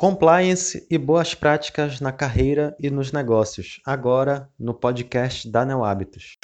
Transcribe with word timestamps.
Compliance 0.00 0.86
e 0.90 0.96
boas 0.96 1.34
práticas 1.34 2.00
na 2.00 2.10
carreira 2.10 2.74
e 2.80 2.88
nos 2.88 3.12
negócios, 3.12 3.82
agora 3.84 4.48
no 4.58 4.72
podcast 4.72 5.46
da 5.46 5.62
Neo 5.62 5.84
Hábitos. 5.84 6.38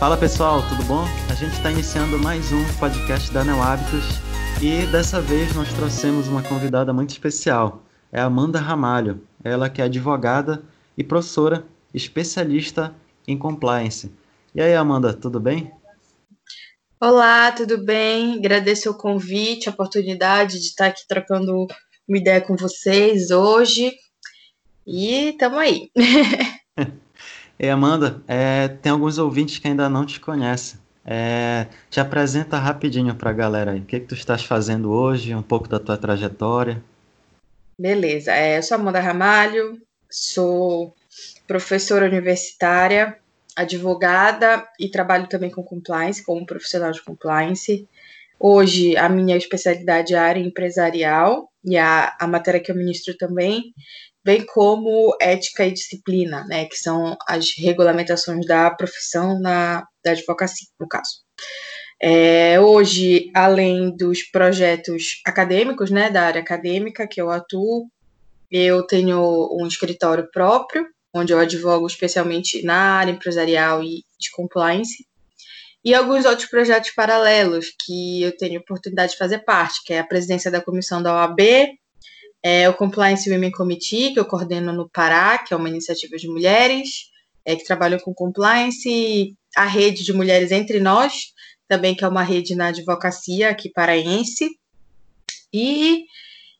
Fala 0.00 0.16
pessoal, 0.16 0.68
tudo 0.68 0.82
bom? 0.82 1.04
A 1.30 1.34
gente 1.34 1.52
está 1.52 1.70
iniciando 1.70 2.18
mais 2.18 2.50
um 2.50 2.64
podcast 2.80 3.32
da 3.32 3.44
Neo 3.44 3.62
Hábitos 3.62 4.18
e 4.60 4.84
dessa 4.90 5.20
vez 5.20 5.54
nós 5.54 5.72
trouxemos 5.74 6.26
uma 6.26 6.42
convidada 6.42 6.92
muito 6.92 7.10
especial. 7.10 7.84
É 8.10 8.20
Amanda 8.20 8.58
Ramalho, 8.58 9.22
ela 9.44 9.70
que 9.70 9.80
é 9.80 9.84
advogada 9.84 10.60
e 10.96 11.04
professora 11.04 11.64
especialista 11.94 12.92
em 13.28 13.36
compliance. 13.36 14.10
E 14.54 14.60
aí, 14.60 14.74
Amanda, 14.74 15.12
tudo 15.12 15.38
bem? 15.38 15.70
Olá, 16.98 17.52
tudo 17.52 17.76
bem? 17.76 18.38
Agradeço 18.38 18.90
o 18.90 18.94
convite, 18.94 19.68
a 19.68 19.72
oportunidade 19.72 20.58
de 20.58 20.64
estar 20.64 20.86
aqui 20.86 21.06
trocando 21.06 21.66
uma 22.08 22.18
ideia 22.18 22.40
com 22.40 22.56
vocês 22.56 23.30
hoje. 23.30 23.92
E 24.86 25.28
estamos 25.28 25.58
aí. 25.58 25.90
e 27.60 27.68
Amanda, 27.68 28.22
é, 28.26 28.68
tem 28.68 28.90
alguns 28.90 29.18
ouvintes 29.18 29.58
que 29.58 29.68
ainda 29.68 29.90
não 29.90 30.06
te 30.06 30.18
conhecem. 30.18 30.80
É, 31.04 31.66
te 31.90 32.00
apresenta 32.00 32.58
rapidinho 32.58 33.14
para 33.14 33.30
a 33.30 33.34
galera 33.34 33.72
aí. 33.72 33.80
O 33.80 33.84
que, 33.84 34.00
que 34.00 34.06
tu 34.06 34.14
estás 34.14 34.42
fazendo 34.42 34.90
hoje, 34.90 35.34
um 35.34 35.42
pouco 35.42 35.68
da 35.68 35.78
tua 35.78 35.98
trajetória. 35.98 36.82
Beleza, 37.78 38.32
é, 38.32 38.58
eu 38.58 38.62
sou 38.62 38.76
Amanda 38.76 39.00
Ramalho, 39.00 39.80
sou 40.10 40.94
professora 41.48 42.06
universitária, 42.06 43.18
advogada 43.56 44.64
e 44.78 44.88
trabalho 44.88 45.26
também 45.26 45.50
com 45.50 45.64
compliance, 45.64 46.22
como 46.24 46.46
profissional 46.46 46.92
de 46.92 47.02
compliance. 47.02 47.88
Hoje, 48.38 48.96
a 48.96 49.08
minha 49.08 49.36
especialidade 49.36 50.14
é 50.14 50.18
a 50.18 50.22
área 50.22 50.40
empresarial 50.40 51.50
e 51.64 51.76
a, 51.76 52.16
a 52.20 52.26
matéria 52.28 52.60
que 52.60 52.70
eu 52.70 52.76
ministro 52.76 53.16
também, 53.16 53.74
bem 54.24 54.46
como 54.46 55.16
ética 55.20 55.66
e 55.66 55.72
disciplina, 55.72 56.44
né, 56.44 56.66
que 56.66 56.76
são 56.76 57.16
as 57.26 57.56
regulamentações 57.58 58.46
da 58.46 58.70
profissão 58.70 59.40
na, 59.40 59.84
da 60.04 60.12
advocacia, 60.12 60.68
no 60.78 60.86
caso. 60.86 61.22
É, 62.00 62.60
hoje, 62.60 63.28
além 63.34 63.96
dos 63.96 64.22
projetos 64.22 65.20
acadêmicos, 65.26 65.90
né, 65.90 66.10
da 66.10 66.22
área 66.22 66.40
acadêmica 66.40 67.08
que 67.08 67.20
eu 67.20 67.30
atuo, 67.30 67.90
eu 68.50 68.86
tenho 68.86 69.48
um 69.52 69.66
escritório 69.66 70.30
próprio, 70.30 70.86
onde 71.14 71.32
eu 71.32 71.38
advogo 71.38 71.86
especialmente 71.86 72.62
na 72.62 72.98
área 72.98 73.12
empresarial 73.12 73.82
e 73.82 74.04
de 74.18 74.30
compliance, 74.30 75.06
e 75.84 75.94
alguns 75.94 76.24
outros 76.24 76.48
projetos 76.48 76.90
paralelos 76.90 77.72
que 77.84 78.22
eu 78.22 78.36
tenho 78.36 78.60
oportunidade 78.60 79.12
de 79.12 79.18
fazer 79.18 79.38
parte, 79.38 79.82
que 79.84 79.92
é 79.92 80.00
a 80.00 80.06
presidência 80.06 80.50
da 80.50 80.60
comissão 80.60 81.02
da 81.02 81.14
OAB, 81.14 81.40
é 82.42 82.68
o 82.68 82.74
Compliance 82.74 83.30
Women 83.30 83.50
Committee, 83.50 84.12
que 84.12 84.20
eu 84.20 84.24
coordeno 84.24 84.72
no 84.72 84.88
Pará, 84.88 85.38
que 85.38 85.52
é 85.52 85.56
uma 85.56 85.68
iniciativa 85.68 86.16
de 86.16 86.28
mulheres, 86.28 87.10
é, 87.44 87.56
que 87.56 87.64
trabalham 87.64 87.98
com 87.98 88.12
compliance, 88.12 89.34
a 89.56 89.64
rede 89.64 90.04
de 90.04 90.12
mulheres 90.12 90.52
entre 90.52 90.78
nós, 90.78 91.32
também 91.66 91.94
que 91.94 92.04
é 92.04 92.08
uma 92.08 92.22
rede 92.22 92.54
na 92.54 92.68
advocacia 92.68 93.50
aqui 93.50 93.70
paraense, 93.70 94.50
e 95.52 96.04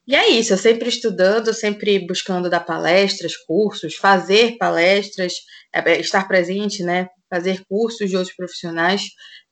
e 0.09 0.15
é 0.15 0.27
isso, 0.27 0.53
eu 0.53 0.57
sempre 0.57 0.89
estudando, 0.89 1.53
sempre 1.53 1.99
buscando 1.99 2.49
dar 2.49 2.61
palestras, 2.61 3.37
cursos, 3.37 3.93
fazer 3.93 4.57
palestras, 4.57 5.33
é, 5.71 5.99
estar 5.99 6.27
presente, 6.27 6.81
né? 6.81 7.07
Fazer 7.29 7.63
cursos 7.69 8.09
de 8.09 8.17
outros 8.17 8.35
profissionais 8.35 9.03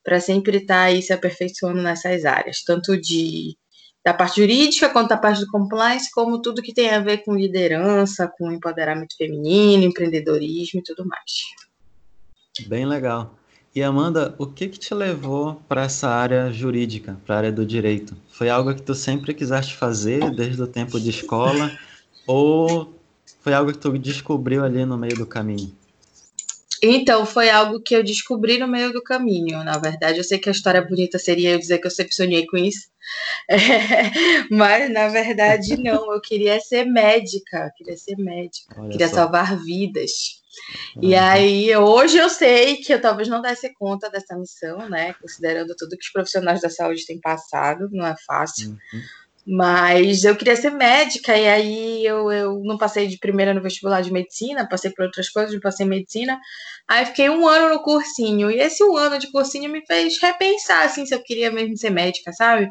para 0.04 0.20
sempre 0.20 0.58
estar 0.58 0.86
aí 0.86 1.00
se 1.00 1.14
aperfeiçoando 1.14 1.80
nessas 1.80 2.26
áreas, 2.26 2.64
tanto 2.64 3.00
de 3.00 3.56
da 4.04 4.16
parte 4.16 4.42
jurídica 4.42 4.90
quanto 4.90 5.10
da 5.10 5.17
parte 5.17 5.42
do 5.42 5.52
compliance, 5.52 6.10
como 6.12 6.42
tudo 6.42 6.64
que 6.64 6.73
tem 6.73 6.90
a 6.90 7.02
ver 7.02 7.20
com 7.20 7.36
liderança, 7.36 8.28
com 8.36 8.52
empoderamento 8.52 9.16
feminino, 9.16 9.84
empreendedorismo 9.84 10.80
e 10.80 10.84
tudo 10.84 11.06
mais. 11.06 12.67
Bem 12.67 12.88
legal. 12.88 13.38
E 13.77 13.83
Amanda, 13.83 14.33
o 14.39 14.48
que 14.48 14.70
que 14.70 14.80
te 14.80 14.92
levou 14.92 15.61
para 15.70 15.83
essa 15.83 16.10
área 16.10 16.52
jurídica, 16.52 17.15
para 17.23 17.36
a 17.36 17.38
área 17.38 17.52
do 17.52 17.64
direito? 17.64 18.17
Foi 18.27 18.49
algo 18.49 18.73
que 18.73 18.82
tu 18.82 18.95
sempre 18.95 19.36
quiseste 19.36 19.76
fazer 19.76 20.32
desde 20.32 20.60
o 20.64 20.65
tempo 20.65 20.99
de 20.99 21.11
escola 21.11 21.71
ou 22.26 22.99
foi 23.39 23.54
algo 23.54 23.71
que 23.71 23.77
tu 23.77 23.95
descobriu 23.99 24.64
ali 24.64 24.83
no 24.83 24.98
meio 24.98 25.16
do 25.16 25.27
caminho? 25.27 25.71
Então, 26.82 27.23
foi 27.23 27.52
algo 27.52 27.80
que 27.80 27.95
eu 27.95 28.04
descobri 28.04 28.58
no 28.58 28.67
meio 28.67 28.92
do 28.92 29.04
caminho. 29.04 29.64
Na 29.64 29.77
verdade, 29.77 30.17
eu 30.17 30.23
sei 30.23 30.39
que 30.39 30.49
a 30.49 30.52
história 30.52 30.82
bonita 30.82 31.20
seria 31.20 31.52
eu 31.52 31.60
dizer 31.60 31.77
que 31.77 31.86
eu 31.86 31.92
sempre 31.92 32.16
sonhei 32.16 32.48
com 32.48 32.58
isso. 32.58 32.87
É, 33.49 34.43
mas, 34.52 34.92
na 34.92 35.08
verdade, 35.08 35.77
não. 35.77 36.11
Eu 36.11 36.20
queria 36.20 36.60
ser 36.60 36.83
médica. 36.83 37.71
Queria 37.77 37.95
ser 37.95 38.17
médica. 38.17 38.76
Olha 38.76 38.89
queria 38.89 39.08
só. 39.08 39.16
salvar 39.16 39.58
vidas. 39.64 40.42
E 41.02 41.16
aí, 41.16 41.76
hoje 41.76 42.18
eu 42.18 42.30
sei 42.30 42.78
que 42.78 42.94
eu 42.94 43.02
talvez 43.02 43.28
não 43.28 43.42
desse 43.42 43.73
conta 43.73 44.10
dessa 44.10 44.38
missão, 44.38 44.90
né? 44.90 45.14
Considerando 45.22 45.76
tudo 45.76 45.98
que 45.98 46.06
os 46.06 46.12
profissionais 46.12 46.62
da 46.62 46.70
saúde 46.70 47.06
têm 47.06 47.20
passado, 47.20 47.90
não 47.92 48.06
é 48.06 48.16
fácil. 48.26 48.70
Uhum. 48.70 49.02
Mas 49.50 50.26
eu 50.26 50.36
queria 50.36 50.58
ser 50.58 50.72
médica, 50.72 51.38
e 51.38 51.48
aí 51.48 52.06
eu, 52.06 52.30
eu 52.30 52.62
não 52.66 52.78
passei 52.78 53.08
de 53.08 53.17
primeira 53.17 53.54
no 53.54 53.62
vestibular 53.62 54.02
de 54.02 54.12
medicina, 54.12 54.67
passei 54.67 54.92
por 54.92 55.06
outras 55.06 55.30
coisas, 55.30 55.54
não 55.54 55.62
passei 55.62 55.86
em 55.86 55.90
medicina. 55.90 56.38
Aí 56.86 57.06
fiquei 57.06 57.30
um 57.30 57.48
ano 57.48 57.70
no 57.70 57.82
cursinho, 57.82 58.52
e 58.52 58.60
esse 58.60 58.84
um 58.84 58.98
ano 58.98 59.17
de 59.17 59.32
cursinho 59.32 59.72
me 59.72 59.86
fez 59.86 60.22
repensar, 60.22 60.84
assim, 60.86 61.06
se 61.06 61.16
eu 61.16 61.23
queria 61.23 61.50
mesmo 61.50 61.78
ser 61.78 61.92
médica, 61.92 62.34
sabe? 62.34 62.70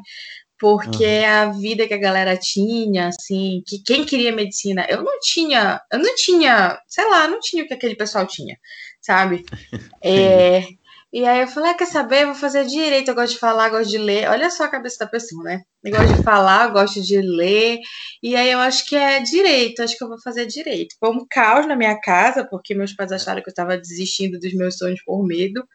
Porque 0.59 1.05
uhum. 1.05 1.27
a 1.27 1.47
vida 1.53 1.87
que 1.87 1.94
a 1.94 1.99
galera 1.99 2.37
tinha, 2.37 3.09
assim, 3.09 3.62
que 3.67 3.83
quem 3.83 4.05
queria 4.05 4.34
medicina, 4.34 4.87
eu 4.89 5.03
não 5.03 5.19
tinha, 5.21 5.81
eu 5.93 5.99
não 5.99 6.15
tinha, 6.15 6.81
sei 6.89 7.09
lá, 7.09 7.28
não 7.28 7.41
tinha 7.41 7.65
o 7.65 7.67
que 7.67 7.75
aquele 7.75 7.94
pessoal 7.94 8.27
tinha, 8.27 8.56
sabe? 9.00 9.45
é, 10.03 10.65
e 11.12 11.25
aí 11.25 11.41
eu 11.41 11.49
falei, 11.49 11.71
ah, 11.71 11.75
quer 11.75 11.87
saber, 11.87 12.22
eu 12.22 12.27
vou 12.27 12.34
fazer 12.34 12.66
direito, 12.66 13.09
eu 13.09 13.15
gosto 13.15 13.34
de 13.34 13.39
falar, 13.39 13.71
gosto 13.71 13.91
de 13.91 13.99
ler, 13.99 14.28
olha 14.28 14.50
só 14.50 14.65
a 14.65 14.69
cabeça 14.69 14.99
da 15.05 15.11
pessoa, 15.11 15.43
né? 15.45 15.62
Eu 15.84 15.93
gosto 15.93 16.15
de 16.15 16.22
falar, 16.22 16.69
gosto 16.69 17.00
de 17.00 17.21
ler, 17.21 17.78
e 18.22 18.34
aí 18.37 18.50
eu 18.50 18.59
acho 18.59 18.84
que 18.87 18.97
é 18.97 19.21
direito, 19.21 19.83
acho 19.83 19.97
que 19.97 20.05
eu 20.05 20.09
vou 20.09 20.21
fazer 20.21 20.47
direito. 20.47 20.95
Foi 20.99 21.11
um 21.11 21.27
caos 21.31 21.66
na 21.66 21.77
minha 21.77 21.99
casa, 22.00 22.45
porque 22.45 22.75
meus 22.75 22.93
pais 22.95 23.12
acharam 23.12 23.43
que 23.43 23.49
eu 23.49 23.53
estava 23.53 23.78
desistindo 23.78 24.39
dos 24.39 24.53
meus 24.55 24.77
sonhos 24.77 25.03
por 25.05 25.25
medo, 25.25 25.66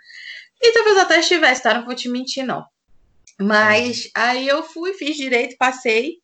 e 0.61 0.73
talvez 0.73 0.97
até 0.97 1.19
estivesse, 1.19 1.63
tá? 1.63 1.73
Não 1.73 1.85
vou 1.85 1.95
te 1.95 2.07
mentir, 2.07 2.45
não. 2.45 2.63
Mas 3.41 4.09
aí 4.15 4.47
eu 4.47 4.63
fui, 4.63 4.93
fiz 4.93 5.15
direito, 5.17 5.55
passei 5.57 6.17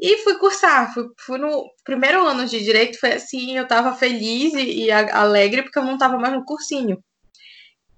e 0.00 0.18
fui 0.18 0.38
cursar. 0.38 0.92
Fui, 0.92 1.08
fui, 1.18 1.38
no 1.38 1.70
primeiro 1.84 2.24
ano 2.26 2.46
de 2.46 2.62
direito, 2.62 2.98
foi 2.98 3.12
assim, 3.12 3.56
eu 3.56 3.66
tava 3.66 3.94
feliz 3.96 4.54
e, 4.54 4.84
e 4.84 4.90
alegre 4.90 5.62
porque 5.62 5.78
eu 5.78 5.84
não 5.84 5.98
tava 5.98 6.18
mais 6.18 6.34
no 6.34 6.44
cursinho. 6.44 7.02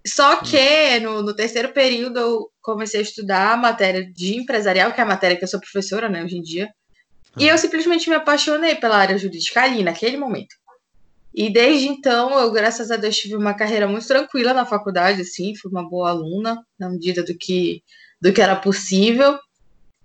Só 0.06 0.36
que 0.36 1.00
no, 1.00 1.22
no, 1.22 1.34
terceiro 1.34 1.72
período 1.72 2.18
eu 2.20 2.50
comecei 2.62 3.00
a 3.00 3.02
estudar 3.02 3.52
a 3.52 3.56
matéria 3.56 4.04
de 4.12 4.36
empresarial, 4.36 4.92
que 4.92 5.00
é 5.00 5.02
a 5.02 5.06
matéria 5.06 5.36
que 5.36 5.42
eu 5.42 5.48
sou 5.48 5.60
professora, 5.60 6.08
né, 6.08 6.22
hoje 6.22 6.36
em 6.36 6.42
dia. 6.42 6.70
E 7.36 7.46
eu 7.48 7.58
simplesmente 7.58 8.08
me 8.08 8.14
apaixonei 8.14 8.76
pela 8.76 8.96
área 8.96 9.18
jurídica 9.18 9.62
ali, 9.62 9.82
naquele 9.82 10.16
momento. 10.16 10.54
E 11.34 11.50
desde 11.50 11.88
então, 11.88 12.38
eu, 12.38 12.50
graças 12.50 12.90
a 12.90 12.96
Deus, 12.96 13.16
tive 13.16 13.36
uma 13.36 13.52
carreira 13.52 13.86
muito 13.86 14.06
tranquila 14.06 14.54
na 14.54 14.64
faculdade, 14.64 15.20
assim, 15.20 15.54
fui 15.54 15.70
uma 15.70 15.86
boa 15.86 16.10
aluna, 16.10 16.64
na 16.78 16.88
medida 16.88 17.22
do 17.22 17.36
que 17.36 17.82
do 18.26 18.32
que 18.32 18.42
era 18.42 18.56
possível. 18.56 19.38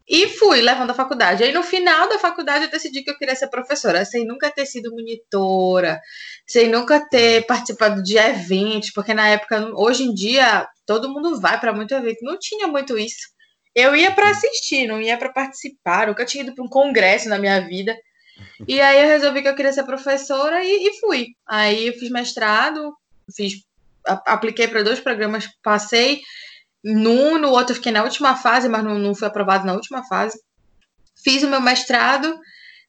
E 0.07 0.27
fui 0.27 0.61
levando 0.61 0.91
a 0.91 0.93
faculdade. 0.93 1.43
Aí 1.43 1.51
no 1.51 1.63
final 1.63 2.07
da 2.09 2.19
faculdade 2.19 2.65
eu 2.65 2.71
decidi 2.71 3.01
que 3.01 3.09
eu 3.09 3.17
queria 3.17 3.35
ser 3.35 3.47
professora, 3.47 4.03
sem 4.05 4.25
nunca 4.25 4.51
ter 4.51 4.65
sido 4.65 4.91
monitora, 4.91 5.99
sem 6.45 6.69
nunca 6.69 6.99
ter 7.09 7.45
participado 7.45 8.03
de 8.03 8.17
eventos, 8.17 8.91
porque 8.91 9.13
na 9.13 9.29
época, 9.29 9.71
hoje 9.73 10.03
em 10.03 10.13
dia, 10.13 10.67
todo 10.85 11.09
mundo 11.09 11.39
vai 11.39 11.59
para 11.59 11.73
muito 11.73 11.93
evento, 11.93 12.23
não 12.23 12.37
tinha 12.37 12.67
muito 12.67 12.97
isso. 12.97 13.29
Eu 13.73 13.95
ia 13.95 14.11
para 14.11 14.29
assistir, 14.31 14.85
não 14.85 15.01
ia 15.01 15.17
para 15.17 15.29
participar, 15.29 16.07
nunca 16.07 16.25
tinha 16.25 16.43
ido 16.43 16.53
para 16.53 16.63
um 16.63 16.69
congresso 16.69 17.29
na 17.29 17.39
minha 17.39 17.59
vida. 17.61 17.95
E 18.67 18.81
aí 18.81 19.01
eu 19.01 19.07
resolvi 19.07 19.41
que 19.41 19.47
eu 19.47 19.55
queria 19.55 19.71
ser 19.71 19.83
professora 19.83 20.63
e, 20.63 20.87
e 20.89 20.99
fui. 20.99 21.27
Aí 21.47 21.87
eu 21.87 21.93
fiz 21.93 22.11
mestrado, 22.11 22.93
fiz 23.35 23.53
apliquei 24.03 24.67
para 24.67 24.83
dois 24.83 24.99
programas, 24.99 25.47
passei 25.63 26.21
num, 26.83 27.37
no 27.37 27.49
outro 27.49 27.71
eu 27.71 27.75
fiquei 27.75 27.91
na 27.91 28.03
última 28.03 28.35
fase, 28.35 28.67
mas 28.67 28.83
não, 28.83 28.97
não 28.97 29.15
fui 29.15 29.27
aprovado 29.27 29.65
na 29.65 29.73
última 29.73 30.03
fase. 30.03 30.39
Fiz 31.23 31.43
o 31.43 31.49
meu 31.49 31.61
mestrado. 31.61 32.39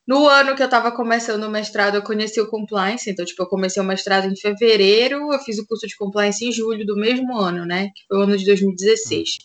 No 0.05 0.27
ano 0.27 0.55
que 0.55 0.61
eu 0.61 0.65
estava 0.65 0.91
começando 0.91 1.43
o 1.43 1.49
mestrado, 1.49 1.95
eu 1.95 2.01
conheci 2.01 2.41
o 2.41 2.47
compliance. 2.47 3.09
Então, 3.09 3.23
tipo, 3.23 3.41
eu 3.41 3.47
comecei 3.47 3.81
o 3.81 3.85
mestrado 3.85 4.25
em 4.25 4.35
fevereiro, 4.35 5.31
eu 5.31 5.39
fiz 5.39 5.57
o 5.59 5.65
curso 5.65 5.87
de 5.87 5.95
compliance 5.95 6.43
em 6.43 6.51
julho 6.51 6.85
do 6.85 6.95
mesmo 6.95 7.37
ano, 7.37 7.65
né? 7.65 7.89
Que 7.95 8.03
foi 8.07 8.17
o 8.17 8.21
ano 8.21 8.37
de 8.37 8.45
2016. 8.45 9.37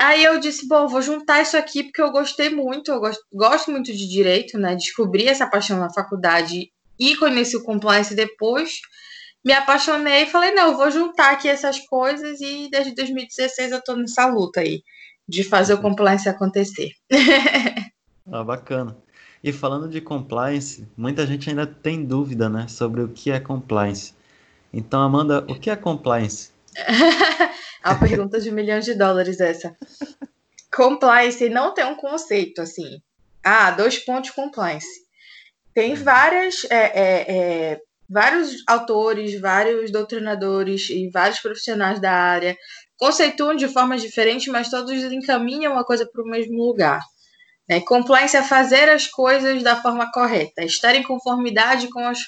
Aí 0.00 0.24
eu 0.24 0.38
disse, 0.38 0.66
bom, 0.68 0.86
vou 0.86 1.02
juntar 1.02 1.42
isso 1.42 1.56
aqui 1.56 1.84
porque 1.84 2.02
eu 2.02 2.10
gostei 2.10 2.50
muito, 2.50 2.90
eu 2.90 3.00
gosto, 3.00 3.24
gosto 3.32 3.70
muito 3.70 3.92
de 3.92 4.08
direito, 4.08 4.58
né? 4.58 4.74
Descobri 4.74 5.26
essa 5.26 5.46
paixão 5.46 5.78
na 5.78 5.92
faculdade 5.92 6.70
e 6.98 7.16
conheci 7.16 7.56
o 7.56 7.62
compliance 7.62 8.14
depois. 8.14 8.80
Me 9.44 9.52
apaixonei 9.52 10.22
e 10.22 10.30
falei, 10.30 10.52
não, 10.52 10.76
vou 10.76 10.90
juntar 10.90 11.32
aqui 11.32 11.48
essas 11.48 11.78
coisas 11.80 12.40
e 12.40 12.68
desde 12.70 12.94
2016 12.94 13.72
eu 13.72 13.82
tô 13.82 13.94
nessa 13.94 14.26
luta 14.26 14.60
aí 14.60 14.82
de 15.28 15.44
fazer 15.44 15.74
o 15.74 15.80
compliance 15.80 16.28
acontecer. 16.28 16.90
ah, 18.30 18.44
bacana. 18.44 18.96
E 19.42 19.52
falando 19.52 19.88
de 19.88 20.00
compliance, 20.00 20.88
muita 20.96 21.26
gente 21.26 21.50
ainda 21.50 21.66
tem 21.66 22.04
dúvida, 22.04 22.48
né, 22.48 22.66
sobre 22.68 23.02
o 23.02 23.08
que 23.08 23.30
é 23.30 23.38
compliance. 23.38 24.14
Então, 24.72 25.00
Amanda, 25.02 25.44
o 25.48 25.58
que 25.58 25.70
é 25.70 25.76
compliance? 25.76 26.50
A 27.82 27.94
pergunta 27.94 28.40
de 28.40 28.50
milhões 28.50 28.86
de 28.86 28.94
dólares 28.94 29.38
essa. 29.40 29.76
Compliance 30.74 31.46
não 31.50 31.74
tem 31.74 31.84
um 31.84 31.94
conceito 31.94 32.62
assim. 32.62 33.02
Ah, 33.44 33.70
dois 33.70 33.98
pontos 33.98 34.30
compliance. 34.30 35.04
Tem 35.74 35.94
várias 35.94 36.64
é, 36.70 36.76
é, 36.76 37.24
é, 37.28 37.80
vários 38.08 38.62
autores, 38.66 39.40
vários 39.40 39.90
doutrinadores 39.90 40.90
e 40.90 41.08
vários 41.08 41.40
profissionais 41.40 42.00
da 42.00 42.12
área 42.12 42.56
conceituam 42.96 43.56
de 43.56 43.68
formas 43.68 44.02
diferentes, 44.02 44.48
mas 44.48 44.70
todos 44.70 44.92
encaminham 44.92 45.78
a 45.78 45.84
coisa 45.84 46.06
para 46.06 46.22
o 46.22 46.26
mesmo 46.26 46.62
lugar. 46.62 47.00
Né? 47.68 47.80
Compliance 47.80 48.36
é 48.36 48.42
fazer 48.42 48.88
as 48.88 49.06
coisas 49.06 49.62
da 49.62 49.80
forma 49.80 50.10
correta, 50.12 50.62
é 50.62 50.66
estar 50.66 50.94
em 50.94 51.02
conformidade 51.02 51.88
com 51.88 52.00
as, 52.00 52.18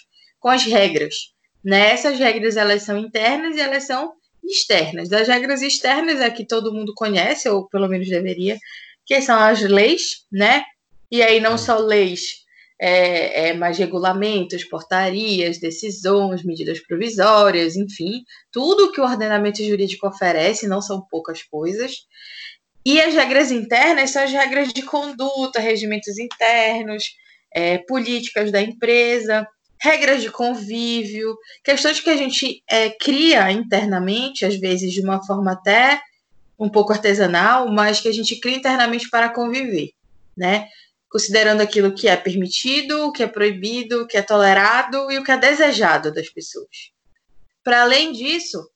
com 0.41 0.49
as 0.49 0.65
regras. 0.65 1.33
Né? 1.65 1.91
Essas 1.91 2.19
regras 2.19 2.57
elas 2.57 2.83
são 2.83 2.99
internas 2.99 3.57
e 3.57 3.61
elas 3.61 3.85
são 3.85 4.13
externas. 4.45 5.13
As 5.13 5.29
regras 5.29 5.63
externas 5.63 6.21
é 6.21 6.31
que 6.31 6.47
todo 6.47 6.73
mundo 6.73 6.93
conhece, 6.95 7.49
ou 7.49 7.69
pelo 7.69 7.89
menos 7.89 8.09
deveria, 8.09 8.59
que 9.05 9.21
são 9.21 9.39
as 9.39 9.61
leis, 9.63 10.25
né? 10.31 10.65
E 11.11 11.23
aí 11.23 11.41
não 11.41 11.57
só 11.57 11.79
leis 11.79 12.46
é, 12.79 13.49
é, 13.49 13.55
mais 13.55 13.79
regulamentos, 13.79 14.65
portarias, 14.65 15.59
decisões, 15.59 16.45
medidas 16.45 16.81
provisórias, 16.81 17.77
enfim, 17.77 18.23
tudo 18.53 18.93
que 18.93 19.01
o 19.01 19.05
ordenamento 19.05 19.65
jurídico 19.65 20.07
oferece, 20.07 20.69
não 20.69 20.83
são 20.83 21.05
poucas 21.11 21.43
coisas. 21.43 22.07
E 22.85 23.01
as 23.01 23.15
regras 23.15 23.51
internas 23.51 24.11
são 24.11 24.23
as 24.23 24.31
regras 24.31 24.73
de 24.73 24.83
conduta, 24.83 25.59
regimentos 25.59 26.19
internos, 26.19 27.05
é, 27.53 27.79
políticas 27.79 28.53
da 28.53 28.61
empresa, 28.61 29.47
regras 29.81 30.23
de 30.23 30.31
convívio, 30.31 31.37
questões 31.65 32.01
que 32.01 32.11
a 32.11 32.17
gente 32.17 32.63
é, 32.69 32.91
cria 32.91 33.51
internamente, 33.51 34.45
às 34.45 34.57
vezes 34.57 34.93
de 34.93 35.01
uma 35.01 35.25
forma 35.25 35.53
até 35.53 36.01
um 36.59 36.69
pouco 36.69 36.93
artesanal, 36.93 37.69
mas 37.71 38.01
que 38.01 38.09
a 38.09 38.13
gente 38.13 38.39
cria 38.41 38.57
internamente 38.57 39.09
para 39.11 39.29
conviver, 39.29 39.91
né? 40.37 40.69
Considerando 41.11 41.61
aquilo 41.61 41.95
que 41.95 42.09
é 42.09 42.17
permitido, 42.17 43.07
o 43.07 43.13
que 43.13 43.23
é 43.23 43.27
proibido, 43.27 44.03
o 44.03 44.07
que 44.07 44.17
é 44.17 44.23
tolerado 44.23 45.11
e 45.11 45.19
o 45.19 45.25
que 45.25 45.33
é 45.33 45.39
desejado 45.39 46.13
das 46.13 46.29
pessoas. 46.29 46.91
Para 47.63 47.83
além 47.83 48.13
disso, 48.13 48.69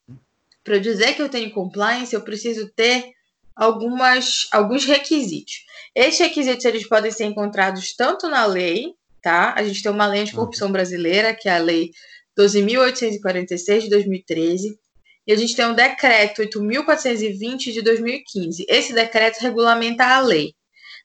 para 0.65 0.79
dizer 0.79 1.15
que 1.15 1.23
eu 1.23 1.29
tenho 1.29 1.50
compliance, 1.53 2.15
eu 2.15 2.23
preciso 2.23 2.71
ter 2.75 3.12
algumas, 3.56 4.49
alguns 4.53 4.85
requisitos. 4.85 5.65
Estes 5.94 6.29
requisitos 6.29 6.65
eles 6.65 6.88
podem 6.88 7.11
ser 7.11 7.25
encontrados 7.25 7.94
tanto 7.94 8.29
na 8.29 8.47
lei, 8.47 8.94
tá? 9.23 9.55
A 9.56 9.62
gente 9.62 9.82
tem 9.82 9.93
uma 9.93 10.06
lei 10.06 10.25
de 10.25 10.32
corrupção 10.32 10.71
brasileira, 10.71 11.35
que 11.35 11.49
é 11.49 11.56
a 11.56 11.59
lei 11.59 11.91
12.846 12.38 13.82
de 13.82 13.91
2013, 13.91 14.79
e 15.27 15.32
a 15.32 15.37
gente 15.37 15.55
tem 15.55 15.67
um 15.67 15.75
decreto 15.75 16.43
8.420 16.43 17.73
de 17.73 17.82
2015. 17.82 18.65
Esse 18.69 18.94
decreto 18.94 19.41
regulamenta 19.41 20.05
a 20.05 20.21
lei. 20.21 20.55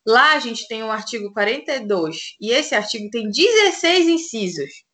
Lá 0.05 0.33
a 0.33 0.39
gente 0.39 0.67
tem 0.67 0.83
o 0.83 0.91
artigo 0.91 1.33
42 1.33 2.35
e 2.39 2.51
esse 2.51 2.75
artigo 2.75 3.09
tem 3.09 3.29
16 3.29 4.07
incisos 4.07 4.85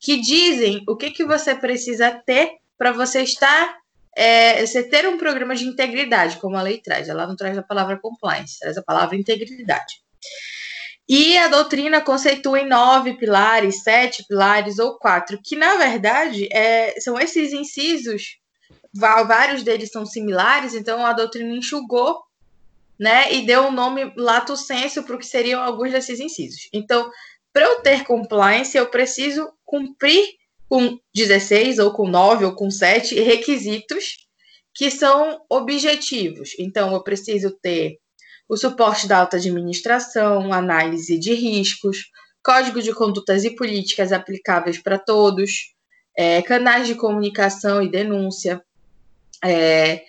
que 0.00 0.20
dizem 0.20 0.82
o 0.88 0.96
que, 0.96 1.10
que 1.10 1.24
você 1.24 1.54
precisa 1.54 2.10
ter 2.26 2.52
para 2.76 2.92
você 2.92 3.22
estar 3.22 3.76
é, 4.16 4.64
você 4.64 4.82
ter 4.82 5.06
um 5.06 5.18
programa 5.18 5.54
de 5.54 5.66
integridade, 5.66 6.38
como 6.38 6.56
a 6.56 6.62
lei 6.62 6.80
traz. 6.80 7.08
Ela 7.08 7.26
não 7.26 7.36
traz 7.36 7.58
a 7.58 7.62
palavra 7.62 7.98
compliance, 8.00 8.58
traz 8.58 8.78
a 8.78 8.82
palavra 8.82 9.14
integridade. 9.14 10.02
E 11.08 11.36
a 11.36 11.48
doutrina 11.48 12.00
conceitua 12.00 12.60
em 12.60 12.66
nove 12.66 13.16
pilares, 13.16 13.82
sete 13.82 14.24
pilares 14.26 14.78
ou 14.78 14.98
quatro, 14.98 15.38
que 15.42 15.54
na 15.54 15.76
verdade 15.76 16.48
é, 16.50 16.98
são 16.98 17.20
esses 17.20 17.52
incisos, 17.52 18.38
vários 18.92 19.62
deles 19.62 19.90
são 19.90 20.04
similares, 20.04 20.74
então 20.74 21.06
a 21.06 21.12
doutrina 21.12 21.52
enxugou 21.54 22.20
né? 22.98 23.32
E 23.32 23.46
deu 23.46 23.64
o 23.64 23.68
um 23.68 23.72
nome 23.72 24.12
lato 24.16 24.56
senso 24.56 25.02
para 25.02 25.16
o 25.16 25.18
que 25.18 25.26
seriam 25.26 25.62
alguns 25.62 25.92
desses 25.92 26.20
incisos. 26.20 26.68
Então, 26.72 27.10
para 27.52 27.66
eu 27.66 27.80
ter 27.80 28.04
compliance, 28.04 28.76
eu 28.76 28.86
preciso 28.86 29.50
cumprir 29.64 30.24
com 30.68 30.98
16 31.14 31.78
ou 31.78 31.92
com 31.92 32.08
9 32.08 32.44
ou 32.44 32.54
com 32.54 32.70
7 32.70 33.20
requisitos 33.20 34.26
que 34.74 34.90
são 34.90 35.40
objetivos. 35.48 36.50
Então, 36.58 36.92
eu 36.92 37.02
preciso 37.02 37.50
ter 37.50 37.98
o 38.48 38.56
suporte 38.56 39.08
da 39.08 39.18
alta 39.18 39.36
administração, 39.36 40.52
análise 40.52 41.18
de 41.18 41.34
riscos, 41.34 42.10
código 42.42 42.80
de 42.80 42.94
condutas 42.94 43.44
e 43.44 43.56
políticas 43.56 44.12
aplicáveis 44.12 44.78
para 44.78 44.98
todos, 44.98 45.74
é, 46.16 46.40
canais 46.42 46.86
de 46.86 46.94
comunicação 46.94 47.82
e 47.82 47.90
denúncia, 47.90 48.62
é, 49.42 50.04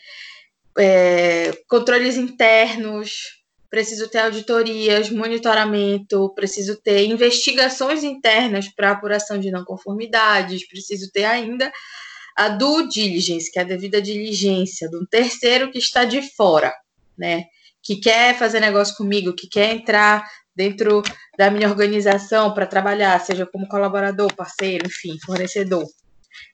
é, 0.77 1.51
controles 1.67 2.17
internos, 2.17 3.37
preciso 3.69 4.07
ter 4.09 4.19
auditorias, 4.19 5.09
monitoramento, 5.09 6.33
preciso 6.33 6.75
ter 6.81 7.05
investigações 7.05 8.03
internas 8.03 8.69
para 8.69 8.91
apuração 8.91 9.39
de 9.39 9.51
não 9.51 9.65
conformidades, 9.65 10.67
preciso 10.67 11.11
ter 11.11 11.25
ainda 11.25 11.71
a 12.35 12.49
due 12.49 12.87
diligence, 12.87 13.51
que 13.51 13.59
é 13.59 13.63
a 13.63 13.65
devida 13.65 14.01
diligência 14.01 14.87
de 14.89 14.95
um 14.95 15.05
terceiro 15.05 15.71
que 15.71 15.79
está 15.79 16.05
de 16.05 16.21
fora, 16.35 16.73
né? 17.17 17.45
Que 17.81 17.95
quer 17.95 18.37
fazer 18.37 18.59
negócio 18.59 18.95
comigo, 18.95 19.33
que 19.33 19.47
quer 19.47 19.73
entrar 19.73 20.23
dentro 20.55 21.01
da 21.37 21.49
minha 21.49 21.69
organização 21.69 22.53
para 22.53 22.67
trabalhar, 22.67 23.19
seja 23.19 23.45
como 23.45 23.67
colaborador, 23.67 24.33
parceiro, 24.35 24.87
enfim, 24.87 25.17
fornecedor. 25.25 25.85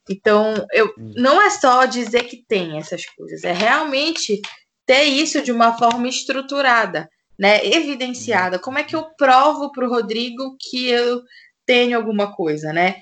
Então, 0.09 0.65
eu 0.73 0.93
não 0.97 1.41
é 1.41 1.49
só 1.49 1.85
dizer 1.85 2.23
que 2.23 2.43
tem 2.45 2.77
essas 2.77 3.05
coisas, 3.05 3.43
é 3.43 3.53
realmente 3.53 4.41
ter 4.85 5.03
isso 5.03 5.41
de 5.41 5.51
uma 5.51 5.77
forma 5.77 6.07
estruturada, 6.07 7.09
né, 7.39 7.65
evidenciada. 7.65 8.59
Como 8.59 8.77
é 8.77 8.83
que 8.83 8.95
eu 8.95 9.03
provo 9.17 9.71
para 9.71 9.85
o 9.85 9.89
Rodrigo 9.89 10.55
que 10.59 10.87
eu 10.87 11.21
tenho 11.65 11.97
alguma 11.97 12.35
coisa, 12.35 12.73
né? 12.73 13.01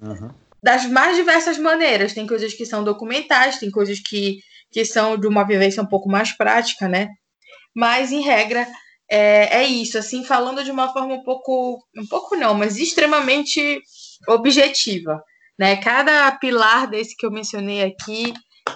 Uhum. 0.00 0.30
Das 0.62 0.86
mais 0.86 1.16
diversas 1.16 1.58
maneiras. 1.58 2.12
Tem 2.12 2.26
coisas 2.26 2.54
que 2.54 2.64
são 2.64 2.84
documentais, 2.84 3.58
tem 3.58 3.70
coisas 3.70 3.98
que, 3.98 4.38
que 4.70 4.84
são 4.84 5.18
de 5.18 5.26
uma 5.26 5.44
vivência 5.44 5.82
um 5.82 5.86
pouco 5.86 6.08
mais 6.08 6.32
prática, 6.36 6.88
né? 6.88 7.08
Mas, 7.74 8.12
em 8.12 8.22
regra, 8.22 8.66
é, 9.10 9.62
é 9.62 9.64
isso. 9.64 9.98
Assim, 9.98 10.24
falando 10.24 10.62
de 10.62 10.70
uma 10.70 10.92
forma 10.92 11.14
um 11.14 11.22
pouco, 11.22 11.84
um 11.96 12.06
pouco 12.06 12.36
não, 12.36 12.54
mas 12.54 12.76
extremamente 12.76 13.80
objetiva. 14.28 15.22
Né? 15.60 15.76
Cada 15.76 16.32
pilar 16.32 16.88
desse 16.88 17.14
que 17.14 17.26
eu 17.26 17.30
mencionei 17.30 17.82
aqui 17.82 18.32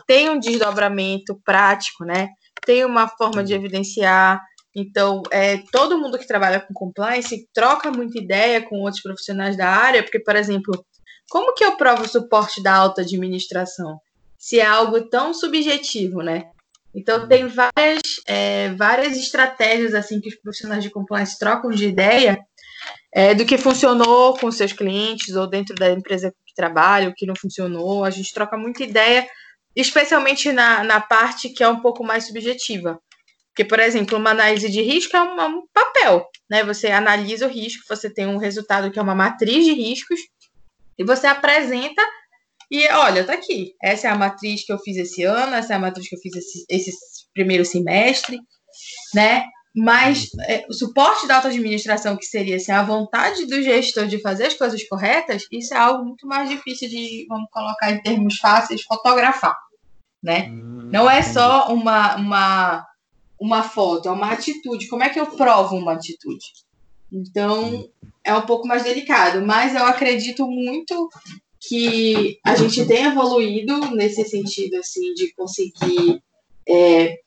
tem 0.06 0.28
um 0.28 0.38
desdobramento 0.38 1.40
prático, 1.42 2.04
né? 2.04 2.28
tem 2.66 2.84
uma 2.84 3.08
forma 3.08 3.42
de 3.42 3.54
evidenciar. 3.54 4.38
Então, 4.76 5.22
é, 5.30 5.62
todo 5.72 5.98
mundo 5.98 6.18
que 6.18 6.26
trabalha 6.26 6.60
com 6.60 6.74
compliance 6.74 7.48
troca 7.54 7.90
muita 7.90 8.18
ideia 8.18 8.60
com 8.60 8.80
outros 8.80 9.02
profissionais 9.02 9.56
da 9.56 9.68
área, 9.68 10.02
porque, 10.02 10.20
por 10.20 10.36
exemplo, 10.36 10.84
como 11.30 11.54
que 11.54 11.64
eu 11.64 11.74
provo 11.76 12.02
o 12.02 12.08
suporte 12.08 12.62
da 12.62 12.74
alta 12.74 13.00
administração? 13.00 13.98
Se 14.38 14.60
é 14.60 14.66
algo 14.66 15.08
tão 15.08 15.32
subjetivo, 15.32 16.20
né? 16.20 16.50
Então, 16.94 17.26
tem 17.26 17.46
várias, 17.46 18.02
é, 18.26 18.74
várias 18.74 19.16
estratégias 19.16 19.94
assim 19.94 20.20
que 20.20 20.28
os 20.28 20.36
profissionais 20.36 20.82
de 20.82 20.90
compliance 20.90 21.38
trocam 21.38 21.70
de 21.70 21.86
ideia 21.86 22.38
é, 23.12 23.34
do 23.34 23.46
que 23.46 23.56
funcionou 23.56 24.36
com 24.36 24.50
seus 24.50 24.72
clientes 24.72 25.34
ou 25.34 25.48
dentro 25.48 25.74
da 25.76 25.90
empresa 25.90 26.32
que 26.54 26.62
trabalha, 26.62 27.08
o 27.08 27.14
que 27.14 27.26
não 27.26 27.34
funcionou. 27.36 28.04
A 28.04 28.10
gente 28.10 28.32
troca 28.32 28.56
muita 28.56 28.84
ideia, 28.84 29.26
especialmente 29.74 30.52
na, 30.52 30.84
na 30.84 31.00
parte 31.00 31.48
que 31.48 31.62
é 31.62 31.68
um 31.68 31.80
pouco 31.80 32.04
mais 32.04 32.26
subjetiva. 32.26 33.00
Porque, 33.48 33.64
por 33.64 33.78
exemplo, 33.78 34.18
uma 34.18 34.30
análise 34.30 34.70
de 34.70 34.82
risco 34.82 35.16
é 35.16 35.22
um, 35.22 35.40
é 35.40 35.46
um 35.46 35.62
papel, 35.72 36.26
né? 36.50 36.64
Você 36.64 36.88
analisa 36.88 37.46
o 37.46 37.50
risco, 37.50 37.84
você 37.88 38.12
tem 38.12 38.26
um 38.26 38.36
resultado 38.36 38.90
que 38.90 38.98
é 38.98 39.02
uma 39.02 39.14
matriz 39.14 39.64
de 39.64 39.72
riscos, 39.72 40.18
e 40.98 41.04
você 41.04 41.26
apresenta 41.26 42.02
e 42.70 42.88
olha, 42.88 43.24
tá 43.24 43.34
aqui. 43.34 43.74
Essa 43.82 44.08
é 44.08 44.10
a 44.10 44.16
matriz 44.16 44.64
que 44.64 44.72
eu 44.72 44.78
fiz 44.78 44.96
esse 44.96 45.22
ano, 45.22 45.54
essa 45.54 45.74
é 45.74 45.76
a 45.76 45.78
matriz 45.78 46.08
que 46.08 46.16
eu 46.16 46.20
fiz 46.20 46.34
esse, 46.34 46.64
esse 46.68 46.90
primeiro 47.32 47.64
semestre, 47.64 48.40
né? 49.14 49.44
Mas 49.74 50.30
é, 50.46 50.64
o 50.68 50.72
suporte 50.72 51.26
da 51.26 51.36
auto-administração, 51.36 52.16
que 52.16 52.26
seria 52.26 52.56
assim, 52.56 52.70
a 52.70 52.84
vontade 52.84 53.44
do 53.46 53.60
gestor 53.60 54.06
de 54.06 54.20
fazer 54.20 54.46
as 54.46 54.54
coisas 54.54 54.86
corretas, 54.86 55.46
isso 55.50 55.74
é 55.74 55.76
algo 55.76 56.04
muito 56.04 56.28
mais 56.28 56.48
difícil 56.48 56.88
de, 56.88 57.26
vamos 57.28 57.48
colocar 57.50 57.90
em 57.90 58.00
termos 58.00 58.36
fáceis, 58.36 58.82
fotografar. 58.82 59.56
Né? 60.22 60.48
Hum, 60.48 60.90
Não 60.92 61.10
é 61.10 61.22
só 61.22 61.74
uma, 61.74 62.14
uma, 62.16 62.86
uma 63.38 63.62
foto, 63.64 64.08
é 64.08 64.12
uma 64.12 64.30
atitude. 64.30 64.86
Como 64.86 65.02
é 65.02 65.10
que 65.10 65.18
eu 65.18 65.26
provo 65.26 65.76
uma 65.76 65.94
atitude? 65.94 66.46
Então, 67.10 67.88
é 68.22 68.32
um 68.32 68.42
pouco 68.42 68.68
mais 68.68 68.84
delicado, 68.84 69.44
mas 69.44 69.74
eu 69.74 69.84
acredito 69.84 70.46
muito 70.46 71.08
que 71.60 72.38
a 72.44 72.54
gente 72.54 72.86
tem 72.86 73.06
evoluído 73.06 73.90
nesse 73.90 74.24
sentido, 74.24 74.76
assim, 74.76 75.14
de 75.14 75.32
conseguir 75.34 76.22
é, 76.68 77.18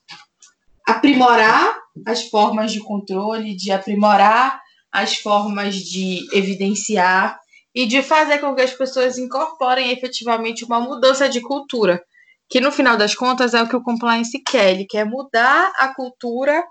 aprimorar 0.88 1.78
as 2.06 2.30
formas 2.30 2.72
de 2.72 2.80
controle, 2.80 3.56
de 3.56 3.72
aprimorar 3.72 4.62
as 4.92 5.18
formas 5.18 5.76
de 5.76 6.26
evidenciar 6.34 7.38
e 7.76 7.86
de 7.86 8.02
fazer 8.02 8.40
com 8.40 8.56
que 8.56 8.62
as 8.62 8.74
pessoas 8.74 9.18
incorporem 9.18 9.92
efetivamente 9.92 10.64
uma 10.64 10.80
mudança 10.80 11.28
de 11.28 11.42
cultura, 11.42 12.02
que 12.50 12.62
no 12.62 12.72
final 12.72 12.96
das 12.96 13.14
contas 13.14 13.54
é 13.54 13.62
o 13.62 13.68
que 13.68 13.76
o 13.76 13.84
compliance 13.84 14.42
quer, 14.42 14.72
ele 14.72 14.86
quer 14.86 15.06
mudar 15.06 15.74
a 15.76 15.94
cultura 15.94 16.64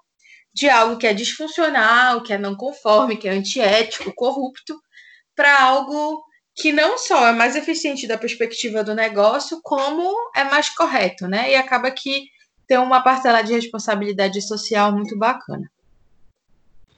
de 0.52 0.70
algo 0.70 0.96
que 0.96 1.06
é 1.06 1.12
disfuncional, 1.12 2.22
que 2.22 2.32
é 2.32 2.38
não 2.38 2.56
conforme, 2.56 3.16
que 3.16 3.28
é 3.28 3.32
antiético, 3.32 4.12
corrupto, 4.14 4.74
para 5.36 5.62
algo 5.62 6.24
que 6.54 6.72
não 6.72 6.96
só 6.96 7.28
é 7.28 7.32
mais 7.32 7.54
eficiente 7.54 8.06
da 8.06 8.16
perspectiva 8.16 8.82
do 8.82 8.94
negócio, 8.94 9.60
como 9.62 10.14
é 10.34 10.42
mais 10.44 10.70
correto, 10.70 11.28
né? 11.28 11.52
E 11.52 11.54
acaba 11.54 11.90
que 11.90 12.24
tem 12.66 12.78
uma 12.78 13.00
parcela 13.00 13.42
de 13.42 13.52
responsabilidade 13.52 14.40
social 14.42 14.92
muito 14.92 15.16
bacana. 15.16 15.70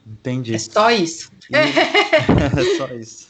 Entendi. 0.06 0.54
É 0.54 0.58
só 0.58 0.90
isso. 0.90 1.30
E... 1.50 1.54
é 1.56 2.76
só 2.76 2.87
isso. 2.94 3.26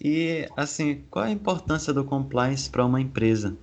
e, 0.00 0.48
assim, 0.56 1.04
qual 1.10 1.26
a 1.26 1.30
importância 1.30 1.92
do 1.92 2.04
compliance 2.04 2.70
para 2.70 2.84
uma 2.84 3.00
empresa? 3.00 3.56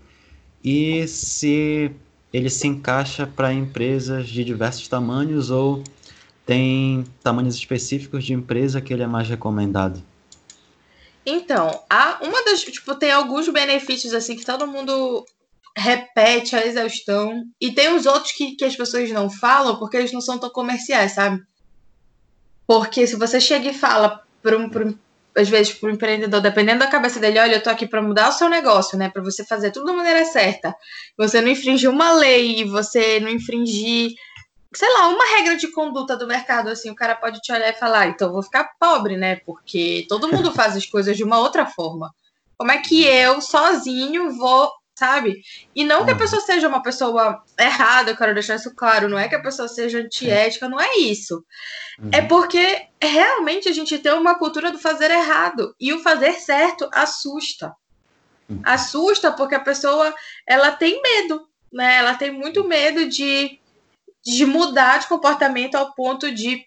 E 0.64 1.08
se 1.08 1.92
ele 2.32 2.50
se 2.50 2.68
encaixa 2.68 3.26
para 3.26 3.52
empresas 3.52 4.30
de 4.30 4.44
diversos 4.44 4.88
tamanhos 4.88 5.50
ou 5.50 5.84
tem 6.46 7.04
tamanhos 7.24 7.56
específicos 7.56 8.24
de 8.24 8.34
empresa 8.34 8.80
que 8.80 8.94
ele 8.94 9.04
é 9.04 9.08
mais 9.08 9.28
recomendado? 9.28 10.04
Então, 11.26 11.84
há 11.90 12.20
uma 12.22 12.44
das, 12.44 12.62
tipo, 12.62 12.96
tem 12.96 13.12
alguns 13.12 13.48
benefícios 13.50 14.14
assim 14.14 14.36
que 14.36 14.46
todo 14.46 14.68
mundo 14.68 15.26
repete 15.78 16.56
a 16.56 16.66
exaustão 16.66 17.44
e 17.60 17.72
tem 17.72 17.94
os 17.94 18.06
outros 18.06 18.34
que, 18.34 18.56
que 18.56 18.66
as 18.66 18.76
pessoas 18.76 19.10
não 19.12 19.30
falam 19.30 19.78
porque 19.78 19.98
eles 19.98 20.12
não 20.12 20.22
são 20.22 20.38
tão 20.38 20.50
comerciais, 20.50 21.14
sabe? 21.14 21.42
Porque 22.68 23.06
se 23.08 23.16
você 23.16 23.40
chega 23.40 23.70
e 23.70 23.74
fala 23.74 24.22
para 24.42 24.58
um, 24.58 24.66
um, 24.66 24.98
às 25.36 25.50
vezes 25.50 25.74
para 25.74 25.90
o 25.90 25.92
empreendedor, 25.94 26.42
dependendo 26.42 26.80
da 26.80 26.88
cabeça 26.88 27.20
dele, 27.20 27.40
olha, 27.40 27.56
eu 27.56 27.64
tô 27.64 27.70
aqui 27.70 27.88
para 27.88 28.02
mudar 28.02 28.30
o 28.30 28.34
seu 28.34 28.50
negócio, 28.50 28.98
né, 28.98 29.10
para 29.10 29.22
você 29.22 29.46
fazer 29.46 29.72
tudo 29.72 29.86
da 29.86 29.94
maneira 29.94 30.26
certa. 30.26 30.76
Você 31.18 31.42
não 31.42 31.50
infringir 31.50 31.90
uma 31.90 32.14
lei, 32.14 32.66
você 32.66 33.20
não 33.20 33.30
infringir 33.30 34.14
sei 34.74 34.92
lá, 34.94 35.10
uma 35.10 35.26
regra 35.36 35.58
de 35.58 35.68
conduta 35.68 36.16
do 36.16 36.28
mercado, 36.28 36.70
assim, 36.70 36.90
o 36.90 36.96
cara 36.96 37.16
pode 37.16 37.42
te 37.42 37.52
olhar 37.52 37.70
e 37.70 37.78
falar, 37.78 38.08
então 38.08 38.30
eu 38.30 38.34
vou 38.34 38.44
ficar 38.44 38.72
pobre, 38.80 39.18
né? 39.18 39.36
Porque 39.46 40.06
todo 40.08 40.30
mundo 40.30 40.52
faz 40.54 40.76
as 40.78 40.86
coisas 40.86 41.18
de 41.18 41.24
uma 41.24 41.40
outra 41.40 41.66
forma. 41.66 42.10
Como 42.58 42.72
é 42.72 42.78
que 42.78 43.04
eu, 43.04 43.42
sozinho, 43.42 44.38
vou, 44.38 44.72
sabe? 45.02 45.42
E 45.76 45.84
não 45.84 46.06
que 46.06 46.12
a 46.12 46.14
uhum. 46.14 46.20
pessoa 46.20 46.40
seja 46.44 46.68
uma 46.68 46.84
pessoa 46.84 47.44
errada, 47.60 48.12
eu 48.12 48.16
quero 48.16 48.36
deixar 48.36 48.56
isso 48.56 48.76
claro, 48.76 49.10
não 49.10 49.18
é 49.18 49.28
que 49.28 49.34
a 49.34 49.42
pessoa 49.42 49.68
seja 49.68 49.98
antiética, 49.98 50.70
não 50.70 50.80
é 50.80 50.98
isso. 50.98 51.44
É 52.12 52.22
uhum. 52.22 52.28
porque 52.28 52.88
realmente 53.02 53.68
a 53.68 53.72
gente 53.72 53.98
tem 53.98 54.14
uma 54.14 54.36
cultura 54.36 54.72
do 54.72 54.78
fazer 54.78 55.10
errado. 55.10 55.76
E 55.80 55.92
o 55.92 56.04
fazer 56.04 56.34
certo 56.34 56.88
assusta. 56.94 57.74
Uhum. 58.48 58.62
Assusta 58.64 59.32
porque 59.32 59.56
a 59.56 59.60
pessoa, 59.60 60.14
ela 60.48 60.72
tem 60.72 61.02
medo, 61.02 61.48
né? 61.74 61.96
Ela 61.96 62.14
tem 62.14 62.30
muito 62.30 62.64
medo 62.64 63.08
de 63.10 63.60
de 64.24 64.46
mudar 64.46 65.00
de 65.00 65.08
comportamento 65.08 65.74
ao 65.74 65.96
ponto 65.96 66.32
de 66.32 66.64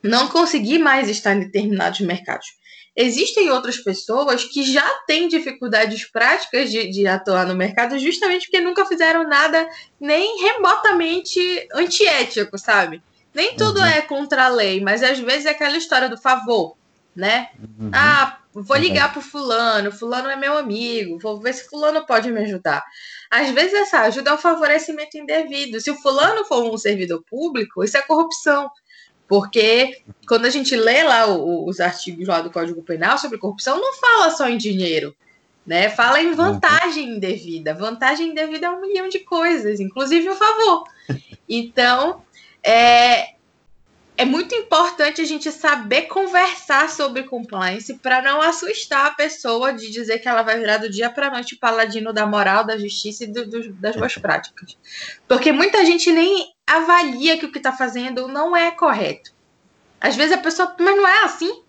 não 0.00 0.28
conseguir 0.28 0.78
mais 0.78 1.08
estar 1.08 1.34
em 1.34 1.40
determinados 1.40 1.98
mercados. 2.00 2.46
Existem 2.96 3.50
outras 3.50 3.78
pessoas 3.78 4.44
que 4.44 4.62
já 4.62 4.88
têm 5.06 5.26
dificuldades 5.26 6.04
práticas 6.04 6.70
de, 6.70 6.88
de 6.90 7.06
atuar 7.06 7.46
no 7.46 7.54
mercado 7.54 7.98
justamente 7.98 8.46
porque 8.46 8.60
nunca 8.60 8.86
fizeram 8.86 9.26
nada 9.26 9.68
nem 10.00 10.40
remotamente 10.42 11.40
antiético, 11.74 12.56
sabe? 12.56 13.02
Nem 13.34 13.56
tudo 13.56 13.80
uhum. 13.80 13.86
é 13.86 14.00
contra 14.00 14.44
a 14.44 14.48
lei, 14.48 14.80
mas 14.80 15.02
às 15.02 15.18
vezes 15.18 15.46
é 15.46 15.50
aquela 15.50 15.76
história 15.76 16.08
do 16.08 16.16
favor, 16.16 16.76
né? 17.16 17.48
Uhum. 17.58 17.90
Ah, 17.92 18.38
vou 18.54 18.76
ligar 18.76 19.12
pro 19.12 19.20
fulano, 19.20 19.90
fulano 19.90 20.28
é 20.28 20.36
meu 20.36 20.56
amigo, 20.56 21.18
vou 21.18 21.40
ver 21.40 21.52
se 21.52 21.68
fulano 21.68 22.06
pode 22.06 22.30
me 22.30 22.40
ajudar. 22.42 22.84
Às 23.28 23.50
vezes 23.50 23.74
essa 23.74 24.02
ajuda 24.02 24.30
é 24.30 24.34
um 24.34 24.38
favorecimento 24.38 25.18
indevido. 25.18 25.80
Se 25.80 25.90
o 25.90 25.96
fulano 25.96 26.44
for 26.44 26.62
um 26.62 26.78
servidor 26.78 27.24
público, 27.28 27.82
isso 27.82 27.96
é 27.96 28.02
corrupção. 28.02 28.70
Porque 29.26 30.02
quando 30.28 30.44
a 30.44 30.50
gente 30.50 30.76
lê 30.76 31.02
lá 31.02 31.26
os 31.26 31.80
artigos 31.80 32.28
lá 32.28 32.40
do 32.40 32.50
Código 32.50 32.82
Penal 32.82 33.18
sobre 33.18 33.38
corrupção, 33.38 33.80
não 33.80 33.94
fala 33.94 34.30
só 34.30 34.48
em 34.48 34.58
dinheiro, 34.58 35.16
né? 35.66 35.88
Fala 35.88 36.20
em 36.20 36.32
vantagem 36.32 37.16
indevida. 37.16 37.74
Vantagem 37.74 38.28
indevida 38.28 38.66
é 38.66 38.70
um 38.70 38.80
milhão 38.80 39.08
de 39.08 39.20
coisas, 39.20 39.80
inclusive 39.80 40.28
o 40.28 40.36
favor. 40.36 40.84
Então, 41.48 42.22
é, 42.62 43.34
é 44.16 44.24
muito 44.24 44.54
importante 44.54 45.20
a 45.20 45.24
gente 45.24 45.50
saber 45.50 46.02
conversar 46.02 46.88
sobre 46.88 47.24
compliance 47.24 47.94
para 47.94 48.22
não 48.22 48.40
assustar 48.40 49.06
a 49.06 49.14
pessoa 49.14 49.72
de 49.72 49.90
dizer 49.90 50.20
que 50.20 50.28
ela 50.28 50.42
vai 50.42 50.58
virar 50.58 50.78
do 50.78 50.88
dia 50.88 51.10
para 51.10 51.30
noite 51.30 51.56
paladino 51.56 52.12
da 52.12 52.26
moral, 52.26 52.64
da 52.64 52.78
justiça 52.78 53.24
e 53.24 53.26
do, 53.26 53.46
do, 53.46 53.72
das 53.72 53.96
boas 53.96 54.14
práticas. 54.14 54.76
Porque 55.26 55.50
muita 55.50 55.84
gente 55.84 56.12
nem 56.12 56.53
avalia 56.66 57.38
que 57.38 57.46
o 57.46 57.52
que 57.52 57.58
está 57.58 57.72
fazendo 57.72 58.28
não 58.28 58.56
é 58.56 58.70
correto. 58.70 59.32
Às 60.00 60.16
vezes 60.16 60.32
a 60.32 60.38
pessoa, 60.38 60.74
mas 60.78 60.96
não 60.96 61.06
é 61.06 61.24
assim. 61.24 61.62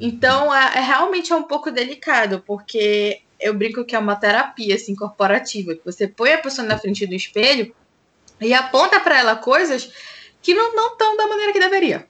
Então 0.00 0.54
é, 0.54 0.78
é 0.78 0.80
realmente 0.80 1.32
é 1.32 1.36
um 1.36 1.42
pouco 1.42 1.70
delicado, 1.70 2.42
porque 2.46 3.22
eu 3.38 3.54
brinco 3.54 3.84
que 3.84 3.94
é 3.94 3.98
uma 3.98 4.16
terapia 4.16 4.74
assim, 4.74 4.94
corporativa, 4.94 5.74
que 5.74 5.84
você 5.84 6.06
põe 6.06 6.32
a 6.32 6.38
pessoa 6.38 6.66
na 6.66 6.78
frente 6.78 7.06
do 7.06 7.14
espelho 7.14 7.74
e 8.40 8.54
aponta 8.54 9.00
para 9.00 9.18
ela 9.18 9.36
coisas 9.36 9.92
que 10.40 10.54
não 10.54 10.92
estão 10.92 11.16
da 11.16 11.26
maneira 11.26 11.52
que 11.52 11.60
deveria. 11.60 12.06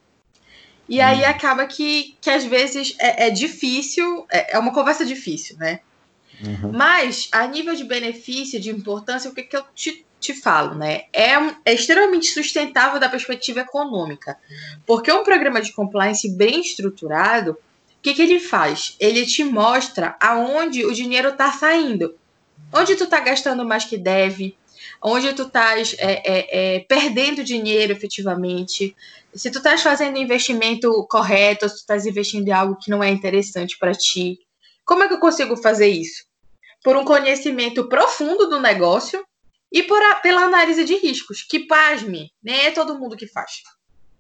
E 0.88 0.98
hum. 0.98 1.04
aí 1.04 1.24
acaba 1.24 1.66
que, 1.66 2.16
que 2.20 2.30
às 2.30 2.44
vezes 2.44 2.94
é, 2.98 3.26
é 3.26 3.30
difícil, 3.30 4.26
é, 4.30 4.56
é, 4.56 4.58
uma 4.58 4.72
conversa 4.72 5.04
difícil, 5.04 5.56
né? 5.58 5.80
Uhum. 6.44 6.72
Mas, 6.72 7.28
a 7.30 7.46
nível 7.46 7.74
de 7.74 7.84
benefício, 7.84 8.58
de 8.58 8.70
importância, 8.70 9.30
o 9.30 9.34
que, 9.34 9.44
que 9.44 9.56
eu 9.56 9.62
te, 9.74 10.04
te 10.22 10.32
falo, 10.32 10.74
né? 10.74 11.02
É, 11.12 11.32
é 11.64 11.74
extremamente 11.74 12.26
sustentável 12.26 13.00
da 13.00 13.08
perspectiva 13.08 13.60
econômica. 13.60 14.38
Porque 14.86 15.12
um 15.12 15.24
programa 15.24 15.60
de 15.60 15.72
compliance 15.72 16.28
bem 16.36 16.60
estruturado, 16.60 17.52
o 17.52 17.56
que, 18.00 18.14
que 18.14 18.22
ele 18.22 18.38
faz? 18.38 18.96
Ele 18.98 19.26
te 19.26 19.44
mostra 19.44 20.16
aonde 20.20 20.86
o 20.86 20.94
dinheiro 20.94 21.30
está 21.30 21.52
saindo. 21.52 22.14
Onde 22.72 22.96
tu 22.96 23.04
está 23.04 23.20
gastando 23.20 23.64
mais 23.64 23.84
que 23.84 23.98
deve, 23.98 24.56
onde 25.02 25.32
tu 25.34 25.42
estás 25.42 25.94
é, 25.98 26.22
é, 26.24 26.76
é, 26.76 26.80
perdendo 26.80 27.44
dinheiro 27.44 27.92
efetivamente, 27.92 28.96
se 29.34 29.50
tu 29.50 29.58
estás 29.58 29.82
fazendo 29.82 30.18
investimento 30.18 31.06
correto, 31.10 31.68
se 31.68 31.74
tu 31.74 31.78
estás 31.80 32.06
investindo 32.06 32.48
em 32.48 32.52
algo 32.52 32.78
que 32.80 32.90
não 32.90 33.02
é 33.02 33.10
interessante 33.10 33.76
para 33.78 33.92
ti. 33.92 34.38
Como 34.84 35.02
é 35.02 35.08
que 35.08 35.14
eu 35.14 35.20
consigo 35.20 35.56
fazer 35.56 35.88
isso? 35.88 36.24
Por 36.82 36.96
um 36.96 37.04
conhecimento 37.04 37.88
profundo 37.88 38.48
do 38.48 38.60
negócio 38.60 39.22
e 39.72 39.82
por 39.82 40.00
a, 40.02 40.16
pela 40.16 40.42
análise 40.42 40.84
de 40.84 40.96
riscos, 40.96 41.42
que 41.42 41.66
pasme, 41.66 42.30
nem 42.42 42.66
é 42.66 42.70
todo 42.70 42.98
mundo 42.98 43.16
que 43.16 43.26
faz. 43.26 43.62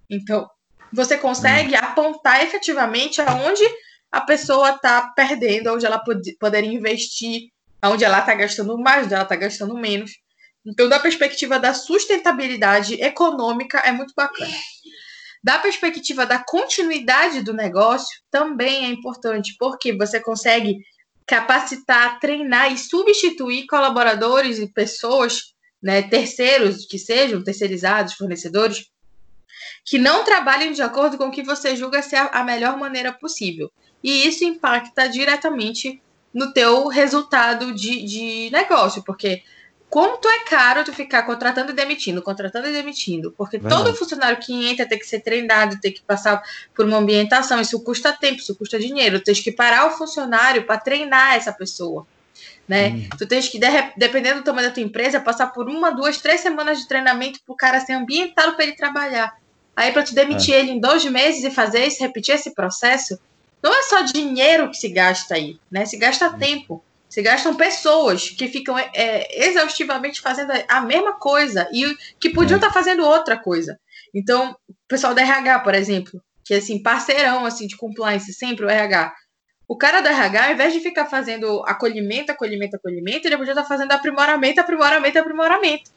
Então, 0.08 0.48
você 0.92 1.18
consegue 1.18 1.74
apontar 1.76 2.42
efetivamente 2.42 3.20
aonde 3.20 3.62
a 4.10 4.20
pessoa 4.20 4.70
está 4.70 5.12
perdendo, 5.14 5.72
onde 5.72 5.84
ela 5.84 5.98
pod 5.98 6.20
poderia 6.38 6.72
investir, 6.72 7.50
onde 7.84 8.04
ela 8.04 8.20
está 8.20 8.34
gastando 8.34 8.78
mais, 8.78 9.04
onde 9.04 9.14
ela 9.14 9.22
está 9.24 9.36
gastando 9.36 9.74
menos. 9.74 10.12
Então, 10.64 10.88
da 10.88 11.00
perspectiva 11.00 11.58
da 11.58 11.74
sustentabilidade 11.74 12.94
econômica, 12.94 13.78
é 13.78 13.92
muito 13.92 14.14
bacana. 14.16 14.52
Da 15.42 15.58
perspectiva 15.58 16.24
da 16.24 16.38
continuidade 16.38 17.42
do 17.42 17.52
negócio, 17.52 18.22
também 18.30 18.84
é 18.84 18.88
importante, 18.88 19.56
porque 19.58 19.92
você 19.96 20.20
consegue 20.20 20.78
capacitar, 21.26 22.18
treinar 22.20 22.72
e 22.72 22.78
substituir 22.78 23.66
colaboradores 23.66 24.58
e 24.58 24.66
pessoas, 24.66 25.54
né, 25.82 26.02
terceiros 26.02 26.86
que 26.86 26.98
sejam 26.98 27.42
terceirizados, 27.42 28.14
fornecedores, 28.14 28.90
que 29.84 29.98
não 29.98 30.24
trabalhem 30.24 30.72
de 30.72 30.82
acordo 30.82 31.18
com 31.18 31.26
o 31.26 31.30
que 31.30 31.42
você 31.42 31.74
julga 31.74 32.02
ser 32.02 32.16
a 32.32 32.44
melhor 32.44 32.76
maneira 32.76 33.12
possível. 33.12 33.70
E 34.02 34.26
isso 34.26 34.44
impacta 34.44 35.08
diretamente 35.08 36.00
no 36.32 36.52
teu 36.52 36.88
resultado 36.88 37.72
de, 37.74 38.04
de 38.04 38.50
negócio, 38.50 39.02
porque 39.04 39.42
quanto 39.92 40.26
é 40.26 40.38
caro 40.46 40.82
tu 40.84 40.90
ficar 40.90 41.22
contratando 41.24 41.70
e 41.70 41.74
demitindo, 41.74 42.22
contratando 42.22 42.66
e 42.66 42.72
demitindo, 42.72 43.30
porque 43.36 43.58
Verdade. 43.58 43.84
todo 43.84 43.94
funcionário 43.94 44.38
que 44.38 44.66
entra 44.66 44.88
tem 44.88 44.98
que 44.98 45.06
ser 45.06 45.20
treinado, 45.20 45.78
tem 45.82 45.92
que 45.92 46.00
passar 46.00 46.42
por 46.74 46.86
uma 46.86 46.96
ambientação, 46.96 47.60
isso 47.60 47.78
custa 47.84 48.10
tempo, 48.10 48.40
isso 48.40 48.54
custa 48.54 48.78
dinheiro, 48.78 49.20
tu 49.20 49.24
tens 49.24 49.40
que 49.40 49.52
parar 49.52 49.86
o 49.88 49.90
funcionário 49.90 50.64
para 50.64 50.80
treinar 50.80 51.34
essa 51.34 51.52
pessoa. 51.52 52.06
Né? 52.66 52.88
Hum. 52.88 53.08
Tu 53.18 53.26
tens 53.26 53.50
que, 53.50 53.60
dependendo 53.94 54.40
do 54.40 54.44
tamanho 54.44 54.68
da 54.68 54.72
tua 54.72 54.82
empresa, 54.82 55.20
passar 55.20 55.48
por 55.48 55.68
uma, 55.68 55.90
duas, 55.90 56.16
três 56.16 56.40
semanas 56.40 56.78
de 56.78 56.88
treinamento 56.88 57.40
para 57.44 57.52
o 57.52 57.56
cara 57.56 57.78
ser 57.78 57.92
ambientado 57.92 58.54
para 58.54 58.64
ele 58.64 58.74
trabalhar. 58.74 59.36
Aí, 59.76 59.92
para 59.92 60.04
tu 60.04 60.14
demitir 60.14 60.54
é. 60.54 60.60
ele 60.60 60.70
em 60.70 60.80
dois 60.80 61.04
meses 61.04 61.44
e 61.44 61.50
fazer 61.50 61.86
isso, 61.86 62.00
repetir 62.00 62.34
esse 62.34 62.54
processo, 62.54 63.18
não 63.62 63.78
é 63.78 63.82
só 63.82 64.00
dinheiro 64.00 64.70
que 64.70 64.76
se 64.78 64.88
gasta 64.88 65.34
aí, 65.34 65.58
né? 65.70 65.84
Se 65.84 65.98
gasta 65.98 66.30
tempo. 66.30 66.82
Se 67.12 67.20
gastam 67.20 67.54
pessoas 67.54 68.30
que 68.30 68.48
ficam 68.48 68.78
é, 68.78 69.46
exaustivamente 69.46 70.18
fazendo 70.18 70.50
a 70.66 70.80
mesma 70.80 71.12
coisa 71.12 71.68
e 71.70 71.94
que 72.18 72.30
podiam 72.30 72.56
estar 72.56 72.68
é. 72.68 72.70
tá 72.70 72.72
fazendo 72.74 73.04
outra 73.04 73.36
coisa. 73.36 73.78
Então, 74.14 74.56
o 74.66 74.74
pessoal 74.88 75.12
da 75.12 75.20
RH, 75.20 75.58
por 75.58 75.74
exemplo, 75.74 76.22
que 76.42 76.54
é 76.54 76.56
assim, 76.56 76.82
parceirão 76.82 77.44
assim 77.44 77.66
de 77.66 77.76
compliance, 77.76 78.32
sempre 78.32 78.64
o 78.64 78.70
RH. 78.70 79.14
O 79.68 79.76
cara 79.76 80.00
do 80.00 80.08
RH, 80.08 80.46
ao 80.46 80.52
invés 80.54 80.72
de 80.72 80.80
ficar 80.80 81.04
fazendo 81.04 81.62
acolhimento, 81.66 82.32
acolhimento, 82.32 82.76
acolhimento, 82.76 83.28
ele 83.28 83.36
podia 83.36 83.52
estar 83.52 83.64
tá 83.64 83.68
fazendo 83.68 83.92
aprimoramento, 83.92 84.62
aprimoramento, 84.62 85.18
aprimoramento. 85.18 85.90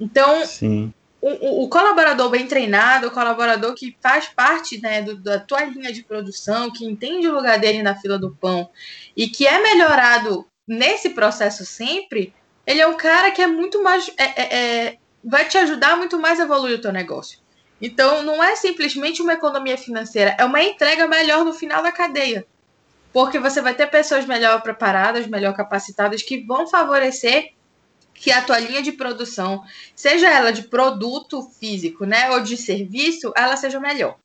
Então, 0.00 0.44
Sim 0.44 0.92
o, 1.26 1.64
o, 1.64 1.68
colaborador 1.70 2.28
bem 2.28 2.46
treinado, 2.46 3.06
o 3.06 3.10
colaborador 3.10 3.74
que 3.74 3.96
faz 4.02 4.28
parte 4.28 4.78
né, 4.82 5.00
do, 5.00 5.16
da 5.16 5.40
tua 5.40 5.64
linha 5.64 5.90
de 5.90 6.02
produção, 6.02 6.70
que 6.70 6.84
entende 6.84 7.26
o 7.26 7.34
lugar 7.34 7.58
dele 7.58 7.82
na 7.82 7.94
fila 7.94 8.18
do 8.18 8.36
pão 8.36 8.68
e 9.16 9.26
que 9.26 9.46
é 9.46 9.58
melhorado 9.62 10.46
nesse 10.68 11.10
processo 11.10 11.64
sempre, 11.64 12.34
ele 12.66 12.82
é 12.82 12.86
um 12.86 12.98
cara 12.98 13.30
que 13.30 13.40
é 13.40 13.46
muito 13.46 13.82
mais. 13.82 14.10
É, 14.18 14.24
é, 14.24 14.56
é, 14.56 14.98
vai 15.24 15.48
te 15.48 15.56
ajudar 15.56 15.96
muito 15.96 16.20
mais 16.20 16.38
a 16.38 16.42
evoluir 16.42 16.76
o 16.76 16.80
teu 16.80 16.92
negócio. 16.92 17.38
Então, 17.80 18.22
não 18.22 18.44
é 18.44 18.54
simplesmente 18.54 19.22
uma 19.22 19.32
economia 19.32 19.78
financeira, 19.78 20.36
é 20.38 20.44
uma 20.44 20.62
entrega 20.62 21.06
melhor 21.06 21.42
no 21.42 21.54
final 21.54 21.82
da 21.82 21.90
cadeia. 21.90 22.46
Porque 23.14 23.38
você 23.38 23.62
vai 23.62 23.74
ter 23.74 23.86
pessoas 23.86 24.26
melhor 24.26 24.60
preparadas, 24.60 25.26
melhor 25.26 25.54
capacitadas, 25.54 26.22
que 26.22 26.44
vão 26.44 26.66
favorecer 26.66 27.53
que 28.24 28.32
a 28.32 28.40
tua 28.40 28.58
linha 28.58 28.80
de 28.80 28.90
produção, 28.90 29.62
seja 29.94 30.30
ela 30.30 30.50
de 30.50 30.62
produto 30.62 31.42
físico, 31.60 32.06
né, 32.06 32.30
ou 32.30 32.40
de 32.40 32.56
serviço, 32.56 33.30
ela 33.36 33.54
seja 33.54 33.78
melhor. 33.78 34.16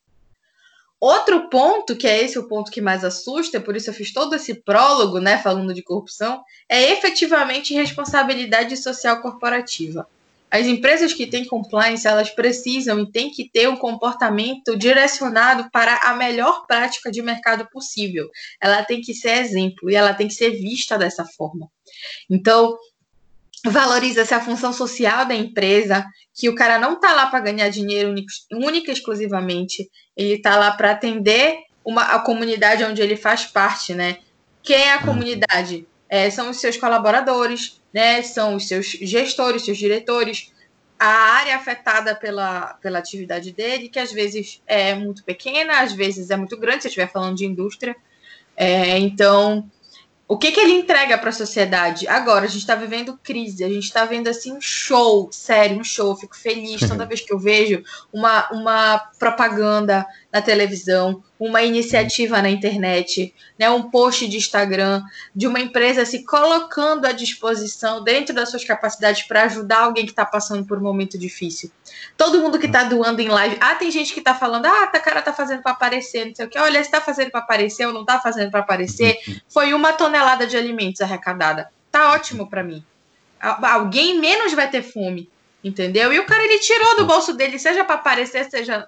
Outro 1.02 1.50
ponto, 1.50 1.98
que 1.98 2.08
é 2.08 2.24
esse 2.24 2.40
o 2.40 2.48
ponto 2.48 2.72
que 2.72 2.80
mais 2.80 3.04
assusta, 3.04 3.60
por 3.60 3.76
isso 3.76 3.90
eu 3.90 3.94
fiz 3.94 4.14
todo 4.14 4.34
esse 4.36 4.54
prólogo, 4.54 5.20
né, 5.20 5.38
falando 5.38 5.74
de 5.74 5.84
corrupção, 5.84 6.42
é 6.70 6.94
efetivamente 6.94 7.74
responsabilidade 7.74 8.78
social 8.78 9.22
corporativa. 9.22 10.08
As 10.50 10.66
empresas 10.66 11.14
que 11.14 11.28
têm 11.28 11.46
compliance, 11.46 12.08
elas 12.08 12.30
precisam 12.30 13.02
e 13.02 13.12
têm 13.12 13.30
que 13.30 13.50
ter 13.50 13.68
um 13.68 13.76
comportamento 13.76 14.78
direcionado 14.78 15.70
para 15.72 15.96
a 16.04 16.16
melhor 16.16 16.66
prática 16.66 17.12
de 17.12 17.22
mercado 17.22 17.68
possível. 17.70 18.30
Ela 18.62 18.84
tem 18.84 19.02
que 19.02 19.14
ser 19.14 19.38
exemplo 19.40 19.92
e 19.92 19.96
ela 19.96 20.14
tem 20.14 20.28
que 20.28 20.34
ser 20.34 20.52
vista 20.52 20.98
dessa 20.98 21.26
forma. 21.26 21.70
Então, 22.30 22.78
valoriza-se 23.70 24.34
a 24.34 24.42
função 24.42 24.74
social 24.74 25.26
da 25.26 25.36
empresa, 25.36 26.06
que 26.34 26.50
o 26.50 26.56
cara 26.56 26.78
não 26.80 26.94
está 26.94 27.14
lá 27.14 27.28
para 27.28 27.40
ganhar 27.40 27.70
dinheiro 27.70 28.14
única 28.52 28.90
e 28.90 28.94
exclusivamente, 28.94 29.90
ele 30.16 30.36
está 30.36 30.58
lá 30.58 30.72
para 30.72 30.92
atender 30.92 31.58
uma, 31.84 32.04
a 32.04 32.20
comunidade 32.20 32.84
onde 32.84 33.02
ele 33.02 33.16
faz 33.16 33.46
parte, 33.46 33.94
né? 33.94 34.18
Quem 34.62 34.78
é 34.78 34.94
a 34.94 34.98
uhum. 34.98 35.06
comunidade? 35.06 35.88
É, 36.08 36.30
são 36.30 36.50
os 36.50 36.58
seus 36.58 36.78
colaboradores, 36.78 37.82
né? 37.94 38.22
São 38.22 38.56
os 38.56 38.68
seus 38.68 38.88
gestores, 38.88 39.64
seus 39.64 39.78
diretores, 39.78 40.52
a 41.00 41.08
área 41.08 41.56
afetada 41.56 42.14
pela, 42.14 42.74
pela 42.82 43.00
atividade 43.00 43.54
dele, 43.54 43.88
que 43.88 44.00
às 44.00 44.12
vezes 44.12 44.62
é 44.68 44.94
muito 44.94 45.24
pequena, 45.24 45.82
às 45.82 45.94
vezes 45.94 46.30
é 46.30 46.36
muito 46.36 46.58
grande, 46.58 46.84
se 46.84 46.88
estiver 46.90 47.10
falando 47.10 47.38
de 47.38 47.46
indústria. 47.46 47.96
É, 48.56 48.98
então, 48.98 49.70
o 50.30 50.38
que, 50.38 50.52
que 50.52 50.60
ele 50.60 50.74
entrega 50.74 51.18
para 51.18 51.32
a 51.32 51.34
sociedade? 51.34 52.08
Agora, 52.08 52.46
a 52.46 52.48
gente 52.48 52.60
está 52.60 52.76
vivendo 52.76 53.20
crise, 53.24 53.64
a 53.64 53.68
gente 53.68 53.86
está 53.86 54.06
vendo 54.06 54.28
assim 54.28 54.54
um 54.54 54.62
show, 54.62 55.28
sério, 55.32 55.80
um 55.80 55.84
show. 55.84 56.12
Eu 56.12 56.16
fico 56.16 56.38
feliz 56.38 56.88
toda 56.88 57.04
vez 57.08 57.22
que 57.22 57.34
eu 57.34 57.40
vejo 57.40 57.82
uma, 58.14 58.48
uma 58.52 59.00
propaganda 59.18 60.06
na 60.32 60.42
televisão, 60.42 61.24
uma 61.40 61.64
iniciativa 61.64 62.42
na 62.42 62.50
internet, 62.50 63.34
né, 63.58 63.70
um 63.70 63.90
post 63.90 64.28
de 64.28 64.38
Instagram 64.38 65.02
de 65.36 65.48
uma 65.48 65.60
empresa 65.60 66.06
se 66.06 66.24
colocando 66.24 67.06
à 67.06 67.12
disposição 67.12 68.04
dentro 68.04 68.34
das 68.36 68.50
suas 68.50 68.64
capacidades 68.64 69.24
para 69.24 69.44
ajudar 69.44 69.80
alguém 69.80 70.06
que 70.06 70.12
está 70.12 70.26
passando 70.26 70.66
por 70.66 70.78
um 70.78 70.82
momento 70.82 71.18
difícil. 71.18 71.72
Todo 72.16 72.40
mundo 72.40 72.60
que 72.60 72.68
está 72.68 72.84
doando 72.84 73.22
em 73.22 73.28
live, 73.28 73.58
ah, 73.60 73.76
tem 73.76 73.90
gente 73.90 74.14
que 74.14 74.20
está 74.20 74.36
falando, 74.36 74.68
ah, 74.68 74.88
tá 74.88 75.00
cara 75.00 75.22
tá 75.22 75.34
fazendo 75.34 75.64
para 75.64 75.72
aparecer, 75.72 76.26
não 76.26 76.36
sei 76.36 76.46
o 76.46 76.50
que. 76.50 76.60
Olha, 76.60 76.80
está 76.80 77.02
fazendo 77.02 77.32
para 77.32 77.40
aparecer 77.40 77.88
ou 77.88 77.94
não 77.94 78.02
está 78.02 78.20
fazendo 78.20 78.52
para 78.52 78.60
aparecer, 78.60 79.18
foi 79.48 79.74
uma 79.74 79.94
tonelada 79.94 80.46
de 80.46 80.56
alimentos 80.56 81.02
arrecadada. 81.02 81.72
Tá 81.92 82.12
ótimo 82.12 82.48
para 82.48 82.64
mim. 82.64 82.84
Alguém 83.40 84.20
menos 84.20 84.54
vai 84.54 84.70
ter 84.70 84.84
fome, 84.84 85.28
entendeu? 85.64 86.14
E 86.14 86.20
o 86.20 86.26
cara 86.26 86.44
ele 86.44 86.60
tirou 86.60 86.98
do 86.98 87.06
bolso 87.06 87.34
dele, 87.34 87.58
seja 87.58 87.84
para 87.84 87.96
aparecer, 87.96 88.48
seja 88.50 88.88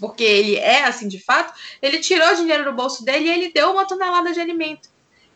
porque 0.00 0.24
ele 0.24 0.56
é 0.56 0.84
assim 0.84 1.06
de 1.06 1.22
fato, 1.22 1.52
ele 1.80 1.98
tirou 1.98 2.34
dinheiro 2.34 2.64
do 2.64 2.72
bolso 2.72 3.04
dele 3.04 3.26
e 3.26 3.30
ele 3.30 3.52
deu 3.52 3.70
uma 3.70 3.86
tonelada 3.86 4.32
de 4.32 4.40
alimento. 4.40 4.88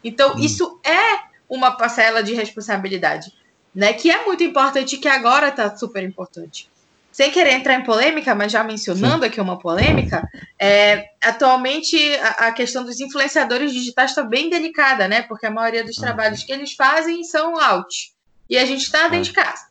Então, 0.02 0.34
hum. 0.34 0.38
isso 0.38 0.80
é 0.84 1.34
uma 1.48 1.76
parcela 1.76 2.22
de 2.22 2.34
responsabilidade, 2.34 3.32
né? 3.74 3.92
Que 3.92 4.10
é 4.10 4.24
muito 4.24 4.42
importante 4.42 4.96
e 4.96 4.98
que 4.98 5.08
agora 5.08 5.48
está 5.48 5.76
super 5.76 6.02
importante. 6.02 6.68
Sem 7.12 7.30
querer 7.30 7.52
entrar 7.52 7.74
em 7.74 7.84
polêmica, 7.84 8.34
mas 8.34 8.50
já 8.50 8.64
mencionando 8.64 9.22
Sim. 9.22 9.28
aqui 9.28 9.40
uma 9.40 9.56
polêmica, 9.56 10.28
é, 10.58 11.10
atualmente 11.22 11.96
a, 12.16 12.48
a, 12.48 12.52
questão 12.52 12.82
dos 12.82 12.98
influenciadores 12.98 13.72
digitais 13.72 14.10
está 14.10 14.24
bem 14.24 14.50
delicada, 14.50 15.06
né? 15.06 15.22
Porque 15.22 15.46
a 15.46 15.50
maioria 15.50 15.84
dos 15.84 15.96
ah, 15.98 16.00
trabalhos 16.00 16.42
que 16.42 16.52
eles 16.52 16.72
fazem 16.72 17.22
são 17.22 17.56
out. 17.56 18.12
E 18.50 18.58
a 18.58 18.64
gente 18.64 18.82
está 18.82 19.06
dentro 19.06 19.26
de 19.26 19.32
casa. 19.32 19.66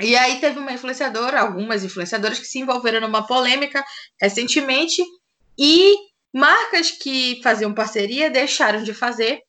E 0.00 0.16
aí 0.16 0.40
teve 0.40 0.58
uma 0.58 0.72
influenciadora, 0.72 1.40
algumas 1.40 1.84
influenciadoras 1.84 2.38
que 2.38 2.46
se 2.46 2.58
envolveram 2.58 3.00
numa 3.00 3.26
polêmica 3.26 3.84
recentemente 4.20 5.02
e 5.58 5.94
marcas 6.32 6.90
que 6.90 7.40
faziam 7.42 7.74
parceria 7.74 8.30
deixaram 8.30 8.82
de 8.82 8.94
fazer. 8.94 9.40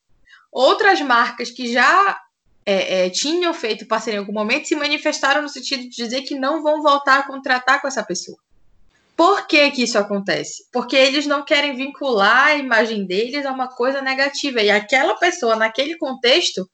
Outras 0.51 0.99
marcas 1.01 1.49
que 1.49 1.71
já 1.71 2.19
é, 2.65 3.05
é, 3.05 3.09
tinham 3.09 3.53
feito 3.53 3.87
parceria 3.87 4.17
em 4.17 4.19
algum 4.19 4.33
momento 4.33 4.67
se 4.67 4.75
manifestaram 4.75 5.41
no 5.41 5.49
sentido 5.49 5.83
de 5.83 5.89
dizer 5.89 6.21
que 6.23 6.35
não 6.35 6.61
vão 6.61 6.81
voltar 6.81 7.19
a 7.19 7.27
contratar 7.27 7.81
com 7.81 7.87
essa 7.87 8.03
pessoa. 8.03 8.37
Por 9.15 9.45
que, 9.47 9.69
que 9.71 9.83
isso 9.83 9.97
acontece? 9.97 10.65
Porque 10.71 10.95
eles 10.95 11.27
não 11.27 11.45
querem 11.45 11.75
vincular 11.75 12.47
a 12.47 12.55
imagem 12.57 13.05
deles 13.05 13.45
a 13.45 13.51
uma 13.51 13.67
coisa 13.67 14.01
negativa. 14.01 14.61
E 14.61 14.71
aquela 14.71 15.15
pessoa, 15.15 15.55
naquele 15.55 15.95
contexto, 15.97 16.67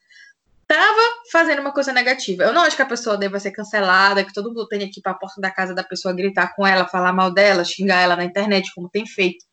tava 0.67 1.01
fazendo 1.31 1.59
uma 1.61 1.71
coisa 1.71 1.93
negativa. 1.93 2.43
Eu 2.43 2.53
não 2.53 2.61
acho 2.61 2.75
que 2.75 2.81
a 2.81 2.87
pessoa 2.87 3.17
deva 3.17 3.39
ser 3.39 3.51
cancelada, 3.51 4.23
que 4.23 4.33
todo 4.33 4.49
mundo 4.49 4.67
tenha 4.67 4.89
que 4.91 4.99
ir 4.99 5.01
para 5.01 5.13
a 5.13 5.17
porta 5.17 5.39
da 5.39 5.49
casa 5.49 5.73
da 5.73 5.83
pessoa 5.83 6.13
gritar 6.13 6.53
com 6.55 6.67
ela, 6.67 6.87
falar 6.87 7.13
mal 7.13 7.33
dela, 7.33 7.63
xingar 7.63 8.01
ela 8.01 8.15
na 8.15 8.25
internet, 8.25 8.71
como 8.75 8.89
tem 8.89 9.05
feito. 9.05 9.45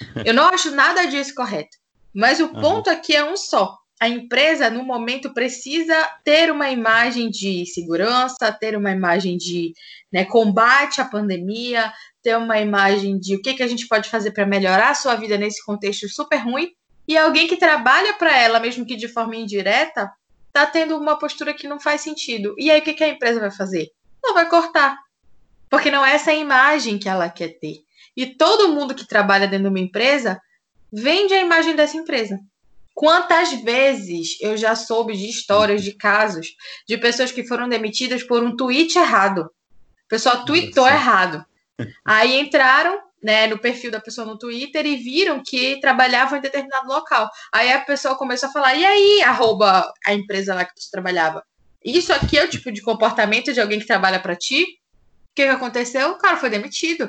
Eu 0.24 0.32
não 0.32 0.48
acho 0.48 0.70
nada 0.70 1.04
disso 1.04 1.34
correto. 1.34 1.76
Mas 2.14 2.40
o 2.40 2.46
uhum. 2.46 2.60
ponto 2.60 2.88
aqui 2.88 3.14
é 3.14 3.24
um 3.24 3.36
só. 3.36 3.76
A 4.00 4.08
empresa, 4.08 4.70
no 4.70 4.84
momento, 4.84 5.32
precisa 5.34 5.94
ter 6.24 6.50
uma 6.50 6.70
imagem 6.70 7.30
de 7.30 7.64
segurança, 7.66 8.52
ter 8.52 8.76
uma 8.76 8.90
imagem 8.90 9.36
de 9.36 9.72
né, 10.12 10.24
combate 10.24 11.00
à 11.00 11.04
pandemia, 11.04 11.92
ter 12.22 12.36
uma 12.36 12.58
imagem 12.58 13.18
de 13.18 13.36
o 13.36 13.42
que, 13.42 13.54
que 13.54 13.62
a 13.62 13.66
gente 13.66 13.86
pode 13.86 14.08
fazer 14.08 14.32
para 14.32 14.46
melhorar 14.46 14.90
a 14.90 14.94
sua 14.94 15.14
vida 15.14 15.36
nesse 15.36 15.64
contexto 15.64 16.08
super 16.08 16.38
ruim. 16.38 16.70
E 17.06 17.16
alguém 17.18 17.46
que 17.46 17.56
trabalha 17.56 18.14
para 18.14 18.36
ela, 18.36 18.58
mesmo 18.58 18.86
que 18.86 18.96
de 18.96 19.08
forma 19.08 19.36
indireta, 19.36 20.10
tá 20.54 20.64
tendo 20.64 20.96
uma 20.96 21.18
postura 21.18 21.52
que 21.52 21.66
não 21.66 21.80
faz 21.80 22.00
sentido. 22.00 22.54
E 22.56 22.70
aí 22.70 22.80
o 22.80 22.82
que, 22.82 22.94
que 22.94 23.02
a 23.02 23.08
empresa 23.08 23.40
vai 23.40 23.50
fazer? 23.50 23.90
Ela 24.24 24.34
vai 24.34 24.48
cortar. 24.48 24.96
Porque 25.68 25.90
não 25.90 26.06
é 26.06 26.14
essa 26.14 26.30
a 26.30 26.34
imagem 26.34 26.96
que 26.96 27.08
ela 27.08 27.28
quer 27.28 27.58
ter. 27.58 27.78
E 28.16 28.24
todo 28.24 28.68
mundo 28.68 28.94
que 28.94 29.06
trabalha 29.06 29.48
dentro 29.48 29.64
de 29.64 29.70
uma 29.70 29.80
empresa 29.80 30.40
vende 30.92 31.34
a 31.34 31.40
imagem 31.40 31.74
dessa 31.74 31.96
empresa. 31.96 32.38
Quantas 32.94 33.52
vezes 33.62 34.40
eu 34.40 34.56
já 34.56 34.76
soube 34.76 35.16
de 35.16 35.28
histórias, 35.28 35.82
de 35.82 35.92
casos, 35.92 36.54
de 36.86 36.96
pessoas 36.96 37.32
que 37.32 37.44
foram 37.44 37.68
demitidas 37.68 38.22
por 38.22 38.40
um 38.40 38.54
tweet 38.54 38.96
errado. 38.96 39.40
O 39.40 40.08
pessoal 40.08 40.44
tweetou 40.44 40.86
errado. 40.86 41.44
Aí 42.04 42.38
entraram, 42.38 43.00
né, 43.24 43.46
no 43.46 43.58
perfil 43.58 43.90
da 43.90 43.98
pessoa 43.98 44.26
no 44.26 44.36
Twitter 44.36 44.84
e 44.84 44.96
viram 44.96 45.42
que 45.42 45.80
trabalhava 45.80 46.36
em 46.36 46.42
determinado 46.42 46.86
local. 46.86 47.26
Aí 47.50 47.72
a 47.72 47.80
pessoa 47.80 48.14
começou 48.16 48.50
a 48.50 48.52
falar, 48.52 48.74
e 48.74 48.84
aí, 48.84 49.22
arroba 49.22 49.90
a 50.04 50.12
empresa 50.12 50.54
lá 50.54 50.62
que 50.62 50.72
você 50.76 50.90
trabalhava. 50.90 51.42
Isso 51.82 52.12
aqui 52.12 52.38
é 52.38 52.44
o 52.44 52.50
tipo 52.50 52.70
de 52.70 52.82
comportamento 52.82 53.50
de 53.50 53.60
alguém 53.62 53.80
que 53.80 53.86
trabalha 53.86 54.20
para 54.20 54.36
ti? 54.36 54.62
O 54.62 55.34
que, 55.34 55.42
que 55.42 55.48
aconteceu? 55.48 56.10
O 56.10 56.18
cara 56.18 56.36
foi 56.36 56.50
demitido. 56.50 57.08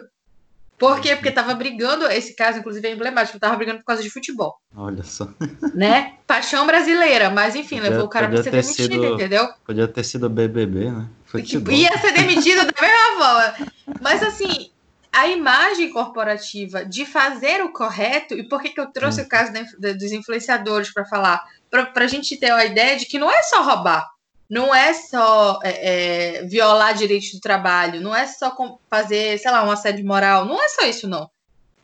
Por 0.77 1.01
quê? 1.01 1.15
Porque 1.15 1.31
tava 1.31 1.53
brigando, 1.53 2.05
esse 2.05 2.33
caso, 2.33 2.59
inclusive, 2.59 2.87
é 2.87 2.91
emblemático, 2.91 3.39
tava 3.39 3.55
brigando 3.57 3.79
por 3.79 3.85
causa 3.85 4.01
de 4.01 4.09
futebol. 4.09 4.55
Olha 4.75 5.03
só. 5.03 5.27
Né? 5.75 6.13
Paixão 6.25 6.65
brasileira, 6.65 7.29
mas 7.29 7.55
enfim, 7.55 7.75
podia, 7.75 7.89
levou 7.89 8.05
o 8.05 8.09
cara 8.09 8.29
pra 8.29 8.41
ser 8.41 8.51
demitido, 8.51 8.93
sido, 8.93 9.05
entendeu? 9.05 9.49
Podia 9.65 9.87
ter 9.89 10.03
sido 10.05 10.29
BBB, 10.29 10.89
né? 10.91 11.09
Futebol. 11.25 11.73
Ia 11.73 11.97
ser 11.97 12.13
demitido 12.13 12.65
da 12.65 12.81
mesma 12.81 13.17
forma. 13.17 13.71
Mas 14.01 14.23
assim, 14.23 14.71
a 15.15 15.27
imagem 15.27 15.89
corporativa 15.91 16.85
de 16.85 17.05
fazer 17.05 17.63
o 17.63 17.71
correto, 17.71 18.33
e 18.33 18.43
por 18.47 18.61
que, 18.61 18.69
que 18.69 18.79
eu 18.81 18.91
trouxe 18.91 19.21
o 19.21 19.29
caso 19.29 19.53
dos 19.79 20.11
influenciadores 20.11 20.93
para 20.93 21.05
falar? 21.05 21.41
Para 21.69 22.03
a 22.03 22.07
gente 22.07 22.35
ter 22.35 22.51
a 22.51 22.65
ideia 22.65 22.97
de 22.97 23.05
que 23.05 23.17
não 23.17 23.31
é 23.31 23.41
só 23.43 23.63
roubar, 23.63 24.05
não 24.49 24.75
é 24.75 24.93
só 24.93 25.59
é, 25.63 26.39
é, 26.39 26.43
violar 26.43 26.93
direitos 26.93 27.31
do 27.31 27.39
trabalho, 27.39 28.01
não 28.01 28.13
é 28.13 28.27
só 28.27 28.53
fazer, 28.89 29.39
sei 29.39 29.49
lá, 29.49 29.63
um 29.63 29.71
assédio 29.71 30.05
moral, 30.05 30.43
não 30.43 30.61
é 30.61 30.67
só 30.67 30.85
isso, 30.85 31.07
não. 31.07 31.29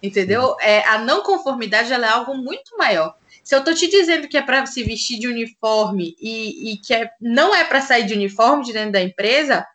Entendeu? 0.03 0.57
É, 0.59 0.85
a 0.89 0.97
não 0.97 1.23
conformidade 1.23 1.93
ela 1.93 2.07
é 2.07 2.09
algo 2.09 2.35
muito 2.35 2.75
maior. 2.77 3.15
Se 3.43 3.55
eu 3.55 3.63
tô 3.63 3.73
te 3.73 3.87
dizendo 3.87 4.27
que 4.27 4.37
é 4.37 4.41
para 4.41 4.65
se 4.65 4.83
vestir 4.83 5.19
de 5.19 5.27
uniforme 5.27 6.15
e, 6.19 6.73
e 6.73 6.77
que 6.77 6.93
é, 6.93 7.09
não 7.21 7.55
é 7.55 7.63
para 7.63 7.79
sair 7.79 8.05
de 8.05 8.13
uniforme 8.13 8.65
de 8.65 8.73
dentro 8.73 8.91
da 8.91 9.01
empresa, 9.01 9.65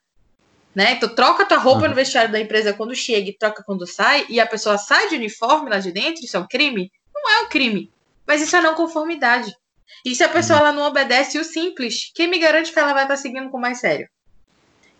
né? 0.76 0.92
Então 0.92 1.08
troca 1.08 1.46
tua 1.46 1.56
roupa 1.56 1.84
uhum. 1.84 1.88
no 1.88 1.94
vestiário 1.94 2.30
da 2.30 2.38
empresa 2.38 2.74
quando 2.74 2.94
chega 2.94 3.30
e 3.30 3.32
troca 3.32 3.62
quando 3.64 3.86
sai, 3.86 4.26
e 4.28 4.38
a 4.38 4.46
pessoa 4.46 4.76
sai 4.76 5.08
de 5.08 5.14
uniforme 5.14 5.70
lá 5.70 5.78
de 5.78 5.90
dentro, 5.90 6.22
isso 6.22 6.36
é 6.36 6.40
um 6.40 6.46
crime? 6.46 6.92
Não 7.14 7.30
é 7.30 7.40
um 7.40 7.48
crime. 7.48 7.90
Mas 8.26 8.42
isso 8.42 8.54
é 8.54 8.60
não 8.60 8.74
conformidade. 8.74 9.56
E 10.04 10.14
se 10.14 10.22
a 10.22 10.28
pessoa 10.28 10.58
uhum. 10.58 10.66
ela 10.66 10.76
não 10.76 10.82
obedece 10.82 11.38
o 11.38 11.44
simples, 11.44 12.12
quem 12.14 12.28
me 12.28 12.38
garante 12.38 12.72
que 12.72 12.78
ela 12.78 12.92
vai 12.92 13.04
estar 13.04 13.16
seguindo 13.16 13.48
com 13.48 13.58
mais 13.58 13.80
sério? 13.80 14.06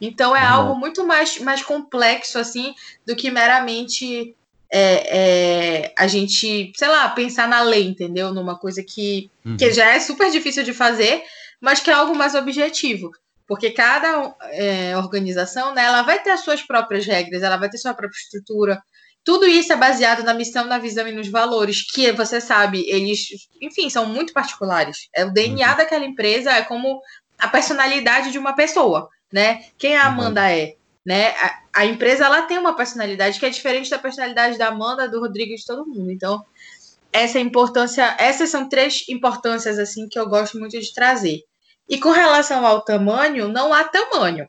Então 0.01 0.35
é 0.35 0.41
uhum. 0.41 0.55
algo 0.55 0.81
muito 0.81 1.07
mais, 1.07 1.39
mais 1.41 1.63
complexo, 1.63 2.39
assim, 2.39 2.75
do 3.07 3.15
que 3.15 3.31
meramente 3.31 4.35
é, 4.73 5.19
é, 5.19 5.95
a 5.95 6.07
gente, 6.07 6.73
sei 6.75 6.89
lá, 6.89 7.07
pensar 7.11 7.47
na 7.47 7.61
lei, 7.61 7.87
entendeu? 7.87 8.33
Numa 8.33 8.59
coisa 8.59 8.83
que, 8.83 9.31
uhum. 9.45 9.59
que 9.59 9.71
já 9.73 9.91
é 9.91 10.01
super 10.01 10.31
difícil 10.31 10.65
de 10.65 10.73
fazer, 10.73 11.23
mas 11.61 11.81
que 11.81 11.91
é 11.91 11.93
algo 11.93 12.15
mais 12.15 12.35
objetivo. 12.35 13.11
Porque 13.47 13.71
cada 13.71 14.35
é, 14.51 14.97
organização, 14.97 15.75
né, 15.75 15.85
ela 15.85 16.03
vai 16.03 16.21
ter 16.23 16.31
as 16.31 16.41
suas 16.41 16.63
próprias 16.63 17.07
regras, 17.07 17.43
ela 17.43 17.57
vai 17.57 17.69
ter 17.69 17.79
sua 17.79 17.95
própria 17.95 18.19
estrutura. 18.19 18.83
Tudo 19.23 19.47
isso 19.47 19.73
é 19.73 19.77
baseado 19.77 20.23
na 20.23 20.35
missão, 20.35 20.65
na 20.65 20.79
visão 20.79 21.07
e 21.07 21.13
nos 21.13 21.29
valores, 21.29 21.83
que 21.83 22.13
você 22.13 22.41
sabe, 22.41 22.85
eles, 22.89 23.27
enfim, 23.61 23.91
são 23.91 24.07
muito 24.07 24.33
particulares. 24.33 25.09
É 25.15 25.25
o 25.25 25.33
DNA 25.33 25.71
uhum. 25.71 25.77
daquela 25.77 26.05
empresa 26.05 26.53
é 26.53 26.63
como 26.63 27.01
a 27.39 27.49
personalidade 27.49 28.31
de 28.31 28.39
uma 28.39 28.55
pessoa, 28.55 29.09
né? 29.33 29.65
Quem 29.79 29.97
a 29.97 30.07
Amanda 30.07 30.43
uhum. 30.43 30.47
é? 30.47 30.75
né? 31.07 31.29
A, 31.37 31.63
a, 31.83 31.87
empresa 31.87 32.25
ela 32.25 32.43
tem 32.43 32.59
uma 32.59 32.75
personalidade 32.75 33.39
que 33.39 33.47
é 33.47 33.51
diferente 33.51 33.89
da 33.89 33.99
personalidade 33.99 34.59
da 34.59 34.69
Amanda, 34.69 35.09
do 35.09 35.21
Rodrigo 35.21 35.53
e 35.53 35.57
de 35.57 35.65
todo 35.65 35.87
mundo. 35.87 36.11
Então, 36.11 36.45
essa 37.13 37.39
importância, 37.39 38.17
essas 38.19 38.51
são 38.51 38.69
três 38.69 39.09
importâncias 39.09 39.79
assim 39.79 40.09
que 40.09 40.19
eu 40.19 40.29
gosto 40.29 40.59
muito 40.59 40.79
de 40.79 40.93
trazer. 40.93 41.43
E 41.89 41.99
com 41.99 42.11
relação 42.11 42.67
ao 42.67 42.83
tamanho, 42.83 43.49
não 43.49 43.73
há 43.73 43.85
tamanho. 43.85 44.49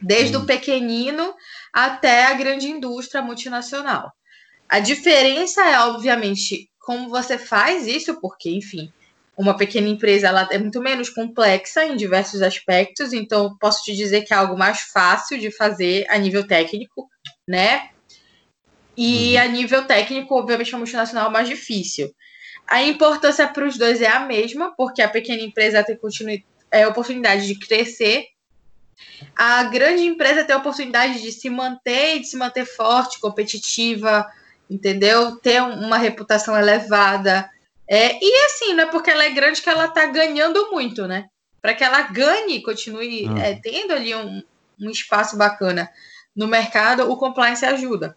Desde 0.00 0.36
hum. 0.36 0.40
o 0.40 0.46
pequenino 0.46 1.34
até 1.72 2.26
a 2.26 2.34
grande 2.34 2.68
indústria 2.68 3.22
multinacional. 3.22 4.12
A 4.68 4.80
diferença 4.80 5.64
é, 5.64 5.78
obviamente, 5.80 6.68
como 6.80 7.08
você 7.08 7.38
faz 7.38 7.86
isso, 7.86 8.20
porque, 8.20 8.50
enfim, 8.50 8.92
uma 9.36 9.56
pequena 9.56 9.88
empresa 9.88 10.28
ela 10.28 10.48
é 10.50 10.58
muito 10.58 10.80
menos 10.80 11.10
complexa 11.10 11.84
em 11.84 11.96
diversos 11.96 12.42
aspectos, 12.42 13.12
então 13.12 13.56
posso 13.58 13.84
te 13.84 13.94
dizer 13.94 14.22
que 14.22 14.32
é 14.32 14.36
algo 14.36 14.56
mais 14.56 14.80
fácil 14.80 15.38
de 15.38 15.50
fazer 15.50 16.06
a 16.08 16.16
nível 16.16 16.46
técnico, 16.46 17.08
né? 17.46 17.90
E 18.96 19.34
uhum. 19.34 19.42
a 19.42 19.46
nível 19.46 19.86
técnico, 19.86 20.34
obviamente, 20.34 20.74
a 20.74 20.78
multinacional 20.78 21.28
é 21.28 21.32
mais 21.32 21.48
difícil. 21.48 22.10
A 22.66 22.82
importância 22.82 23.46
para 23.46 23.66
os 23.66 23.76
dois 23.76 24.00
é 24.00 24.08
a 24.08 24.20
mesma, 24.20 24.74
porque 24.74 25.02
a 25.02 25.08
pequena 25.08 25.42
empresa 25.42 25.84
tem 25.84 25.96
é, 26.76 26.86
oportunidade 26.86 27.46
de 27.46 27.58
crescer, 27.58 28.26
a 29.36 29.64
grande 29.64 30.04
empresa 30.04 30.44
tem 30.44 30.54
a 30.54 30.58
oportunidade 30.58 31.20
de 31.20 31.32
se 31.32 31.50
manter 31.50 32.20
de 32.20 32.26
se 32.26 32.36
manter 32.36 32.64
forte, 32.64 33.20
competitiva, 33.20 34.26
entendeu? 34.70 35.36
Ter 35.36 35.62
uma 35.62 35.98
reputação 35.98 36.56
elevada, 36.58 37.48
é, 37.88 38.18
e 38.20 38.44
assim, 38.46 38.74
não 38.74 38.84
é 38.84 38.86
porque 38.86 39.10
ela 39.10 39.24
é 39.24 39.30
grande 39.30 39.62
que 39.62 39.70
ela 39.70 39.88
tá 39.88 40.06
ganhando 40.06 40.70
muito, 40.70 41.06
né? 41.06 41.28
Para 41.62 41.74
que 41.74 41.84
ela 41.84 42.02
ganhe, 42.02 42.62
continue 42.62 43.28
ah. 43.28 43.38
é, 43.38 43.54
tendo 43.54 43.92
ali 43.92 44.14
um, 44.14 44.42
um 44.80 44.90
espaço 44.90 45.36
bacana 45.36 45.88
no 46.34 46.48
mercado, 46.48 47.10
o 47.10 47.16
compliance 47.16 47.64
ajuda. 47.64 48.16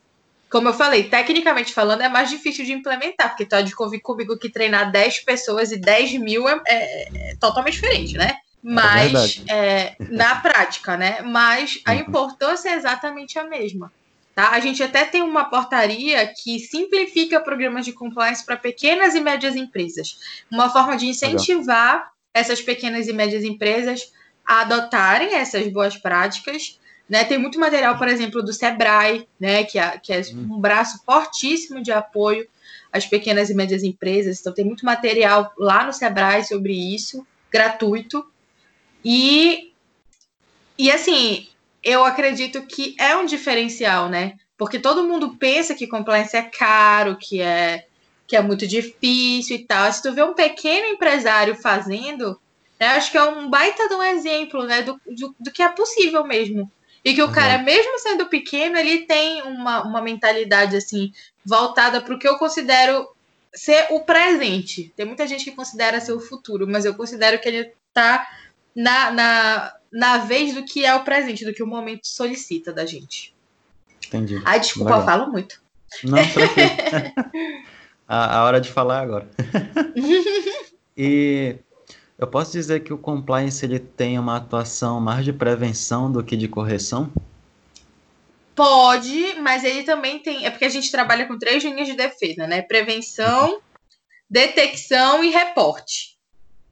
Como 0.50 0.68
eu 0.68 0.74
falei, 0.74 1.04
tecnicamente 1.04 1.72
falando, 1.74 2.02
é 2.02 2.10
mais 2.10 2.30
difícil 2.30 2.66
de 2.66 2.74
implementar, 2.74 3.30
porque 3.30 3.46
tu 3.46 3.54
há 3.54 3.62
de 3.62 3.76
convir 3.76 4.02
comigo 4.02 4.38
que 4.38 4.50
treinar 4.50 4.92
10 4.92 5.20
pessoas 5.20 5.72
e 5.72 5.78
10 5.78 6.14
mil 6.14 6.50
é, 6.50 6.60
é, 6.68 7.32
é 7.32 7.36
totalmente 7.40 7.76
diferente, 7.76 8.18
né? 8.18 8.36
É 8.66 8.70
Mas 8.70 9.44
é 9.48 9.96
na 10.00 10.36
prática, 10.36 10.98
né? 10.98 11.22
Mas 11.22 11.82
a 11.86 11.94
uhum. 11.94 12.00
importância 12.00 12.70
é 12.70 12.76
exatamente 12.76 13.40
a 13.40 13.44
mesma. 13.44 13.92
Tá? 14.40 14.52
A 14.52 14.60
gente 14.62 14.82
até 14.82 15.04
tem 15.04 15.22
uma 15.22 15.46
portaria 15.50 16.26
que 16.28 16.60
simplifica 16.60 17.42
programas 17.42 17.84
de 17.84 17.92
compliance 17.92 18.46
para 18.46 18.56
pequenas 18.56 19.14
e 19.14 19.20
médias 19.20 19.56
empresas. 19.56 20.18
Uma 20.50 20.70
forma 20.70 20.96
de 20.96 21.08
incentivar 21.08 21.96
Legal. 21.96 22.12
essas 22.34 22.62
pequenas 22.62 23.08
e 23.10 23.14
médias 23.14 23.44
empresas 23.44 24.14
a 24.48 24.62
adotarem 24.62 25.36
essas 25.36 25.68
boas 25.68 25.98
práticas. 25.98 26.80
Né? 27.10 27.26
Tem 27.26 27.38
muito 27.38 27.60
material, 27.60 27.98
por 27.98 28.08
exemplo, 28.08 28.42
do 28.42 28.54
Sebrae, 28.54 29.28
né? 29.40 29.66
que, 29.66 29.78
é, 29.78 29.98
que 29.98 30.14
é 30.14 30.22
hum. 30.34 30.56
um 30.56 30.60
braço 30.62 31.04
fortíssimo 31.06 31.82
de 31.82 31.92
apoio 31.92 32.48
às 32.94 33.06
pequenas 33.06 33.50
e 33.50 33.54
médias 33.54 33.84
empresas. 33.84 34.40
Então, 34.40 34.54
tem 34.54 34.64
muito 34.64 34.86
material 34.86 35.52
lá 35.58 35.86
no 35.86 35.92
Sebrae 35.92 36.46
sobre 36.46 36.74
isso, 36.74 37.28
gratuito. 37.52 38.26
E, 39.04 39.74
e 40.78 40.92
assim, 40.92 41.48
eu 41.84 42.04
acredito 42.04 42.62
que 42.64 42.96
é 43.00 43.16
um 43.16 43.26
diferencial, 43.26 44.10
né? 44.10 44.36
Porque 44.58 44.80
todo 44.80 45.08
mundo 45.08 45.38
pensa 45.38 45.74
que 45.74 45.88
compliance 45.88 46.36
é 46.36 46.42
caro, 46.42 47.18
que 47.18 47.42
é 47.42 47.86
que 48.28 48.36
é 48.36 48.42
muito 48.44 48.68
difícil 48.68 49.56
e 49.56 49.66
tal. 49.66 49.92
Se 49.92 50.04
tu 50.04 50.14
vê 50.14 50.22
um 50.22 50.36
pequeno 50.36 50.86
empresário 50.86 51.56
fazendo, 51.56 52.40
né, 52.80 52.90
acho 52.90 53.12
que 53.12 53.18
é 53.18 53.24
um 53.24 53.50
baita 53.50 53.90
de 53.90 53.96
um 53.96 54.04
exemplo, 54.04 54.64
né, 54.66 54.84
do, 54.84 55.02
do, 55.08 55.36
do 55.40 55.52
que 55.52 55.64
é 55.64 55.70
possível 55.70 56.24
mesmo. 56.24 56.72
E 57.04 57.16
que 57.16 57.24
o 57.24 57.26
uhum. 57.26 57.32
cara, 57.32 57.58
mesmo 57.58 57.98
sendo 57.98 58.28
pequeno, 58.28 58.78
ele 58.78 59.08
tem 59.08 59.42
uma, 59.42 59.82
uma 59.82 60.00
mentalidade 60.00 60.78
assim 60.78 61.12
voltada 61.44 62.02
para 62.02 62.14
o 62.14 62.20
que 62.20 62.28
eu 62.28 62.38
considero 62.38 63.08
ser 63.52 63.88
o 63.90 64.02
presente. 64.02 64.94
Tem 64.96 65.08
muita 65.08 65.26
gente 65.26 65.46
que 65.46 65.56
considera 65.56 66.00
ser 66.00 66.14
o 66.14 66.20
futuro, 66.20 66.68
mas 66.68 66.86
eu 66.86 66.94
considero 66.94 67.40
que 67.40 67.48
ele 67.48 67.74
está 67.88 68.28
na, 68.80 69.12
na, 69.12 69.74
na 69.92 70.18
vez 70.20 70.54
do 70.54 70.64
que 70.64 70.86
é 70.86 70.96
o 70.96 71.04
presente, 71.04 71.44
do 71.44 71.54
que 71.54 71.62
o 71.62 71.68
momento 71.68 72.08
solicita 72.08 72.72
da 72.72 72.86
gente. 72.86 73.36
Entendi. 74.08 74.42
Ai, 74.46 74.62
desculpa, 74.62 74.92
Legal. 74.92 75.02
eu 75.02 75.06
falo 75.06 75.32
muito. 75.32 75.62
Não, 76.06 76.18
tranquilo. 76.32 76.70
a, 78.08 78.38
a 78.38 78.44
hora 78.46 78.62
de 78.62 78.72
falar 78.72 79.00
é 79.00 79.04
agora. 79.04 79.30
e 80.96 81.58
eu 82.18 82.26
posso 82.26 82.54
dizer 82.54 82.80
que 82.80 82.94
o 82.94 82.98
compliance 82.98 83.66
ele 83.66 83.80
tem 83.80 84.18
uma 84.18 84.38
atuação 84.38 85.02
mais 85.02 85.26
de 85.26 85.34
prevenção 85.34 86.10
do 86.10 86.24
que 86.24 86.38
de 86.38 86.48
correção? 86.48 87.12
Pode, 88.56 89.36
mas 89.42 89.66
ele 89.66 89.84
também 89.84 90.20
tem. 90.20 90.46
É 90.46 90.50
porque 90.50 90.66
a 90.66 90.70
gente 90.70 90.90
trabalha 90.90 91.28
com 91.28 91.38
três 91.38 91.62
linhas 91.64 91.88
de 91.88 91.96
defesa, 91.96 92.48
né? 92.48 92.62
Prevenção, 92.62 93.60
detecção 94.30 95.22
e 95.22 95.32
reporte. 95.32 96.09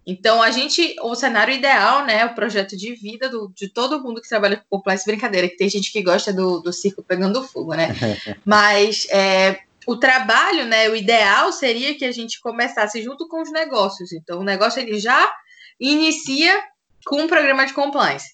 Então, 0.10 0.41
a 0.41 0.50
gente, 0.52 0.96
o 1.02 1.13
cenário 1.15 1.54
ideal, 1.54 2.06
né, 2.06 2.26
o 2.26 2.34
projeto 2.34 2.78
de 2.78 2.96
vida 2.96 3.28
do, 3.28 3.52
de 3.54 3.67
todo 3.67 4.02
mundo 4.02 4.22
que 4.22 4.30
trabalha 4.30 4.56
com 4.56 4.78
compliance, 4.78 5.06
brincadeira, 5.06 5.50
que 5.50 5.58
tem 5.58 5.70
gente 5.70 5.91
que 5.91 6.02
gosta 6.02 6.32
do, 6.32 6.62
do 6.62 6.72
circo 6.72 7.04
pegando 7.04 7.43
fogo, 7.43 7.74
né? 7.74 7.89
Mas 8.46 9.06
é, 9.10 9.60
o 9.86 9.98
trabalho, 9.98 10.65
né, 10.65 10.89
o 10.89 10.96
ideal 10.96 11.52
seria 11.52 11.93
que 11.93 12.06
a 12.06 12.12
gente 12.13 12.39
começasse 12.39 13.04
junto 13.04 13.28
com 13.28 13.41
os 13.41 13.52
negócios. 13.52 14.13
Então, 14.13 14.39
o 14.39 14.46
negócio 14.46 14.80
ele 14.80 14.98
já 14.98 15.30
inicia 15.78 16.58
com 17.06 17.24
um 17.24 17.28
programa 17.28 17.65
de 17.65 17.74
compliance. 17.74 18.34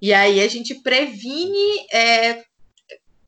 E 0.00 0.14
aí 0.14 0.40
a 0.40 0.48
gente 0.48 0.74
previne 0.76 1.86
é, 1.92 2.42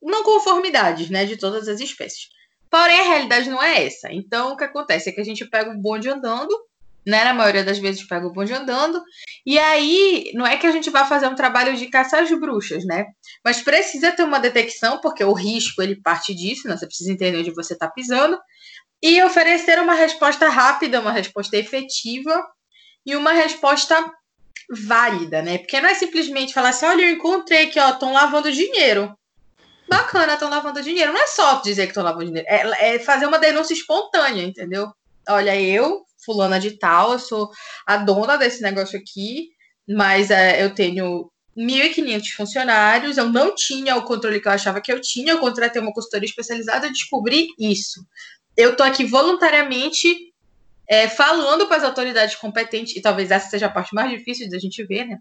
não 0.03 0.23
conformidades, 0.25 1.11
né, 1.11 1.27
de 1.27 1.37
todas 1.37 1.69
as 1.69 1.79
espécies. 1.79 2.31
Porém, 2.71 3.01
a 3.01 3.05
realidade 3.05 3.51
não 3.51 3.63
é 3.63 3.85
essa. 3.85 4.11
Então, 4.11 4.55
o 4.55 4.57
que 4.57 4.65
acontece 4.65 5.11
é 5.11 5.13
que 5.13 5.21
a 5.21 5.25
gente 5.25 5.45
pega 5.45 5.71
o 5.71 5.79
bonde 5.79 6.09
andando 6.09 6.59
né? 7.07 7.25
Na 7.25 7.35
maioria 7.35 7.65
das 7.65 7.79
vezes 7.79 8.07
pega 8.07 8.27
o 8.27 8.33
bonde 8.33 8.53
andando. 8.53 9.03
E 9.45 9.59
aí, 9.59 10.31
não 10.35 10.47
é 10.47 10.57
que 10.57 10.67
a 10.67 10.71
gente 10.71 10.91
vai 10.91 11.07
fazer 11.07 11.27
um 11.27 11.35
trabalho 11.35 11.77
de 11.77 11.89
caçar 11.89 12.23
as 12.23 12.31
bruxas, 12.31 12.85
né? 12.85 13.07
Mas 13.45 13.63
precisa 13.63 14.13
ter 14.13 14.23
uma 14.23 14.39
detecção, 14.39 15.01
porque 15.01 15.25
o 15.25 15.33
risco 15.33 15.83
ele 15.83 16.01
parte 16.01 16.35
disso, 16.35 16.69
né? 16.69 16.77
Você 16.77 16.87
precisa 16.87 17.13
entender 17.13 17.39
onde 17.39 17.51
você 17.53 17.75
está 17.75 17.89
pisando. 17.89 18.39
E 19.03 19.23
oferecer 19.23 19.81
uma 19.81 19.95
resposta 19.95 20.49
rápida, 20.49 21.01
uma 21.01 21.11
resposta 21.11 21.57
efetiva 21.57 22.41
e 23.05 23.17
uma 23.17 23.33
resposta 23.33 24.05
válida, 24.71 25.43
né? 25.43 25.59
Porque 25.59 25.81
não 25.81 25.89
é 25.89 25.95
simplesmente 25.95 26.55
falar 26.55 26.69
assim, 26.69 26.87
olha, 26.87 27.03
eu 27.03 27.11
encontrei 27.11 27.67
que, 27.67 27.81
ó, 27.81 27.91
estão 27.91 28.13
lavando 28.13 28.53
dinheiro. 28.53 29.13
Bacana, 29.89 30.35
estão 30.35 30.49
lavando 30.49 30.83
dinheiro. 30.83 31.13
Não 31.13 31.21
é 31.21 31.27
só 31.27 31.61
dizer 31.61 31.83
que 31.83 31.91
estão 31.91 32.05
lavando 32.05 32.27
dinheiro, 32.27 32.47
é, 32.49 32.95
é 32.95 32.99
fazer 33.01 33.27
uma 33.27 33.41
denúncia 33.41 33.75
espontânea, 33.75 34.45
entendeu? 34.45 34.89
Olha, 35.29 35.61
eu 35.61 36.05
fulana 36.25 36.59
de 36.59 36.73
tal, 36.79 37.13
eu 37.13 37.19
sou 37.19 37.51
a 37.87 37.97
dona 37.97 38.37
desse 38.37 38.63
negócio 38.63 38.99
aqui, 38.99 39.51
mas 39.89 40.31
é, 40.31 40.65
eu 40.65 40.75
tenho 40.75 41.31
1.500 41.57 42.31
funcionários, 42.37 43.19
eu 43.19 43.29
não 43.29 43.55
tinha 43.55 43.97
o 43.97 44.05
controle 44.05 44.41
que 44.41 44.49
eu 44.49 44.53
achava 44.53 44.81
que 44.81 44.93
eu 44.93 45.01
tinha, 45.01 45.33
eu 45.33 45.39
contratei 45.39 45.81
uma 45.81 45.93
consultoria 45.93 46.29
especializada, 46.29 46.87
eu 46.87 46.93
descobri 46.93 47.49
isso. 47.59 48.05
Eu 48.57 48.77
tô 48.77 48.83
aqui 48.83 49.05
voluntariamente 49.05 50.33
é, 50.89 51.09
falando 51.09 51.67
para 51.67 51.79
as 51.79 51.85
autoridades 51.85 52.37
competentes, 52.37 52.97
e 52.97 53.01
talvez 53.01 53.31
essa 53.31 53.49
seja 53.49 53.67
a 53.67 53.71
parte 53.71 53.95
mais 53.95 54.11
difícil 54.11 54.49
da 54.49 54.59
gente 54.59 54.85
ver, 54.85 55.07
né? 55.07 55.19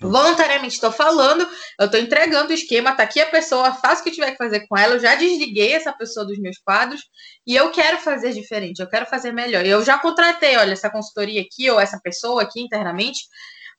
Voluntariamente 0.00 0.74
estou 0.74 0.90
falando, 0.90 1.46
eu 1.78 1.84
estou 1.84 2.00
entregando 2.00 2.50
o 2.50 2.54
esquema, 2.54 2.92
tá 2.92 3.02
aqui 3.02 3.20
a 3.20 3.28
pessoa, 3.28 3.74
faço 3.74 4.00
o 4.00 4.04
que 4.04 4.10
tiver 4.10 4.30
que 4.30 4.38
fazer 4.38 4.66
com 4.66 4.76
ela, 4.76 4.94
eu 4.94 4.98
já 4.98 5.14
desliguei 5.14 5.74
essa 5.74 5.92
pessoa 5.92 6.24
dos 6.24 6.38
meus 6.38 6.56
quadros 6.56 7.02
e 7.46 7.54
eu 7.54 7.70
quero 7.70 7.98
fazer 7.98 8.32
diferente, 8.32 8.80
eu 8.80 8.88
quero 8.88 9.04
fazer 9.04 9.30
melhor. 9.30 9.66
Eu 9.66 9.84
já 9.84 9.98
contratei, 9.98 10.56
olha, 10.56 10.72
essa 10.72 10.88
consultoria 10.88 11.42
aqui 11.42 11.70
ou 11.70 11.78
essa 11.78 12.00
pessoa 12.00 12.42
aqui 12.42 12.62
internamente 12.62 13.20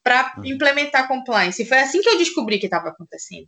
para 0.03 0.33
uhum. 0.37 0.45
implementar 0.45 1.07
compliance. 1.07 1.61
E 1.61 1.65
foi 1.65 1.79
assim 1.79 2.01
que 2.01 2.09
eu 2.09 2.17
descobri 2.17 2.59
que 2.59 2.67
estava 2.67 2.89
acontecendo. 2.89 3.47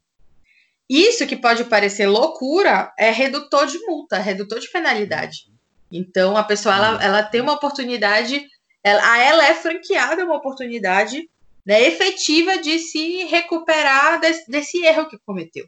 Isso 0.89 1.27
que 1.27 1.35
pode 1.35 1.65
parecer 1.65 2.07
loucura 2.07 2.91
é 2.97 3.11
redutor 3.11 3.67
de 3.67 3.77
multa, 3.85 4.17
redutor 4.17 4.59
de 4.59 4.71
penalidade. 4.71 5.43
Então 5.91 6.35
a 6.35 6.43
pessoa 6.43 6.75
ela, 6.75 6.93
uhum. 6.95 7.01
ela 7.01 7.23
tem 7.23 7.39
uma 7.39 7.53
oportunidade, 7.53 8.47
ela, 8.83 9.13
a 9.13 9.19
ela 9.19 9.45
é 9.45 9.53
franqueada 9.53 10.25
uma 10.25 10.37
oportunidade 10.37 11.29
né, 11.65 11.81
efetiva 11.83 12.57
de 12.57 12.79
se 12.79 13.25
recuperar 13.25 14.19
desse, 14.19 14.49
desse 14.49 14.83
erro 14.83 15.07
que 15.07 15.17
cometeu. 15.25 15.65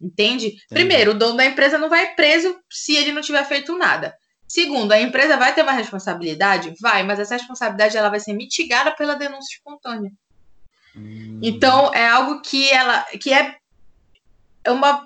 Entende? 0.00 0.46
Entendi. 0.46 0.64
Primeiro, 0.68 1.12
o 1.12 1.14
dono 1.14 1.36
da 1.36 1.46
empresa 1.46 1.78
não 1.78 1.88
vai 1.88 2.14
preso 2.14 2.56
se 2.70 2.94
ele 2.94 3.12
não 3.12 3.22
tiver 3.22 3.44
feito 3.44 3.76
nada. 3.76 4.14
Segundo, 4.46 4.92
a 4.92 5.00
empresa 5.00 5.36
vai 5.36 5.54
ter 5.54 5.62
uma 5.62 5.72
responsabilidade? 5.72 6.74
Vai, 6.80 7.02
mas 7.02 7.18
essa 7.18 7.34
responsabilidade 7.34 7.96
ela 7.96 8.10
vai 8.10 8.20
ser 8.20 8.34
mitigada 8.34 8.94
pela 8.94 9.14
denúncia 9.14 9.56
espontânea. 9.56 10.12
Hum. 10.94 11.40
Então, 11.42 11.92
é 11.94 12.06
algo 12.06 12.40
que 12.40 12.70
ela 12.70 13.02
que 13.20 13.32
é 13.32 13.56
uma, 14.68 15.04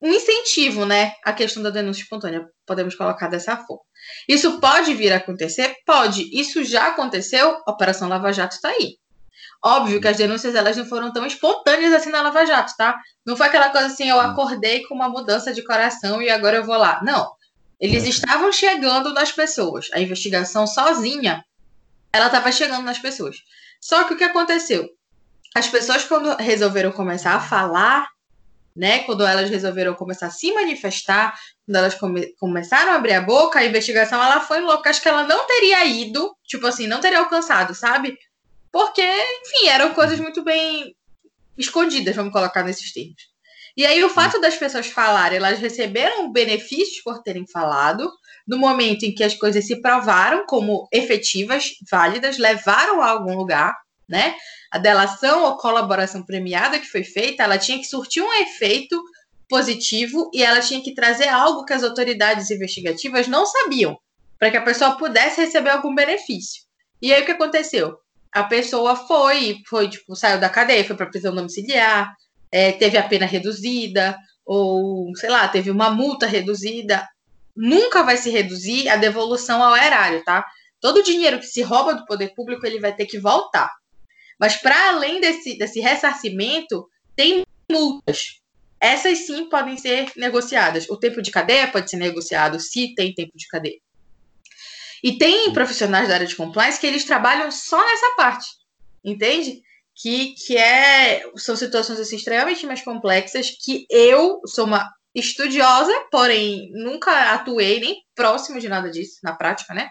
um 0.00 0.12
incentivo, 0.12 0.84
né? 0.84 1.12
A 1.24 1.32
questão 1.32 1.62
da 1.62 1.70
denúncia 1.70 2.02
espontânea. 2.02 2.46
Podemos 2.66 2.94
colocar 2.94 3.28
dessa 3.28 3.56
forma. 3.56 3.82
Isso 4.28 4.60
pode 4.60 4.94
vir 4.94 5.12
a 5.12 5.16
acontecer? 5.16 5.74
Pode. 5.86 6.28
Isso 6.38 6.62
já 6.62 6.88
aconteceu? 6.88 7.62
A 7.66 7.70
Operação 7.72 8.08
Lava 8.08 8.32
Jato 8.32 8.54
está 8.54 8.68
aí. 8.68 8.98
Óbvio 9.64 9.98
que 9.98 10.08
as 10.08 10.18
denúncias 10.18 10.54
elas 10.54 10.76
não 10.76 10.84
foram 10.84 11.10
tão 11.10 11.24
espontâneas 11.24 11.94
assim 11.94 12.10
na 12.10 12.20
Lava 12.20 12.44
Jato, 12.44 12.74
tá? 12.76 13.00
Não 13.24 13.34
foi 13.34 13.46
aquela 13.46 13.70
coisa 13.70 13.86
assim, 13.86 14.10
eu 14.10 14.20
acordei 14.20 14.82
com 14.82 14.94
uma 14.94 15.08
mudança 15.08 15.54
de 15.54 15.64
coração 15.64 16.20
e 16.20 16.28
agora 16.28 16.58
eu 16.58 16.64
vou 16.64 16.76
lá. 16.76 17.00
Não. 17.02 17.32
Eles 17.80 18.04
estavam 18.04 18.52
chegando 18.52 19.14
nas 19.14 19.32
pessoas. 19.32 19.88
A 19.94 20.00
investigação 20.00 20.66
sozinha, 20.66 21.42
ela 22.12 22.26
estava 22.26 22.52
chegando 22.52 22.84
nas 22.84 22.98
pessoas. 22.98 23.36
Só 23.80 24.04
que 24.04 24.12
o 24.12 24.16
que 24.18 24.24
aconteceu? 24.24 24.86
As 25.54 25.66
pessoas, 25.66 26.04
quando 26.04 26.36
resolveram 26.36 26.92
começar 26.92 27.34
a 27.34 27.40
falar, 27.40 28.06
né? 28.76 28.98
Quando 29.00 29.24
elas 29.24 29.48
resolveram 29.48 29.94
começar 29.94 30.26
a 30.26 30.30
se 30.30 30.52
manifestar, 30.52 31.38
quando 31.64 31.76
elas 31.76 31.94
come 31.94 32.34
começaram 32.38 32.92
a 32.92 32.96
abrir 32.96 33.14
a 33.14 33.20
boca, 33.22 33.60
a 33.60 33.64
investigação 33.64 34.22
ela 34.22 34.40
foi 34.40 34.58
em 34.58 34.64
locais 34.64 34.98
que 34.98 35.08
ela 35.08 35.22
não 35.24 35.46
teria 35.46 35.86
ido, 35.86 36.36
tipo 36.44 36.66
assim, 36.66 36.86
não 36.86 37.00
teria 37.00 37.20
alcançado, 37.20 37.74
sabe? 37.74 38.18
Porque, 38.74 39.02
enfim, 39.02 39.68
eram 39.68 39.94
coisas 39.94 40.18
muito 40.18 40.42
bem 40.42 40.96
escondidas, 41.56 42.16
vamos 42.16 42.32
colocar 42.32 42.64
nesses 42.64 42.92
termos. 42.92 43.22
E 43.76 43.86
aí 43.86 44.02
o 44.02 44.10
fato 44.10 44.40
das 44.40 44.56
pessoas 44.56 44.88
falarem, 44.88 45.38
elas 45.38 45.60
receberam 45.60 46.32
benefícios 46.32 47.00
por 47.00 47.22
terem 47.22 47.46
falado, 47.46 48.10
no 48.44 48.58
momento 48.58 49.04
em 49.04 49.14
que 49.14 49.22
as 49.22 49.32
coisas 49.32 49.64
se 49.64 49.80
provaram 49.80 50.44
como 50.44 50.88
efetivas, 50.90 51.70
válidas, 51.88 52.36
levaram 52.36 53.00
a 53.00 53.10
algum 53.10 53.36
lugar, 53.36 53.72
né? 54.08 54.34
A 54.72 54.78
delação 54.78 55.44
ou 55.44 55.56
colaboração 55.56 56.24
premiada 56.24 56.80
que 56.80 56.86
foi 56.86 57.04
feita, 57.04 57.44
ela 57.44 57.58
tinha 57.58 57.78
que 57.78 57.86
surtir 57.86 58.24
um 58.24 58.32
efeito 58.32 59.00
positivo 59.48 60.32
e 60.34 60.42
ela 60.42 60.58
tinha 60.58 60.82
que 60.82 60.94
trazer 60.94 61.28
algo 61.28 61.64
que 61.64 61.74
as 61.74 61.84
autoridades 61.84 62.50
investigativas 62.50 63.28
não 63.28 63.46
sabiam, 63.46 63.96
para 64.36 64.50
que 64.50 64.56
a 64.56 64.64
pessoa 64.64 64.96
pudesse 64.96 65.40
receber 65.40 65.70
algum 65.70 65.94
benefício. 65.94 66.64
E 67.00 67.14
aí 67.14 67.22
o 67.22 67.24
que 67.24 67.30
aconteceu? 67.30 68.02
A 68.34 68.42
pessoa 68.42 68.96
foi, 68.96 69.62
foi 69.64 69.88
tipo, 69.88 70.16
saiu 70.16 70.40
da 70.40 70.48
cadeia, 70.48 70.84
foi 70.84 70.96
para 70.96 71.06
prisão 71.06 71.32
domiciliar, 71.32 72.12
é, 72.50 72.72
teve 72.72 72.98
a 72.98 73.02
pena 73.02 73.24
reduzida, 73.24 74.16
ou, 74.44 75.14
sei 75.16 75.30
lá, 75.30 75.46
teve 75.46 75.70
uma 75.70 75.88
multa 75.90 76.26
reduzida. 76.26 77.08
Nunca 77.56 78.02
vai 78.02 78.16
se 78.16 78.30
reduzir 78.30 78.88
a 78.88 78.96
devolução 78.96 79.62
ao 79.62 79.76
erário, 79.76 80.24
tá? 80.24 80.44
Todo 80.80 80.98
o 80.98 81.02
dinheiro 81.04 81.38
que 81.38 81.46
se 81.46 81.62
rouba 81.62 81.94
do 81.94 82.04
poder 82.04 82.34
público, 82.34 82.66
ele 82.66 82.80
vai 82.80 82.92
ter 82.92 83.06
que 83.06 83.20
voltar. 83.20 83.70
Mas 84.38 84.56
para 84.56 84.88
além 84.88 85.20
desse, 85.20 85.56
desse 85.56 85.78
ressarcimento, 85.78 86.88
tem 87.14 87.46
multas. 87.70 88.40
Essas 88.80 89.26
sim 89.26 89.48
podem 89.48 89.76
ser 89.76 90.10
negociadas. 90.16 90.90
O 90.90 90.96
tempo 90.96 91.22
de 91.22 91.30
cadeia 91.30 91.68
pode 91.68 91.88
ser 91.88 91.98
negociado 91.98 92.58
se 92.58 92.94
tem 92.96 93.14
tempo 93.14 93.32
de 93.36 93.46
cadeia. 93.46 93.78
E 95.04 95.18
tem 95.18 95.52
profissionais 95.52 96.08
da 96.08 96.14
área 96.14 96.26
de 96.26 96.34
compliance 96.34 96.80
que 96.80 96.86
eles 96.86 97.04
trabalham 97.04 97.50
só 97.50 97.78
nessa 97.84 98.16
parte, 98.16 98.46
entende? 99.04 99.62
Que, 99.94 100.32
que 100.32 100.56
é, 100.56 101.30
são 101.36 101.54
situações 101.54 102.00
assim, 102.00 102.16
extremamente 102.16 102.64
mais 102.64 102.80
complexas 102.80 103.50
que 103.50 103.86
eu 103.90 104.40
sou 104.46 104.64
uma 104.64 104.90
estudiosa, 105.14 105.92
porém 106.10 106.70
nunca 106.72 107.34
atuei 107.34 107.80
nem 107.80 108.02
próximo 108.14 108.58
de 108.58 108.66
nada 108.66 108.90
disso 108.90 109.18
na 109.22 109.34
prática, 109.34 109.74
né? 109.74 109.90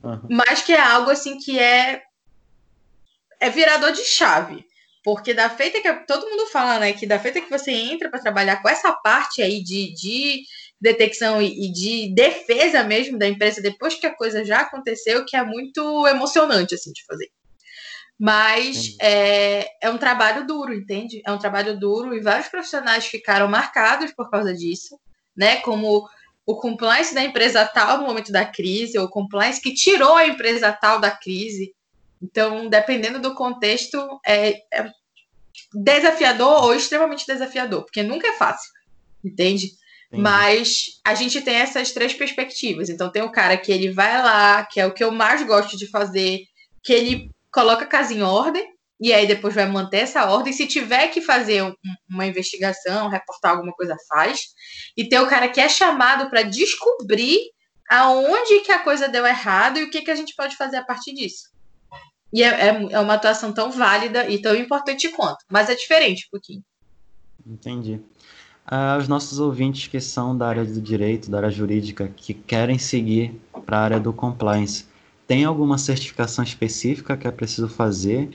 Uhum. 0.00 0.28
Mas 0.30 0.62
que 0.62 0.72
é 0.72 0.80
algo 0.80 1.10
assim 1.10 1.38
que 1.38 1.58
é 1.58 2.04
é 3.40 3.50
virador 3.50 3.90
de 3.90 4.04
chave. 4.04 4.64
Porque 5.02 5.34
da 5.34 5.50
feita 5.50 5.80
que 5.80 5.92
todo 6.06 6.28
mundo 6.28 6.46
fala, 6.46 6.78
né, 6.78 6.92
que 6.92 7.06
da 7.06 7.18
feita 7.18 7.40
que 7.40 7.50
você 7.50 7.72
entra 7.72 8.08
para 8.08 8.20
trabalhar 8.20 8.62
com 8.62 8.68
essa 8.68 8.92
parte 8.92 9.42
aí 9.42 9.62
de, 9.62 9.92
de 9.92 10.44
detecção 10.80 11.40
e, 11.40 11.72
de 11.72 12.14
defesa 12.14 12.84
mesmo 12.84 13.18
da 13.18 13.26
empresa 13.26 13.62
depois 13.62 13.94
que 13.94 14.06
a 14.06 14.14
coisa 14.14 14.44
já 14.44 14.60
aconteceu, 14.60 15.24
que 15.24 15.36
é 15.36 15.44
muito 15.44 16.06
emocionante, 16.06 16.74
assim, 16.74 16.92
de 16.92 17.04
fazer. 17.04 17.30
Mas 18.18 18.96
é, 19.00 19.66
é 19.82 19.90
um 19.90 19.98
trabalho 19.98 20.46
duro, 20.46 20.72
entende? 20.72 21.20
É 21.26 21.32
um 21.32 21.38
trabalho 21.38 21.78
duro 21.78 22.14
e 22.14 22.20
vários 22.20 22.48
profissionais 22.48 23.06
ficaram 23.06 23.48
marcados 23.48 24.12
por 24.12 24.30
causa 24.30 24.54
disso, 24.54 24.98
né? 25.36 25.56
Como 25.56 26.08
o 26.46 26.56
compliance 26.56 27.14
da 27.14 27.22
empresa 27.22 27.66
tal 27.66 27.98
no 27.98 28.06
momento 28.06 28.32
da 28.32 28.44
crise, 28.44 28.98
ou 28.98 29.06
o 29.06 29.10
compliance 29.10 29.60
que 29.60 29.74
tirou 29.74 30.14
a 30.14 30.26
empresa 30.26 30.72
tal 30.72 31.00
da 31.00 31.10
crise. 31.10 31.74
Então, 32.22 32.68
dependendo 32.68 33.20
do 33.20 33.34
contexto, 33.34 33.98
é, 34.26 34.62
é 34.72 34.90
desafiador 35.74 36.64
ou 36.64 36.74
extremamente 36.74 37.26
desafiador, 37.26 37.82
porque 37.82 38.02
nunca 38.02 38.28
é 38.28 38.32
fácil, 38.32 38.70
entende? 39.24 39.72
Mas 40.18 41.00
a 41.04 41.14
gente 41.14 41.40
tem 41.40 41.56
essas 41.56 41.92
três 41.92 42.12
perspectivas. 42.14 42.88
Então 42.88 43.10
tem 43.10 43.22
o 43.22 43.32
cara 43.32 43.56
que 43.56 43.72
ele 43.72 43.90
vai 43.90 44.22
lá, 44.22 44.64
que 44.64 44.80
é 44.80 44.86
o 44.86 44.92
que 44.92 45.02
eu 45.02 45.10
mais 45.10 45.42
gosto 45.42 45.76
de 45.76 45.88
fazer, 45.88 46.44
que 46.82 46.92
ele 46.92 47.30
coloca 47.52 47.84
a 47.84 47.88
casa 47.88 48.12
em 48.14 48.22
ordem, 48.22 48.66
e 49.00 49.12
aí 49.12 49.26
depois 49.26 49.54
vai 49.54 49.66
manter 49.66 49.98
essa 49.98 50.26
ordem. 50.30 50.52
Se 50.52 50.66
tiver 50.66 51.08
que 51.08 51.20
fazer 51.20 51.62
um, 51.62 51.74
uma 52.08 52.26
investigação, 52.26 53.08
reportar 53.08 53.52
alguma 53.52 53.72
coisa, 53.72 53.96
faz. 54.08 54.40
E 54.96 55.08
tem 55.08 55.18
o 55.18 55.26
cara 55.26 55.48
que 55.48 55.60
é 55.60 55.68
chamado 55.68 56.30
para 56.30 56.42
descobrir 56.42 57.38
aonde 57.88 58.60
que 58.60 58.72
a 58.72 58.78
coisa 58.78 59.08
deu 59.08 59.24
errado 59.26 59.78
e 59.78 59.84
o 59.84 59.90
que, 59.90 60.02
que 60.02 60.10
a 60.10 60.14
gente 60.14 60.34
pode 60.34 60.56
fazer 60.56 60.78
a 60.78 60.84
partir 60.84 61.14
disso. 61.14 61.50
E 62.32 62.42
é, 62.42 62.48
é, 62.48 62.68
é 62.92 63.00
uma 63.00 63.14
atuação 63.14 63.52
tão 63.52 63.70
válida 63.70 64.28
e 64.28 64.40
tão 64.40 64.54
importante 64.54 65.08
quanto, 65.10 65.44
mas 65.48 65.70
é 65.70 65.74
diferente 65.74 66.26
um 66.26 66.30
pouquinho. 66.30 66.64
Entendi 67.46 68.02
aos 68.66 69.06
nossos 69.06 69.38
ouvintes 69.38 69.86
que 69.86 70.00
são 70.00 70.36
da 70.36 70.48
área 70.48 70.64
do 70.64 70.80
direito, 70.80 71.30
da 71.30 71.38
área 71.38 71.50
jurídica, 71.50 72.10
que 72.16 72.34
querem 72.34 72.78
seguir 72.78 73.40
para 73.64 73.78
a 73.78 73.82
área 73.82 74.00
do 74.00 74.12
compliance. 74.12 74.86
Tem 75.26 75.44
alguma 75.44 75.78
certificação 75.78 76.42
específica 76.44 77.16
que 77.16 77.28
é 77.28 77.30
preciso 77.30 77.68
fazer? 77.68 78.30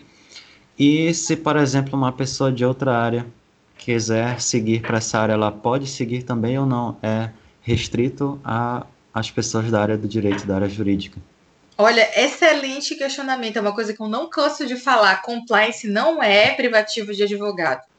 E 0.80 1.14
se, 1.14 1.36
por 1.36 1.58
exemplo, 1.58 1.98
uma 1.98 2.12
pessoa 2.12 2.52
de 2.52 2.64
outra 2.64 2.98
área 2.98 3.26
quiser 3.78 4.40
seguir 4.42 4.82
para 4.82 4.98
essa 4.98 5.20
área, 5.20 5.34
ela 5.34 5.52
pode 5.52 5.88
seguir 5.88 6.24
também 6.24 6.58
ou 6.58 6.66
não? 6.66 6.98
É 7.02 7.30
restrito 7.62 8.40
às 9.14 9.30
pessoas 9.30 9.70
da 9.70 9.82
área 9.82 9.98
do 9.98 10.08
direito, 10.08 10.46
da 10.48 10.56
área 10.56 10.70
jurídica? 10.70 11.20
Olha, 11.78 12.08
excelente 12.16 12.96
questionamento. 12.96 13.58
É 13.58 13.62
uma 13.62 13.74
coisa 13.74 13.94
que 13.94 14.02
eu 14.02 14.08
não 14.08 14.30
canso 14.30 14.66
de 14.66 14.76
falar. 14.76 15.22
Compliance 15.22 15.88
não 15.88 16.22
é 16.22 16.52
privativo 16.54 17.14
de 17.14 17.24
advogado 17.24 17.91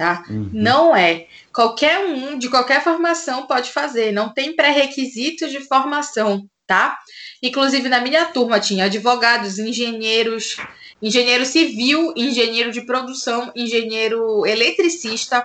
tá? 0.00 0.24
Uhum. 0.30 0.48
Não 0.50 0.96
é. 0.96 1.26
Qualquer 1.52 1.98
um 2.06 2.38
de 2.38 2.48
qualquer 2.48 2.82
formação 2.82 3.46
pode 3.46 3.70
fazer, 3.70 4.12
não 4.12 4.32
tem 4.32 4.56
pré-requisitos 4.56 5.50
de 5.50 5.60
formação, 5.60 6.48
tá? 6.66 6.98
Inclusive 7.42 7.86
na 7.86 8.00
minha 8.00 8.24
turma 8.24 8.58
tinha 8.58 8.86
advogados, 8.86 9.58
engenheiros, 9.58 10.56
engenheiro 11.02 11.44
civil, 11.44 12.14
engenheiro 12.16 12.72
de 12.72 12.80
produção, 12.80 13.52
engenheiro 13.54 14.46
eletricista, 14.46 15.44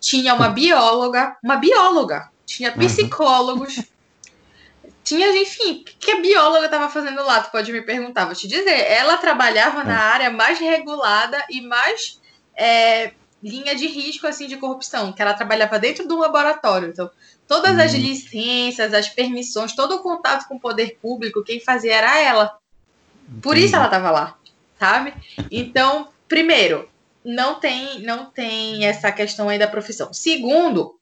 tinha 0.00 0.34
uma 0.34 0.48
bióloga, 0.48 1.36
uma 1.40 1.54
bióloga, 1.54 2.28
tinha 2.44 2.72
uhum. 2.72 2.78
psicólogos, 2.78 3.76
uhum. 3.76 3.84
tinha, 5.04 5.28
enfim, 5.40 5.84
o 5.88 5.98
que 6.00 6.10
a 6.10 6.20
bióloga 6.20 6.64
estava 6.64 6.88
fazendo 6.88 7.22
lá? 7.22 7.40
Tu 7.40 7.52
pode 7.52 7.70
me 7.70 7.82
perguntar, 7.82 8.24
vou 8.24 8.34
te 8.34 8.48
dizer. 8.48 8.80
Ela 8.90 9.16
trabalhava 9.16 9.84
na 9.84 9.94
é. 9.94 9.96
área 9.96 10.30
mais 10.30 10.58
regulada 10.58 11.44
e 11.48 11.60
mais 11.60 12.20
é, 12.56 13.12
linha 13.42 13.74
de 13.74 13.86
risco 13.86 14.26
assim 14.26 14.46
de 14.46 14.56
corrupção, 14.56 15.12
que 15.12 15.20
ela 15.20 15.34
trabalhava 15.34 15.78
dentro 15.78 16.06
do 16.06 16.18
laboratório. 16.18 16.88
Então, 16.88 17.10
todas 17.48 17.78
as 17.78 17.92
uhum. 17.92 18.00
licenças, 18.00 18.94
as 18.94 19.08
permissões, 19.08 19.74
todo 19.74 19.96
o 19.96 20.02
contato 20.02 20.46
com 20.46 20.56
o 20.56 20.60
poder 20.60 20.98
público, 21.00 21.42
quem 21.42 21.60
fazia 21.60 21.94
era 21.94 22.18
ela. 22.18 22.56
Por 23.42 23.56
isso 23.56 23.74
ela 23.74 23.86
estava 23.86 24.10
lá, 24.10 24.36
sabe? 24.78 25.14
Então, 25.50 26.08
primeiro, 26.28 26.88
não 27.24 27.58
tem, 27.58 28.00
não 28.00 28.26
tem 28.26 28.84
essa 28.84 29.10
questão 29.10 29.48
aí 29.48 29.58
da 29.58 29.66
profissão. 29.66 30.12
Segundo, 30.12 30.98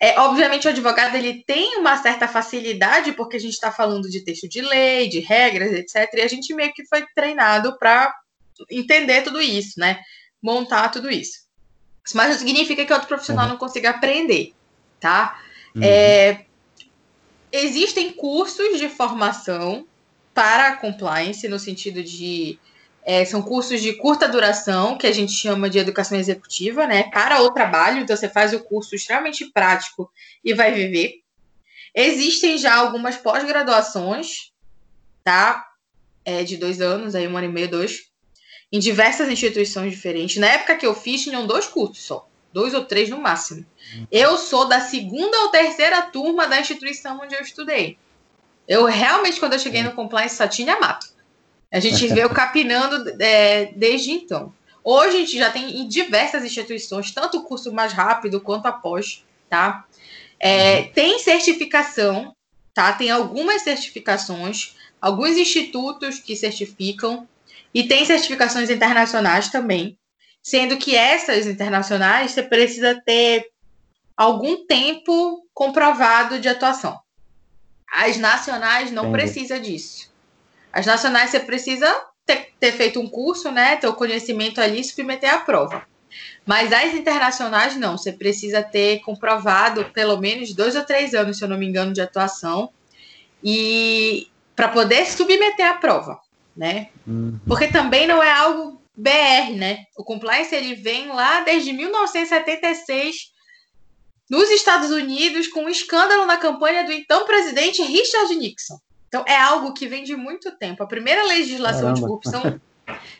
é, 0.00 0.18
obviamente 0.18 0.66
o 0.66 0.70
advogado 0.70 1.14
ele 1.16 1.44
tem 1.44 1.78
uma 1.78 1.96
certa 1.96 2.26
facilidade, 2.26 3.12
porque 3.12 3.36
a 3.36 3.40
gente 3.40 3.54
está 3.54 3.70
falando 3.70 4.10
de 4.10 4.20
texto 4.24 4.48
de 4.48 4.60
lei, 4.60 5.08
de 5.08 5.20
regras, 5.20 5.72
etc. 5.72 6.12
E 6.14 6.22
a 6.22 6.28
gente 6.28 6.52
meio 6.54 6.72
que 6.72 6.84
foi 6.86 7.06
treinado 7.14 7.78
para 7.78 8.12
entender 8.70 9.22
tudo 9.22 9.40
isso, 9.40 9.78
né? 9.78 10.00
Montar 10.42 10.88
tudo 10.88 11.10
isso. 11.10 11.41
Mas 12.14 12.30
não 12.30 12.38
significa 12.38 12.84
que 12.84 12.92
outro 12.92 13.08
profissional 13.08 13.44
uhum. 13.44 13.52
não 13.52 13.58
consiga 13.58 13.90
aprender, 13.90 14.54
tá? 14.98 15.40
Uhum. 15.74 15.82
É, 15.82 16.44
existem 17.50 18.12
cursos 18.12 18.78
de 18.78 18.88
formação 18.88 19.86
para 20.34 20.76
compliance, 20.76 21.46
no 21.48 21.58
sentido 21.58 22.02
de 22.02 22.58
é, 23.04 23.24
são 23.24 23.42
cursos 23.42 23.80
de 23.80 23.94
curta 23.94 24.28
duração, 24.28 24.96
que 24.96 25.06
a 25.06 25.12
gente 25.12 25.32
chama 25.32 25.68
de 25.68 25.78
educação 25.78 26.18
executiva, 26.18 26.86
né? 26.86 27.04
Para 27.10 27.42
o 27.42 27.50
trabalho, 27.50 28.00
então 28.00 28.16
você 28.16 28.28
faz 28.28 28.52
o 28.52 28.60
curso 28.60 28.94
extremamente 28.94 29.46
prático 29.46 30.10
e 30.44 30.54
vai 30.54 30.72
viver. 30.72 31.20
Existem 31.94 32.56
já 32.56 32.74
algumas 32.76 33.16
pós-graduações, 33.16 34.52
tá? 35.24 35.66
É, 36.24 36.44
de 36.44 36.56
dois 36.56 36.80
anos, 36.80 37.14
aí 37.14 37.26
um 37.26 37.36
ano 37.36 37.48
e 37.48 37.52
meio, 37.52 37.68
dois, 37.68 38.11
em 38.72 38.78
diversas 38.78 39.28
instituições 39.28 39.92
diferentes. 39.92 40.38
Na 40.38 40.48
época 40.48 40.76
que 40.76 40.86
eu 40.86 40.94
fiz, 40.94 41.22
tinham 41.22 41.46
dois 41.46 41.66
cursos 41.66 42.02
só, 42.02 42.26
dois 42.52 42.72
ou 42.72 42.84
três 42.84 43.10
no 43.10 43.20
máximo. 43.20 43.66
Eu 44.10 44.38
sou 44.38 44.66
da 44.66 44.80
segunda 44.80 45.38
ou 45.42 45.50
terceira 45.50 46.00
turma 46.02 46.46
da 46.46 46.58
instituição 46.58 47.20
onde 47.22 47.34
eu 47.34 47.42
estudei. 47.42 47.98
Eu 48.66 48.86
realmente, 48.86 49.38
quando 49.38 49.52
eu 49.52 49.58
cheguei 49.58 49.82
no 49.82 49.92
compliance, 49.92 50.36
só 50.36 50.48
tinha 50.48 50.80
mato. 50.80 51.06
A 51.70 51.80
gente 51.80 52.06
veio 52.08 52.30
capinando 52.34 53.14
é, 53.20 53.66
desde 53.76 54.12
então. 54.12 54.54
Hoje 54.82 55.16
a 55.16 55.20
gente 55.20 55.38
já 55.38 55.50
tem 55.50 55.80
em 55.80 55.86
diversas 55.86 56.44
instituições, 56.44 57.10
tanto 57.12 57.38
o 57.38 57.44
curso 57.44 57.72
mais 57.72 57.92
rápido 57.92 58.40
quanto 58.40 58.66
após, 58.66 59.24
tá? 59.48 59.84
É, 60.40 60.78
uhum. 60.78 60.92
tem 60.92 61.18
certificação, 61.18 62.34
tá? 62.74 62.92
Tem 62.92 63.10
algumas 63.10 63.62
certificações, 63.62 64.74
alguns 65.00 65.36
institutos 65.36 66.18
que 66.18 66.34
certificam, 66.34 67.28
e 67.74 67.84
tem 67.84 68.04
certificações 68.04 68.70
internacionais 68.70 69.48
também, 69.48 69.98
sendo 70.42 70.76
que 70.76 70.96
essas 70.96 71.46
internacionais 71.46 72.32
você 72.32 72.42
precisa 72.42 73.00
ter 73.04 73.46
algum 74.16 74.66
tempo 74.66 75.46
comprovado 75.54 76.38
de 76.38 76.48
atuação. 76.48 76.98
As 77.90 78.16
nacionais 78.16 78.90
não 78.90 79.08
Entendi. 79.08 79.22
precisa 79.22 79.60
disso. 79.60 80.10
As 80.72 80.86
nacionais 80.86 81.30
você 81.30 81.40
precisa 81.40 81.94
ter, 82.24 82.52
ter, 82.58 82.72
feito 82.72 82.98
um 82.98 83.08
curso, 83.08 83.50
né? 83.50 83.76
Ter 83.76 83.86
o 83.86 83.94
conhecimento 83.94 84.60
ali 84.60 84.80
e 84.80 84.84
submeter 84.84 85.32
à 85.32 85.38
prova. 85.38 85.86
Mas 86.44 86.72
as 86.72 86.94
internacionais 86.94 87.76
não, 87.76 87.96
você 87.96 88.12
precisa 88.12 88.62
ter 88.62 89.00
comprovado 89.00 89.84
pelo 89.92 90.16
menos 90.18 90.54
dois 90.54 90.74
ou 90.74 90.84
três 90.84 91.14
anos, 91.14 91.38
se 91.38 91.44
eu 91.44 91.48
não 91.48 91.58
me 91.58 91.66
engano, 91.66 91.92
de 91.92 92.00
atuação, 92.00 92.70
e 93.42 94.28
para 94.54 94.68
poder 94.68 95.06
submeter 95.06 95.66
à 95.66 95.74
prova, 95.74 96.20
né? 96.56 96.88
Uhum. 97.06 97.38
Porque 97.46 97.68
também 97.68 98.06
não 98.06 98.22
é 98.22 98.30
algo 98.30 98.80
BR, 98.96 99.54
né? 99.56 99.84
O 99.96 100.04
compliance 100.04 100.54
ele 100.54 100.74
vem 100.74 101.08
lá 101.08 101.40
desde 101.40 101.72
1976 101.72 103.32
nos 104.30 104.50
Estados 104.50 104.90
Unidos 104.90 105.48
com 105.48 105.64
um 105.64 105.68
escândalo 105.68 106.26
na 106.26 106.36
campanha 106.36 106.84
do 106.84 106.92
então 106.92 107.26
presidente 107.26 107.82
Richard 107.82 108.34
Nixon. 108.34 108.78
Então, 109.08 109.24
é 109.28 109.36
algo 109.36 109.74
que 109.74 109.86
vem 109.86 110.04
de 110.04 110.16
muito 110.16 110.50
tempo. 110.52 110.82
A 110.82 110.86
primeira 110.86 111.22
legislação 111.24 111.82
Caramba. 111.82 111.94
de 111.94 112.00
corrupção 112.00 112.60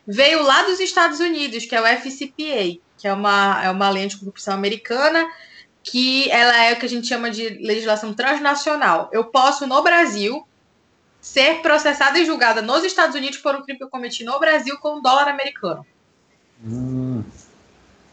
veio 0.07 0.43
lá 0.43 0.63
dos 0.63 0.81
Estados 0.81 1.21
Unidos, 1.21 1.67
que 1.67 1.75
é 1.75 1.81
o 1.83 1.87
FCPA, 1.87 2.81
que 2.97 3.07
é 3.07 3.13
uma, 3.13 3.63
é 3.63 3.71
uma 3.71 3.91
lei 3.91 4.07
de 4.07 4.17
corrupção 4.17 4.55
americana, 4.55 5.29
que 5.83 6.31
ela 6.31 6.65
é 6.65 6.73
o 6.73 6.79
que 6.79 6.87
a 6.87 6.89
gente 6.89 7.07
chama 7.07 7.31
de 7.31 7.47
legislação 7.59 8.15
transnacional. 8.15 9.11
Eu 9.13 9.25
posso, 9.25 9.67
no 9.67 9.83
Brasil, 9.83 10.47
ser 11.23 11.63
processada 11.63 12.19
e 12.19 12.27
julgada 12.27 12.61
nos 12.61 12.83
Estados 12.83 13.15
Unidos 13.15 13.39
por 13.39 13.55
um 13.55 13.63
crime 13.63 13.79
que 13.79 13.85
eu 13.85 13.89
cometi 13.89 14.25
no 14.25 14.41
Brasil 14.41 14.77
com 14.79 14.97
um 14.97 15.01
dólar 15.01 15.29
americano. 15.29 15.87
Hum. 16.63 17.23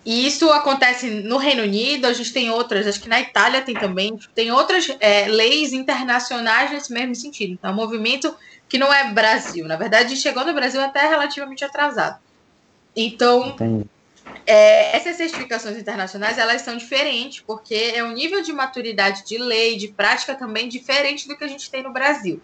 E 0.05 0.25
isso 0.27 0.49
acontece 0.51 1.09
no 1.09 1.37
Reino 1.37 1.63
Unido, 1.63 2.05
a 2.05 2.13
gente 2.13 2.31
tem 2.31 2.49
outras, 2.51 2.87
acho 2.87 3.01
que 3.01 3.09
na 3.09 3.19
Itália 3.19 3.61
tem 3.61 3.75
também, 3.75 4.17
tem 4.33 4.51
outras 4.51 4.87
é, 4.99 5.27
leis 5.27 5.73
internacionais 5.73 6.71
nesse 6.71 6.93
mesmo 6.93 7.15
sentido. 7.15 7.53
Então, 7.53 7.71
é 7.71 7.73
um 7.73 7.75
movimento 7.75 8.33
que 8.69 8.77
não 8.77 8.93
é 8.93 9.11
Brasil. 9.11 9.67
Na 9.67 9.75
verdade, 9.75 10.15
chegou 10.15 10.45
no 10.45 10.53
Brasil 10.53 10.79
até 10.79 11.07
relativamente 11.07 11.65
atrasado. 11.65 12.19
Então, 12.95 13.55
é, 14.45 14.95
essas 14.95 15.17
certificações 15.17 15.77
internacionais, 15.77 16.37
elas 16.37 16.61
são 16.61 16.77
diferentes, 16.77 17.41
porque 17.41 17.91
é 17.93 18.03
um 18.03 18.11
nível 18.11 18.41
de 18.41 18.53
maturidade 18.53 19.25
de 19.25 19.37
lei, 19.37 19.77
de 19.77 19.89
prática 19.89 20.35
também 20.35 20.69
diferente 20.69 21.27
do 21.27 21.35
que 21.35 21.43
a 21.43 21.47
gente 21.47 21.69
tem 21.69 21.83
no 21.83 21.91
Brasil. 21.91 22.41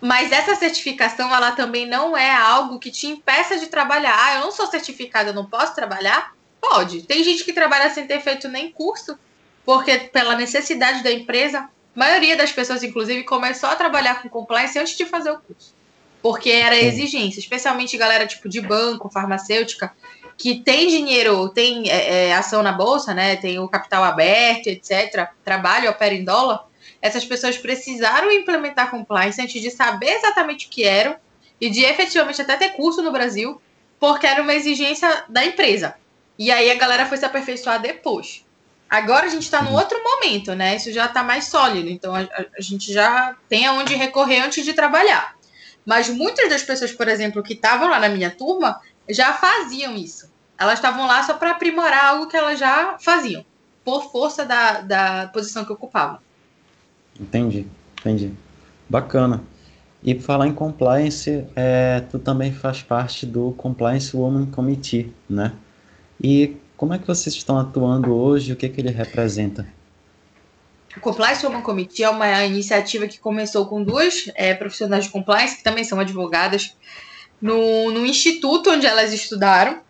Mas 0.00 0.32
essa 0.32 0.54
certificação, 0.54 1.32
ela 1.34 1.52
também 1.52 1.86
não 1.86 2.16
é 2.16 2.30
algo 2.34 2.78
que 2.78 2.90
te 2.90 3.06
impeça 3.06 3.58
de 3.58 3.66
trabalhar. 3.66 4.16
Ah, 4.18 4.34
eu 4.36 4.40
não 4.40 4.50
sou 4.50 4.66
certificada, 4.66 5.30
eu 5.30 5.34
não 5.34 5.44
posso 5.44 5.74
trabalhar? 5.74 6.34
Pode. 6.60 7.02
Tem 7.02 7.22
gente 7.22 7.44
que 7.44 7.52
trabalha 7.52 7.90
sem 7.90 8.06
ter 8.06 8.20
feito 8.20 8.48
nem 8.48 8.70
curso, 8.70 9.18
porque 9.64 9.98
pela 9.98 10.36
necessidade 10.36 11.02
da 11.02 11.12
empresa, 11.12 11.60
a 11.60 11.68
maioria 11.94 12.36
das 12.36 12.50
pessoas, 12.50 12.82
inclusive, 12.82 13.24
começou 13.24 13.68
a 13.68 13.76
trabalhar 13.76 14.22
com 14.22 14.28
compliance 14.28 14.78
antes 14.78 14.96
de 14.96 15.04
fazer 15.04 15.32
o 15.32 15.38
curso. 15.38 15.74
Porque 16.22 16.50
era 16.50 16.76
exigência, 16.76 17.40
especialmente 17.40 17.96
galera 17.96 18.26
tipo 18.26 18.48
de 18.48 18.60
banco, 18.60 19.08
farmacêutica, 19.08 19.92
que 20.36 20.60
tem 20.60 20.88
dinheiro, 20.88 21.48
tem 21.50 21.90
é, 21.90 22.28
é, 22.28 22.34
ação 22.34 22.62
na 22.62 22.72
bolsa, 22.72 23.12
né? 23.12 23.36
Tem 23.36 23.58
o 23.58 23.68
capital 23.68 24.04
aberto, 24.04 24.68
etc. 24.68 25.28
Trabalha, 25.44 25.90
opera 25.90 26.14
em 26.14 26.24
dólar 26.24 26.69
essas 27.02 27.24
pessoas 27.24 27.56
precisaram 27.56 28.30
implementar 28.30 28.90
compliance 28.90 29.40
antes 29.40 29.60
de 29.60 29.70
saber 29.70 30.10
exatamente 30.10 30.66
o 30.66 30.70
que 30.70 30.84
eram 30.84 31.16
e 31.60 31.70
de 31.70 31.84
efetivamente 31.84 32.42
até 32.42 32.56
ter 32.56 32.70
curso 32.70 33.02
no 33.02 33.12
Brasil, 33.12 33.60
porque 33.98 34.26
era 34.26 34.42
uma 34.42 34.54
exigência 34.54 35.24
da 35.28 35.44
empresa. 35.44 35.94
E 36.38 36.50
aí 36.50 36.70
a 36.70 36.76
galera 36.76 37.06
foi 37.06 37.18
se 37.18 37.24
aperfeiçoar 37.24 37.80
depois. 37.80 38.44
Agora 38.88 39.26
a 39.26 39.28
gente 39.28 39.42
está 39.42 39.62
num 39.62 39.74
outro 39.74 40.02
momento, 40.02 40.54
né? 40.54 40.74
Isso 40.74 40.90
já 40.92 41.06
está 41.06 41.22
mais 41.22 41.44
sólido, 41.44 41.88
então 41.88 42.14
a, 42.14 42.20
a, 42.20 42.60
gente 42.60 42.92
já 42.92 43.36
tem 43.48 43.66
aonde 43.66 43.94
recorrer 43.94 44.40
antes 44.40 44.64
de 44.64 44.72
trabalhar. 44.72 45.36
Mas 45.86 46.08
muitas 46.08 46.48
das 46.48 46.62
pessoas, 46.62 46.92
por 46.92 47.08
exemplo, 47.08 47.42
que 47.42 47.52
estavam 47.52 47.88
lá 47.88 48.00
na 48.00 48.08
minha 48.08 48.30
turma, 48.30 48.80
já 49.08 49.32
faziam 49.32 49.94
isso. 49.94 50.30
Elas 50.58 50.74
estavam 50.74 51.06
lá 51.06 51.22
só 51.22 51.34
para 51.34 51.52
aprimorar 51.52 52.06
algo 52.06 52.26
que 52.26 52.36
elas 52.36 52.58
já 52.58 52.98
faziam, 52.98 53.44
por 53.84 54.10
força 54.10 54.44
da, 54.44 54.80
da 54.80 55.30
posição 55.32 55.64
que 55.64 55.72
ocupavam. 55.72 56.18
Entendi, 57.20 57.66
entendi. 58.00 58.32
Bacana. 58.88 59.44
E 60.02 60.14
para 60.14 60.24
falar 60.24 60.46
em 60.48 60.54
compliance, 60.54 61.44
é, 61.54 62.00
tu 62.10 62.18
também 62.18 62.52
faz 62.52 62.82
parte 62.82 63.26
do 63.26 63.52
Compliance 63.52 64.16
Women 64.16 64.46
Committee, 64.46 65.14
né? 65.28 65.52
E 66.22 66.56
como 66.76 66.94
é 66.94 66.98
que 66.98 67.06
vocês 67.06 67.34
estão 67.34 67.58
atuando 67.58 68.14
hoje? 68.14 68.52
O 68.52 68.56
que, 68.56 68.68
que 68.68 68.80
ele 68.80 68.90
representa? 68.90 69.66
O 70.96 71.00
Compliance 71.00 71.44
Women 71.44 71.62
Committee 71.62 72.02
é 72.02 72.08
uma 72.08 72.44
iniciativa 72.44 73.06
que 73.06 73.20
começou 73.20 73.66
com 73.66 73.82
duas 73.82 74.30
é, 74.34 74.54
profissionais 74.54 75.04
de 75.04 75.10
compliance, 75.10 75.58
que 75.58 75.62
também 75.62 75.84
são 75.84 76.00
advogadas, 76.00 76.74
no, 77.40 77.90
no 77.90 78.04
instituto 78.06 78.70
onde 78.70 78.86
elas 78.86 79.12
estudaram, 79.12 79.82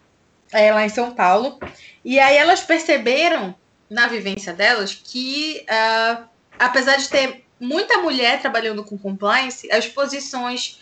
é, 0.52 0.72
lá 0.72 0.84
em 0.84 0.88
São 0.88 1.14
Paulo. 1.14 1.58
E 2.04 2.18
aí 2.18 2.36
elas 2.36 2.60
perceberam, 2.60 3.54
na 3.88 4.08
vivência 4.08 4.52
delas, 4.52 4.94
que 4.94 5.64
uh, 5.64 6.29
apesar 6.60 6.96
de 6.96 7.08
ter 7.08 7.42
muita 7.58 7.98
mulher 7.98 8.40
trabalhando 8.40 8.84
com 8.84 8.98
compliance, 8.98 9.70
as 9.72 9.86
posições 9.86 10.78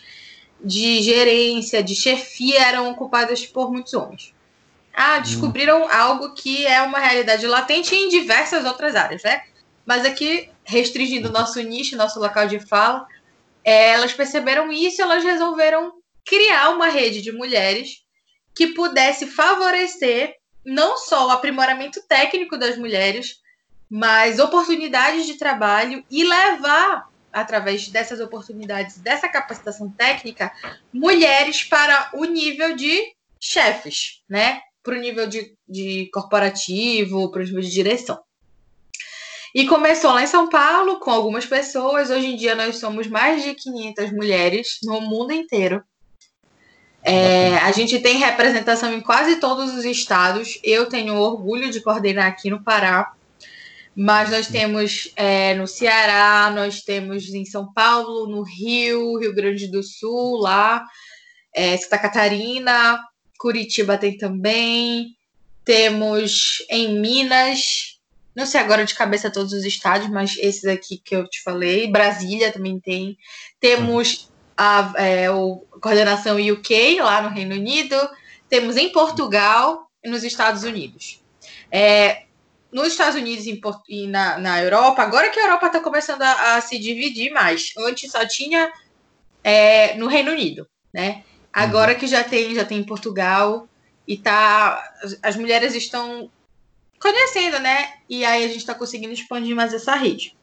de 0.61 1.01
gerência, 1.01 1.81
de 1.81 1.95
chefia 1.95 2.61
eram 2.61 2.91
ocupadas 2.91 3.45
por 3.45 3.71
muitos 3.71 3.93
homens. 3.93 4.33
Ah, 4.93 5.17
hum. 5.17 5.21
descobriram 5.21 5.83
hum. 5.83 5.89
algo 5.89 6.33
que 6.33 6.67
é 6.67 6.81
uma 6.81 6.99
realidade 6.99 7.47
latente 7.47 7.95
em 7.95 8.09
diversas 8.09 8.65
outras 8.65 8.93
áreas, 8.93 9.23
né? 9.23 9.41
Mas 9.85 10.05
aqui, 10.05 10.49
restringindo 10.65 11.31
nosso 11.31 11.61
nicho, 11.61 11.95
nosso 11.95 12.19
local 12.19 12.45
de 12.45 12.59
fala, 12.59 13.07
é, 13.63 13.91
elas 13.91 14.11
perceberam 14.11 14.71
isso 14.71 15.01
e 15.01 15.03
elas 15.03 15.23
resolveram 15.23 15.93
criar 16.25 16.71
uma 16.71 16.87
rede 16.87 17.21
de 17.21 17.31
mulheres 17.31 18.03
que 18.53 18.67
pudesse 18.67 19.27
favorecer 19.27 20.35
não 20.65 20.97
só 20.97 21.27
o 21.27 21.31
aprimoramento 21.31 22.01
técnico 22.05 22.57
das 22.57 22.77
mulheres, 22.77 23.39
mas 23.89 24.39
oportunidades 24.39 25.25
de 25.25 25.35
trabalho 25.35 26.03
e 26.09 26.23
levar, 26.23 27.07
através 27.33 27.87
dessas 27.87 28.19
oportunidades, 28.19 28.97
dessa 28.99 29.27
capacitação 29.27 29.89
técnica, 29.89 30.51
mulheres 30.93 31.63
para 31.63 32.11
o 32.13 32.25
nível 32.25 32.75
de 32.75 33.13
chefes, 33.39 34.21
né? 34.29 34.61
Para 34.83 34.95
o 34.95 34.99
nível 34.99 35.27
de, 35.27 35.55
de 35.67 36.09
corporativo, 36.13 37.31
para 37.31 37.41
o 37.41 37.45
nível 37.45 37.61
de 37.61 37.71
direção. 37.71 38.19
E 39.53 39.65
começou 39.65 40.11
lá 40.11 40.21
em 40.21 40.27
São 40.27 40.47
Paulo 40.47 40.99
com 40.99 41.09
algumas 41.09 41.45
pessoas. 41.45 42.11
Hoje 42.11 42.27
em 42.27 42.35
dia 42.35 42.53
nós 42.53 42.77
somos 42.77 43.07
mais 43.07 43.43
de 43.43 43.55
500 43.55 44.11
mulheres 44.11 44.77
no 44.83 45.01
mundo 45.01 45.33
inteiro. 45.33 45.83
É, 47.03 47.55
a 47.57 47.71
gente 47.71 47.97
tem 47.99 48.17
representação 48.17 48.93
em 48.93 49.01
quase 49.01 49.37
todos 49.37 49.73
os 49.73 49.85
estados. 49.85 50.59
Eu 50.63 50.87
tenho 50.87 51.15
orgulho 51.15 51.71
de 51.71 51.81
coordenar 51.81 52.27
aqui 52.27 52.49
no 52.49 52.63
Pará. 52.63 53.13
Mas 53.95 54.29
nós 54.29 54.47
temos 54.47 55.11
é, 55.15 55.53
no 55.55 55.67
Ceará, 55.67 56.51
nós 56.51 56.81
temos 56.81 57.33
em 57.33 57.45
São 57.45 57.71
Paulo, 57.73 58.27
no 58.27 58.43
Rio, 58.43 59.17
Rio 59.17 59.33
Grande 59.33 59.67
do 59.67 59.83
Sul, 59.83 60.37
lá, 60.37 60.85
é, 61.53 61.75
Santa 61.77 61.97
Catarina, 61.97 63.03
Curitiba 63.37 63.97
tem 63.97 64.17
também, 64.17 65.15
temos 65.65 66.63
em 66.69 66.99
Minas, 66.99 67.99
não 68.35 68.45
sei 68.45 68.59
agora 68.59 68.85
de 68.85 68.93
cabeça 68.93 69.31
todos 69.31 69.53
os 69.53 69.65
estados, 69.65 70.09
mas 70.09 70.37
esses 70.37 70.65
aqui 70.65 70.97
que 70.97 71.15
eu 71.15 71.27
te 71.27 71.41
falei, 71.41 71.87
Brasília 71.87 72.51
também 72.51 72.79
tem, 72.79 73.17
temos 73.59 74.29
a, 74.55 74.93
é, 74.97 75.31
o 75.31 75.65
coordenação 75.81 76.37
UK 76.37 77.01
lá 77.01 77.21
no 77.21 77.29
Reino 77.29 77.55
Unido, 77.55 77.95
temos 78.49 78.77
em 78.77 78.91
Portugal 78.91 79.89
e 80.03 80.09
nos 80.09 80.23
Estados 80.23 80.63
Unidos. 80.63 81.21
É, 81.71 82.23
nos 82.71 82.89
Estados 82.89 83.15
Unidos 83.15 83.45
e 83.87 84.07
na, 84.07 84.37
na 84.37 84.61
Europa, 84.61 85.01
agora 85.01 85.29
que 85.29 85.39
a 85.39 85.43
Europa 85.43 85.67
está 85.67 85.79
começando 85.79 86.21
a, 86.21 86.55
a, 86.55 86.61
se 86.61 86.77
dividir 86.77 87.31
mais. 87.31 87.71
Antes 87.77 88.11
só 88.11 88.25
tinha 88.27 88.71
é, 89.43 89.95
no 89.95 90.07
Reino 90.07 90.31
Unido, 90.31 90.67
né? 90.93 91.23
Agora 91.51 91.93
uhum. 91.93 91.99
que 91.99 92.07
já 92.07 92.23
tem, 92.23 92.53
já 92.53 92.63
tem 92.63 92.79
em 92.79 92.83
Portugal 92.83 93.67
e 94.07 94.17
tá. 94.17 94.83
As 95.23 95.35
mulheres 95.35 95.73
estão 95.73 96.29
conhecendo, 97.01 97.59
né? 97.59 97.93
E 98.07 98.23
aí 98.23 98.43
a 98.43 98.47
gente 98.47 98.57
está 98.57 98.75
conseguindo 98.75 99.13
expandir 99.13 99.55
mais 99.55 99.73
essa 99.73 99.95
rede. 99.95 100.37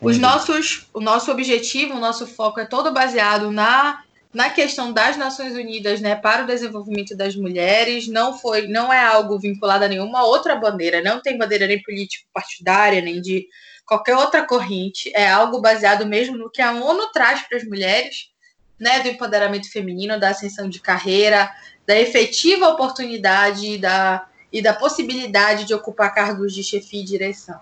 Os 0.00 0.18
nossos, 0.18 0.88
o 0.92 1.00
nosso 1.00 1.30
objetivo, 1.30 1.94
o 1.94 2.00
nosso 2.00 2.26
foco 2.26 2.60
é 2.60 2.64
todo 2.64 2.92
baseado 2.92 3.50
na 3.50 4.02
na 4.32 4.48
questão 4.48 4.92
das 4.92 5.16
Nações 5.16 5.54
Unidas, 5.54 6.00
né, 6.00 6.14
para 6.14 6.44
o 6.44 6.46
desenvolvimento 6.46 7.16
das 7.16 7.34
mulheres, 7.34 8.06
não 8.06 8.38
foi, 8.38 8.68
não 8.68 8.92
é 8.92 9.04
algo 9.04 9.38
vinculado 9.38 9.84
a 9.84 9.88
nenhuma 9.88 10.24
outra 10.24 10.54
bandeira, 10.54 11.02
não 11.02 11.20
tem 11.20 11.36
bandeira 11.36 11.66
nem 11.66 11.82
político 11.82 12.28
partidária, 12.32 13.00
nem 13.00 13.20
de 13.20 13.46
qualquer 13.84 14.16
outra 14.16 14.46
corrente, 14.46 15.10
é 15.16 15.28
algo 15.28 15.60
baseado 15.60 16.06
mesmo 16.06 16.36
no 16.36 16.48
que 16.48 16.62
a 16.62 16.72
ONU 16.72 17.10
traz 17.12 17.42
para 17.42 17.58
as 17.58 17.64
mulheres, 17.64 18.30
né, 18.78 19.00
do 19.00 19.08
empoderamento 19.08 19.70
feminino, 19.70 20.18
da 20.18 20.30
ascensão 20.30 20.68
de 20.68 20.80
carreira, 20.80 21.50
da 21.84 21.98
efetiva 21.98 22.68
oportunidade 22.68 23.78
da, 23.78 24.26
e 24.52 24.62
da 24.62 24.72
possibilidade 24.72 25.64
de 25.64 25.74
ocupar 25.74 26.14
cargos 26.14 26.54
de 26.54 26.62
chefia 26.62 27.00
e 27.00 27.04
direção. 27.04 27.60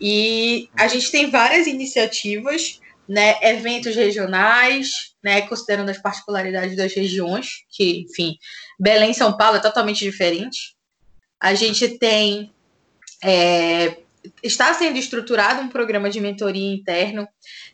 E 0.00 0.68
a 0.76 0.88
gente 0.88 1.12
tem 1.12 1.30
várias 1.30 1.68
iniciativas 1.68 2.80
né, 3.08 3.38
eventos 3.40 3.94
regionais, 3.94 5.11
né, 5.22 5.42
considerando 5.42 5.90
as 5.90 5.98
particularidades 5.98 6.76
das 6.76 6.92
regiões, 6.94 7.64
que, 7.70 8.00
enfim, 8.00 8.36
Belém 8.78 9.10
e 9.10 9.14
São 9.14 9.36
Paulo 9.36 9.56
é 9.56 9.60
totalmente 9.60 10.04
diferente. 10.04 10.74
A 11.40 11.54
gente 11.54 11.98
tem. 11.98 12.52
É, 13.24 13.96
está 14.42 14.72
sendo 14.74 14.98
estruturado 14.98 15.60
um 15.60 15.68
programa 15.68 16.08
de 16.08 16.20
mentoria 16.20 16.72
interno, 16.74 17.26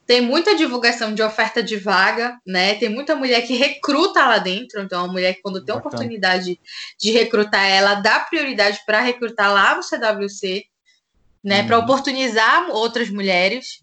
tem 0.06 0.22
muita 0.22 0.56
divulgação 0.56 1.14
de 1.14 1.22
oferta 1.22 1.62
de 1.62 1.76
vaga, 1.76 2.38
né? 2.46 2.74
Tem 2.76 2.88
muita 2.88 3.14
mulher 3.14 3.46
que 3.46 3.54
recruta 3.54 4.26
lá 4.26 4.38
dentro, 4.38 4.80
então 4.80 5.04
a 5.04 5.08
mulher 5.08 5.34
que 5.34 5.42
quando 5.42 5.62
tem 5.62 5.74
oportunidade 5.74 6.58
de 6.98 7.10
recrutar, 7.10 7.66
ela 7.66 7.96
dá 7.96 8.20
prioridade 8.20 8.80
para 8.86 9.00
recrutar 9.02 9.52
lá 9.52 9.76
no 9.76 9.82
CWC, 9.82 10.64
né? 11.44 11.60
Uhum. 11.60 11.66
Para 11.66 11.78
oportunizar 11.78 12.70
outras 12.70 13.10
mulheres. 13.10 13.82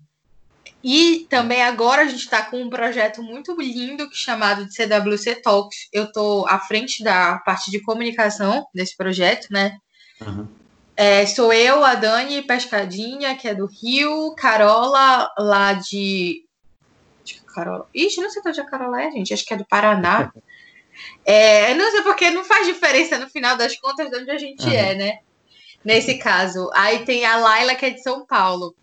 E 0.88 1.26
também 1.32 1.64
agora 1.64 2.04
a 2.04 2.06
gente 2.06 2.20
está 2.20 2.44
com 2.44 2.62
um 2.62 2.70
projeto 2.70 3.24
muito 3.24 3.60
lindo 3.60 4.08
chamado 4.14 4.68
de 4.68 4.76
CWC 4.76 5.42
Talks. 5.42 5.90
Eu 5.92 6.04
estou 6.04 6.48
à 6.48 6.60
frente 6.60 7.04
da 7.04 7.40
parte 7.40 7.72
de 7.72 7.82
comunicação 7.82 8.68
desse 8.72 8.96
projeto, 8.96 9.48
né? 9.50 9.80
Uhum. 10.22 10.48
É, 10.96 11.26
sou 11.26 11.52
eu, 11.52 11.84
a 11.84 11.96
Dani 11.96 12.44
Pescadinha, 12.44 13.36
que 13.36 13.48
é 13.48 13.56
do 13.56 13.66
Rio, 13.66 14.36
Carola, 14.36 15.28
lá 15.40 15.74
de. 15.74 16.46
Carola. 17.56 17.90
Ixi, 17.92 18.22
não 18.22 18.30
sei 18.30 18.44
onde 18.46 18.62
a 18.62 18.66
Carola 18.68 19.02
é, 19.02 19.10
gente. 19.10 19.34
Acho 19.34 19.44
que 19.44 19.56
é 19.56 19.58
do 19.58 19.66
Paraná. 19.66 20.32
é, 21.26 21.74
não 21.74 21.90
sei 21.90 22.04
porque 22.04 22.30
não 22.30 22.44
faz 22.44 22.68
diferença 22.68 23.18
no 23.18 23.28
final 23.28 23.58
das 23.58 23.76
contas 23.78 24.12
de 24.12 24.18
onde 24.18 24.30
a 24.30 24.38
gente 24.38 24.64
uhum. 24.64 24.72
é, 24.72 24.94
né? 24.94 25.20
Nesse 25.84 26.20
caso. 26.20 26.70
Aí 26.76 27.04
tem 27.06 27.26
a 27.26 27.38
Laila, 27.38 27.74
que 27.74 27.88
é 27.88 27.90
de 27.90 28.04
São 28.04 28.24
Paulo. 28.24 28.76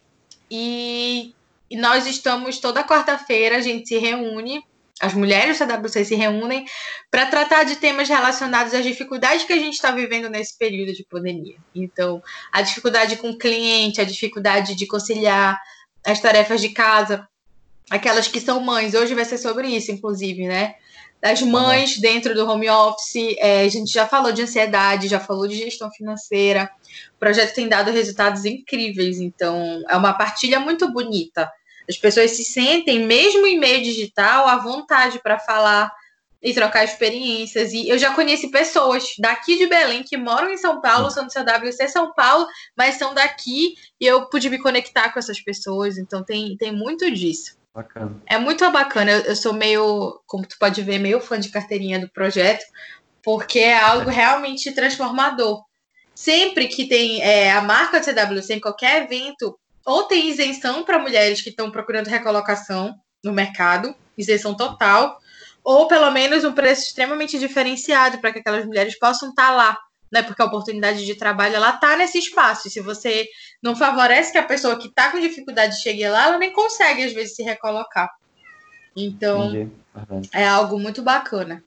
E 0.50 1.32
e 1.72 1.76
nós 1.76 2.06
estamos 2.06 2.58
toda 2.58 2.84
quarta-feira, 2.84 3.56
a 3.56 3.60
gente 3.62 3.88
se 3.88 3.96
reúne, 3.96 4.62
as 5.00 5.14
mulheres 5.14 5.58
da 5.58 5.66
CWC 5.66 6.04
se 6.04 6.14
reúnem 6.14 6.66
para 7.10 7.24
tratar 7.24 7.64
de 7.64 7.76
temas 7.76 8.10
relacionados 8.10 8.74
às 8.74 8.84
dificuldades 8.84 9.46
que 9.46 9.54
a 9.54 9.58
gente 9.58 9.72
está 9.72 9.90
vivendo 9.90 10.28
nesse 10.28 10.56
período 10.58 10.92
de 10.92 11.02
pandemia. 11.02 11.56
Então, 11.74 12.22
a 12.52 12.60
dificuldade 12.60 13.16
com 13.16 13.30
o 13.30 13.38
cliente, 13.38 14.02
a 14.02 14.04
dificuldade 14.04 14.74
de 14.74 14.86
conciliar 14.86 15.58
as 16.06 16.20
tarefas 16.20 16.60
de 16.60 16.68
casa, 16.68 17.26
aquelas 17.90 18.28
que 18.28 18.38
são 18.38 18.60
mães. 18.60 18.92
Hoje 18.92 19.14
vai 19.14 19.24
ser 19.24 19.38
sobre 19.38 19.66
isso, 19.68 19.90
inclusive, 19.90 20.46
né? 20.46 20.74
Das 21.22 21.40
mães 21.40 21.98
dentro 21.98 22.34
do 22.34 22.46
home 22.46 22.68
office. 22.68 23.34
É, 23.38 23.62
a 23.62 23.68
gente 23.68 23.90
já 23.90 24.06
falou 24.06 24.30
de 24.30 24.42
ansiedade, 24.42 25.08
já 25.08 25.18
falou 25.18 25.48
de 25.48 25.56
gestão 25.56 25.90
financeira. 25.90 26.70
O 27.16 27.18
projeto 27.18 27.54
tem 27.54 27.66
dado 27.66 27.90
resultados 27.90 28.44
incríveis, 28.44 29.18
então 29.18 29.82
é 29.88 29.96
uma 29.96 30.12
partilha 30.12 30.60
muito 30.60 30.92
bonita 30.92 31.50
as 31.88 31.96
pessoas 31.96 32.32
se 32.32 32.44
sentem, 32.44 33.00
mesmo 33.00 33.46
em 33.46 33.58
meio 33.58 33.82
digital, 33.82 34.48
à 34.48 34.56
vontade 34.56 35.20
para 35.22 35.38
falar 35.38 35.90
e 36.42 36.52
trocar 36.52 36.84
experiências. 36.84 37.72
E 37.72 37.88
eu 37.88 37.96
já 37.96 38.12
conheci 38.14 38.50
pessoas 38.50 39.04
daqui 39.18 39.56
de 39.56 39.66
Belém 39.66 40.02
que 40.02 40.16
moram 40.16 40.50
em 40.50 40.56
São 40.56 40.80
Paulo, 40.80 41.10
são 41.10 41.26
do 41.26 41.32
CWC 41.32 41.88
São 41.88 42.12
Paulo, 42.12 42.46
mas 42.76 42.96
são 42.96 43.14
daqui 43.14 43.74
e 44.00 44.06
eu 44.06 44.28
pude 44.28 44.50
me 44.50 44.58
conectar 44.58 45.12
com 45.12 45.18
essas 45.18 45.40
pessoas. 45.40 45.96
Então 45.96 46.24
tem, 46.24 46.56
tem 46.56 46.72
muito 46.72 47.08
disso. 47.10 47.56
Bacana. 47.72 48.20
É 48.26 48.38
muito 48.38 48.68
bacana. 48.70 49.12
Eu, 49.12 49.20
eu 49.20 49.36
sou 49.36 49.52
meio, 49.52 50.20
como 50.26 50.46
tu 50.46 50.56
pode 50.58 50.82
ver, 50.82 50.98
meio 50.98 51.20
fã 51.20 51.38
de 51.38 51.48
carteirinha 51.48 52.00
do 52.00 52.10
projeto, 52.10 52.64
porque 53.22 53.60
é 53.60 53.78
algo 53.78 54.10
realmente 54.10 54.72
transformador. 54.72 55.62
Sempre 56.14 56.68
que 56.68 56.86
tem 56.86 57.22
é, 57.22 57.52
a 57.52 57.62
marca 57.62 57.98
do 57.98 58.04
CWC 58.04 58.54
em 58.54 58.60
qualquer 58.60 59.04
evento, 59.04 59.58
ou 59.84 60.04
tem 60.04 60.28
isenção 60.28 60.84
para 60.84 60.98
mulheres 60.98 61.40
que 61.40 61.50
estão 61.50 61.70
procurando 61.70 62.08
recolocação 62.08 62.94
no 63.24 63.32
mercado, 63.32 63.94
isenção 64.16 64.56
total, 64.56 65.18
ou 65.64 65.86
pelo 65.86 66.10
menos 66.10 66.44
um 66.44 66.52
preço 66.52 66.86
extremamente 66.86 67.38
diferenciado 67.38 68.18
para 68.18 68.32
que 68.32 68.40
aquelas 68.40 68.66
mulheres 68.66 68.98
possam 68.98 69.30
estar 69.30 69.48
tá 69.48 69.54
lá, 69.54 69.78
né? 70.10 70.22
Porque 70.22 70.42
a 70.42 70.46
oportunidade 70.46 71.04
de 71.04 71.14
trabalho 71.14 71.56
ela 71.56 71.70
está 71.70 71.96
nesse 71.96 72.18
espaço. 72.18 72.68
E 72.68 72.70
se 72.70 72.80
você 72.80 73.26
não 73.62 73.76
favorece 73.76 74.32
que 74.32 74.38
a 74.38 74.42
pessoa 74.42 74.76
que 74.76 74.88
está 74.88 75.10
com 75.10 75.20
dificuldade 75.20 75.80
chegue 75.80 76.08
lá, 76.08 76.26
ela 76.26 76.38
nem 76.38 76.52
consegue 76.52 77.04
às 77.04 77.12
vezes 77.12 77.36
se 77.36 77.42
recolocar. 77.42 78.10
Então 78.96 79.52
uhum. 79.52 80.22
é 80.32 80.46
algo 80.46 80.78
muito 80.78 81.02
bacana. 81.02 81.62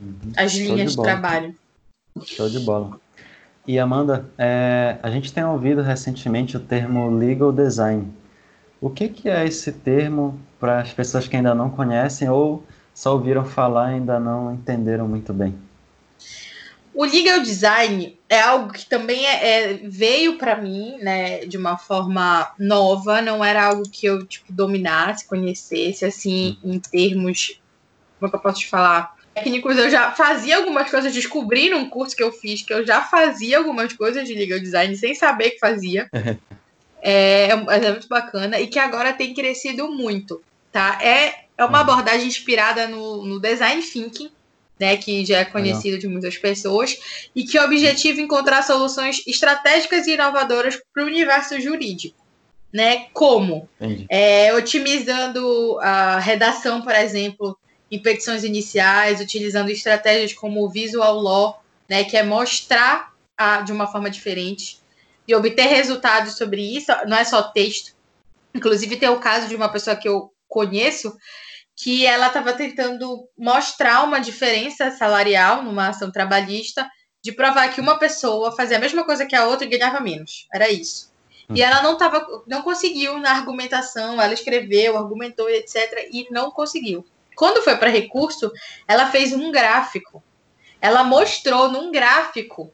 Uhum. 0.00 0.32
As 0.36 0.52
linhas 0.52 0.90
de, 0.90 0.96
de 0.96 1.02
trabalho. 1.02 1.56
Show 2.24 2.48
de 2.48 2.58
bola. 2.60 3.00
E 3.66 3.78
Amanda, 3.78 4.28
é, 4.36 4.98
a 5.02 5.10
gente 5.10 5.32
tem 5.32 5.44
ouvido 5.44 5.82
recentemente 5.82 6.56
o 6.56 6.60
termo 6.60 7.08
legal 7.16 7.52
design. 7.52 8.12
O 8.80 8.90
que, 8.90 9.08
que 9.08 9.28
é 9.28 9.46
esse 9.46 9.70
termo 9.70 10.40
para 10.58 10.80
as 10.80 10.92
pessoas 10.92 11.28
que 11.28 11.36
ainda 11.36 11.54
não 11.54 11.70
conhecem 11.70 12.28
ou 12.28 12.64
só 12.92 13.12
ouviram 13.12 13.44
falar 13.44 13.92
e 13.92 13.94
ainda 13.94 14.18
não 14.18 14.52
entenderam 14.52 15.06
muito 15.06 15.32
bem? 15.32 15.56
O 16.92 17.04
legal 17.04 17.40
design 17.40 18.18
é 18.28 18.40
algo 18.40 18.72
que 18.72 18.84
também 18.84 19.24
é, 19.26 19.72
é 19.72 19.80
veio 19.84 20.36
para 20.36 20.60
mim, 20.60 20.98
né, 20.98 21.46
de 21.46 21.56
uma 21.56 21.78
forma 21.78 22.52
nova. 22.58 23.22
Não 23.22 23.44
era 23.44 23.64
algo 23.64 23.84
que 23.88 24.06
eu 24.06 24.26
tipo 24.26 24.52
dominasse, 24.52 25.26
conhecesse, 25.26 26.04
assim, 26.04 26.58
hum. 26.64 26.72
em 26.72 26.78
termos, 26.80 27.60
como 28.18 28.26
é 28.26 28.30
que 28.30 28.36
eu 28.36 28.40
posso 28.40 28.58
te 28.58 28.68
falar? 28.68 29.14
Técnicos, 29.34 29.76
eu 29.76 29.90
já 29.90 30.12
fazia 30.12 30.56
algumas 30.56 30.90
coisas, 30.90 31.12
descobri 31.12 31.70
num 31.70 31.88
curso 31.88 32.16
que 32.16 32.22
eu 32.22 32.32
fiz 32.32 32.62
que 32.62 32.72
eu 32.72 32.86
já 32.86 33.02
fazia 33.02 33.58
algumas 33.58 33.92
coisas 33.92 34.26
de 34.26 34.34
legal 34.34 34.58
design 34.58 34.94
sem 34.96 35.14
saber 35.14 35.50
que 35.50 35.58
fazia. 35.58 36.08
é, 37.02 37.48
é, 37.48 37.50
é 37.50 37.90
muito 37.90 38.08
bacana 38.08 38.60
e 38.60 38.66
que 38.66 38.78
agora 38.78 39.12
tem 39.12 39.34
crescido 39.34 39.90
muito, 39.90 40.42
tá? 40.70 40.98
É, 41.02 41.42
é 41.58 41.64
uma 41.64 41.78
uhum. 41.78 41.90
abordagem 41.90 42.26
inspirada 42.26 42.86
no, 42.86 43.24
no 43.24 43.40
design 43.40 43.82
thinking, 43.82 44.30
né, 44.78 44.96
que 44.96 45.24
já 45.24 45.38
é 45.38 45.44
conhecido 45.44 45.98
de 45.98 46.08
muitas 46.08 46.36
pessoas, 46.36 46.98
e 47.36 47.44
que 47.44 47.58
o 47.58 47.64
objetivo 47.64 48.20
é 48.20 48.22
encontrar 48.24 48.62
soluções 48.62 49.22
estratégicas 49.26 50.06
e 50.06 50.14
inovadoras 50.14 50.80
para 50.92 51.04
o 51.04 51.06
universo 51.06 51.60
jurídico. 51.60 52.20
Né? 52.72 53.06
Como? 53.12 53.68
É, 54.08 54.52
otimizando 54.54 55.78
a 55.80 56.18
redação, 56.18 56.80
por 56.80 56.94
exemplo, 56.94 57.56
em 57.92 57.98
petições 57.98 58.42
iniciais, 58.42 59.20
utilizando 59.20 59.68
estratégias 59.70 60.32
como 60.32 60.64
o 60.64 60.70
visual 60.70 61.20
law, 61.20 61.62
né, 61.86 62.04
que 62.04 62.16
é 62.16 62.22
mostrar 62.22 63.12
a, 63.36 63.60
de 63.60 63.70
uma 63.70 63.86
forma 63.86 64.08
diferente 64.08 64.80
e 65.28 65.34
obter 65.34 65.66
resultados 65.66 66.38
sobre 66.38 66.62
isso, 66.74 66.90
não 67.06 67.18
é 67.18 67.24
só 67.24 67.42
texto. 67.42 67.94
Inclusive, 68.54 68.96
tem 68.96 69.10
o 69.10 69.20
caso 69.20 69.46
de 69.46 69.54
uma 69.54 69.68
pessoa 69.68 69.94
que 69.94 70.08
eu 70.08 70.32
conheço 70.48 71.14
que 71.76 72.06
ela 72.06 72.28
estava 72.28 72.54
tentando 72.54 73.28
mostrar 73.36 74.04
uma 74.04 74.20
diferença 74.20 74.90
salarial 74.90 75.62
numa 75.62 75.88
ação 75.88 76.10
trabalhista, 76.10 76.88
de 77.22 77.30
provar 77.30 77.72
que 77.72 77.80
uma 77.80 77.98
pessoa 77.98 78.54
fazia 78.56 78.78
a 78.78 78.80
mesma 78.80 79.04
coisa 79.04 79.26
que 79.26 79.36
a 79.36 79.46
outra 79.46 79.66
e 79.66 79.70
ganhava 79.70 80.00
menos. 80.00 80.46
Era 80.52 80.70
isso. 80.70 81.12
E 81.48 81.60
uhum. 81.60 81.66
ela 81.66 81.82
não 81.82 81.96
tava, 81.96 82.26
não 82.46 82.62
conseguiu 82.62 83.18
na 83.18 83.32
argumentação, 83.32 84.20
ela 84.20 84.32
escreveu, 84.32 84.96
argumentou, 84.96 85.48
etc, 85.48 86.08
e 86.10 86.26
não 86.30 86.50
conseguiu. 86.50 87.04
Quando 87.34 87.62
foi 87.62 87.76
para 87.76 87.90
recurso, 87.90 88.50
ela 88.86 89.10
fez 89.10 89.32
um 89.32 89.50
gráfico. 89.50 90.22
Ela 90.80 91.04
mostrou 91.04 91.70
num 91.70 91.90
gráfico 91.90 92.72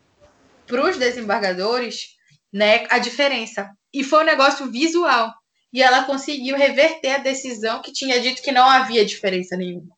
para 0.66 0.84
os 0.84 0.96
desembargadores, 0.96 2.16
né, 2.52 2.86
a 2.90 2.98
diferença. 2.98 3.70
E 3.92 4.04
foi 4.04 4.22
um 4.22 4.26
negócio 4.26 4.70
visual. 4.70 5.32
E 5.72 5.82
ela 5.82 6.04
conseguiu 6.04 6.56
reverter 6.56 7.11
a 7.11 7.18
decisão 7.18 7.82
que 7.82 7.92
tinha 7.92 8.20
dito 8.20 8.42
que 8.42 8.52
não 8.52 8.68
havia 8.68 9.04
diferença 9.04 9.56
nenhuma. 9.56 9.94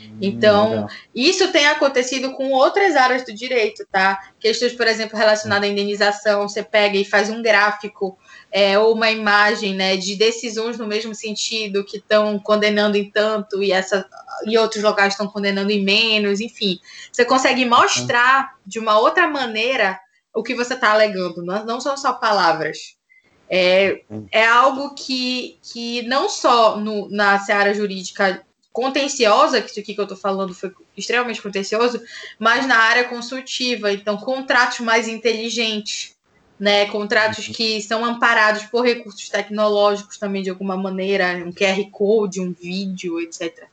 Hum, 0.00 0.18
então, 0.20 0.88
isso 1.14 1.52
tem 1.52 1.66
acontecido 1.66 2.32
com 2.32 2.50
outras 2.50 2.96
áreas 2.96 3.24
do 3.24 3.32
direito, 3.32 3.86
tá? 3.90 4.32
Questões, 4.40 4.72
por 4.72 4.86
exemplo, 4.86 5.16
relacionadas 5.16 5.68
à 5.68 5.72
indenização, 5.72 6.48
você 6.48 6.62
pega 6.62 6.96
e 6.96 7.04
faz 7.04 7.30
um 7.30 7.42
gráfico 7.42 8.18
é, 8.56 8.78
ou 8.78 8.94
uma 8.94 9.10
imagem 9.10 9.74
né, 9.74 9.96
de 9.96 10.14
decisões 10.14 10.78
no 10.78 10.86
mesmo 10.86 11.12
sentido, 11.12 11.84
que 11.84 11.96
estão 11.96 12.38
condenando 12.38 12.96
em 12.96 13.10
tanto 13.10 13.60
e, 13.60 13.72
essa, 13.72 14.08
e 14.46 14.56
outros 14.56 14.80
locais 14.80 15.14
estão 15.14 15.26
condenando 15.26 15.72
em 15.72 15.82
menos, 15.82 16.40
enfim. 16.40 16.78
Você 17.10 17.24
consegue 17.24 17.64
mostrar 17.64 18.54
de 18.64 18.78
uma 18.78 18.96
outra 18.96 19.26
maneira 19.26 19.98
o 20.32 20.40
que 20.40 20.54
você 20.54 20.74
está 20.74 20.92
alegando, 20.92 21.42
não, 21.44 21.80
são 21.80 21.96
só 21.96 22.12
palavras. 22.12 22.96
É, 23.50 24.02
é 24.30 24.46
algo 24.46 24.94
que, 24.94 25.58
que 25.60 26.02
não 26.02 26.28
só 26.28 26.76
no, 26.76 27.10
na 27.10 27.40
seara 27.40 27.74
jurídica 27.74 28.40
contenciosa, 28.72 29.60
que 29.60 29.70
isso 29.70 29.80
aqui 29.80 29.94
que 29.94 30.00
eu 30.00 30.04
estou 30.04 30.16
falando 30.16 30.54
foi 30.54 30.72
extremamente 30.96 31.42
contencioso, 31.42 32.00
mas 32.38 32.68
na 32.68 32.76
área 32.76 33.04
consultiva, 33.04 33.92
então 33.92 34.16
contratos 34.16 34.78
mais 34.78 35.08
inteligentes, 35.08 36.13
né, 36.58 36.86
contratos 36.86 37.48
que 37.48 37.82
são 37.82 38.04
amparados 38.04 38.64
por 38.64 38.84
recursos 38.84 39.28
tecnológicos 39.28 40.18
também 40.18 40.42
de 40.42 40.50
alguma 40.50 40.76
maneira, 40.76 41.42
um 41.44 41.52
QR 41.52 41.82
Code, 41.90 42.40
um 42.40 42.52
vídeo, 42.52 43.20
etc. 43.20 43.64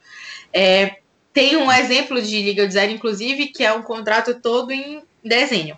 É, 0.51 0.97
tem 1.33 1.55
um 1.55 1.71
exemplo 1.71 2.21
de 2.21 2.43
legal 2.43 2.67
design, 2.67 2.93
inclusive, 2.93 3.47
que 3.47 3.63
é 3.63 3.71
um 3.71 3.81
contrato 3.81 4.39
todo 4.41 4.71
em 4.71 5.03
desenho. 5.23 5.77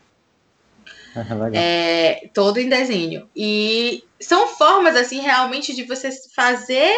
É, 1.53 2.27
todo 2.33 2.59
em 2.59 2.67
desenho. 2.67 3.29
E 3.35 4.03
são 4.19 4.47
formas, 4.47 4.95
assim, 4.95 5.19
realmente 5.19 5.75
de 5.75 5.83
você 5.83 6.09
fazer 6.35 6.91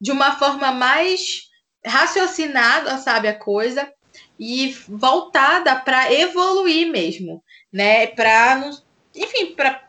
de 0.00 0.10
uma 0.10 0.36
forma 0.36 0.72
mais 0.72 1.50
raciocinada, 1.84 2.96
sabe, 2.96 3.28
a 3.28 3.34
coisa, 3.34 3.92
e 4.38 4.74
voltada 4.88 5.76
para 5.76 6.10
evoluir 6.10 6.90
mesmo, 6.90 7.44
né? 7.70 8.06
Para, 8.06 8.70
enfim, 9.14 9.54
para 9.54 9.82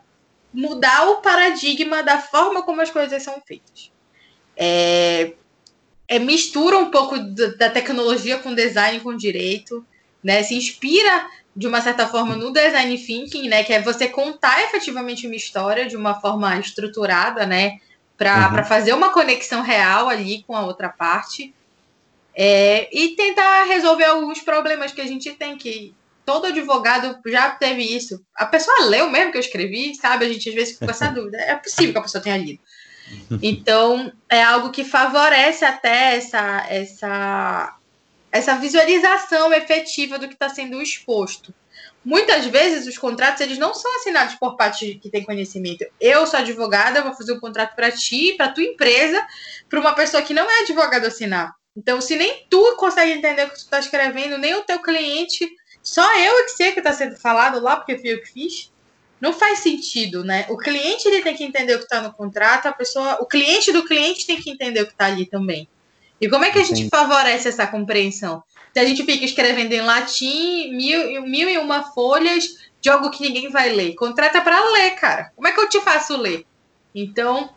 mudar 0.52 1.08
o 1.08 1.16
paradigma 1.16 2.02
da 2.02 2.18
forma 2.18 2.62
como 2.62 2.80
as 2.80 2.90
coisas 2.90 3.22
são 3.22 3.40
feitas. 3.46 3.90
É, 4.56 5.32
é 6.06 6.18
mistura 6.18 6.78
um 6.78 6.90
pouco 6.90 7.18
da 7.56 7.70
tecnologia 7.70 8.38
com 8.38 8.54
design 8.54 9.00
com 9.00 9.16
direito, 9.16 9.84
né? 10.22 10.42
Se 10.42 10.54
inspira 10.54 11.26
de 11.54 11.66
uma 11.66 11.80
certa 11.80 12.06
forma 12.06 12.34
no 12.34 12.52
design 12.52 12.96
thinking, 12.98 13.48
né, 13.48 13.62
que 13.62 13.72
é 13.72 13.82
você 13.82 14.08
contar 14.08 14.62
efetivamente 14.64 15.26
uma 15.26 15.36
história 15.36 15.86
de 15.86 15.96
uma 15.96 16.18
forma 16.18 16.58
estruturada, 16.58 17.44
né, 17.44 17.78
para 18.16 18.50
uhum. 18.50 18.64
fazer 18.64 18.94
uma 18.94 19.10
conexão 19.10 19.60
real 19.60 20.08
ali 20.08 20.42
com 20.44 20.56
a 20.56 20.64
outra 20.64 20.88
parte. 20.88 21.54
É, 22.34 22.88
e 22.90 23.10
tentar 23.10 23.64
resolver 23.64 24.04
alguns 24.04 24.40
problemas 24.40 24.92
que 24.92 25.02
a 25.02 25.06
gente 25.06 25.32
tem, 25.32 25.58
que 25.58 25.94
todo 26.24 26.46
advogado 26.46 27.18
já 27.26 27.50
teve 27.50 27.82
isso. 27.82 28.24
A 28.34 28.46
pessoa 28.46 28.86
leu 28.86 29.10
mesmo 29.10 29.32
que 29.32 29.38
eu 29.38 29.42
escrevi, 29.42 29.94
sabe? 29.94 30.24
A 30.24 30.28
gente 30.32 30.48
às 30.48 30.54
vezes 30.54 30.74
fica 30.74 30.86
com 30.86 30.92
essa 30.92 31.08
dúvida. 31.12 31.38
É 31.38 31.54
possível 31.56 31.92
que 31.92 31.98
a 31.98 32.02
pessoa 32.02 32.22
tenha 32.22 32.36
lido. 32.36 32.60
Então, 33.42 34.12
é 34.28 34.42
algo 34.42 34.70
que 34.70 34.84
favorece 34.84 35.64
até 35.64 36.16
essa, 36.16 36.66
essa, 36.68 37.76
essa 38.30 38.56
visualização 38.56 39.52
efetiva 39.52 40.18
do 40.18 40.28
que 40.28 40.34
está 40.34 40.48
sendo 40.48 40.80
exposto. 40.80 41.52
Muitas 42.04 42.46
vezes 42.46 42.86
os 42.86 42.98
contratos 42.98 43.40
eles 43.40 43.58
não 43.58 43.74
são 43.74 43.94
assinados 43.96 44.34
por 44.34 44.56
parte 44.56 44.96
que 44.96 45.10
tem 45.10 45.24
conhecimento. 45.24 45.84
Eu 46.00 46.26
sou 46.26 46.40
advogada, 46.40 47.02
vou 47.02 47.14
fazer 47.14 47.32
um 47.32 47.40
contrato 47.40 47.76
para 47.76 47.92
ti, 47.92 48.34
para 48.36 48.50
tua 48.50 48.64
empresa, 48.64 49.24
para 49.68 49.78
uma 49.78 49.94
pessoa 49.94 50.22
que 50.22 50.34
não 50.34 50.50
é 50.50 50.62
advogado 50.62 51.06
assinar. 51.06 51.54
Então, 51.76 52.00
se 52.00 52.16
nem 52.16 52.46
tu 52.50 52.76
consegue 52.76 53.12
entender 53.12 53.44
o 53.44 53.48
que 53.48 53.54
tu 53.54 53.58
está 53.58 53.78
escrevendo, 53.78 54.36
nem 54.36 54.54
o 54.54 54.62
teu 54.62 54.80
cliente, 54.80 55.48
só 55.82 56.02
eu 56.18 56.38
é 56.38 56.42
que 56.44 56.50
sei 56.50 56.70
o 56.70 56.72
que 56.72 56.80
está 56.80 56.92
sendo 56.92 57.16
falado 57.16 57.60
lá, 57.60 57.76
porque 57.76 57.98
fui 57.98 58.12
eu 58.12 58.20
que 58.20 58.28
fiz, 58.28 58.72
não 59.20 59.32
faz 59.32 59.60
sentido, 59.60 60.24
né? 60.24 60.46
O 60.48 60.56
cliente 60.56 61.06
ele 61.06 61.22
tem 61.22 61.36
que 61.36 61.44
entender 61.44 61.74
o 61.74 61.78
que 61.78 61.84
está 61.84 62.00
no 62.00 62.12
contrato, 62.12 62.66
a 62.66 62.72
pessoa, 62.72 63.18
o 63.20 63.26
cliente 63.26 63.72
do 63.72 63.84
cliente 63.84 64.26
tem 64.26 64.40
que 64.40 64.50
entender 64.50 64.82
o 64.82 64.86
que 64.86 64.92
está 64.92 65.06
ali 65.06 65.26
também. 65.26 65.68
E 66.20 66.28
como 66.28 66.44
é 66.44 66.50
que 66.50 66.58
a 66.58 66.64
gente 66.64 66.88
favorece 66.88 67.48
essa 67.48 67.66
compreensão? 67.66 68.42
Se 68.72 68.80
a 68.80 68.84
gente 68.84 69.04
fica 69.04 69.24
escrevendo 69.24 69.72
em 69.72 69.80
latim 69.80 70.72
mil, 70.74 71.22
mil 71.22 71.48
e 71.48 71.58
uma 71.58 71.92
folhas 71.92 72.56
de 72.80 72.88
algo 72.88 73.10
que 73.10 73.22
ninguém 73.22 73.50
vai 73.50 73.70
ler. 73.70 73.94
Contrata 73.94 74.40
para 74.40 74.60
ler, 74.70 74.92
cara. 74.92 75.32
Como 75.34 75.46
é 75.46 75.52
que 75.52 75.60
eu 75.60 75.68
te 75.68 75.80
faço 75.80 76.16
ler? 76.16 76.44
Então, 76.94 77.50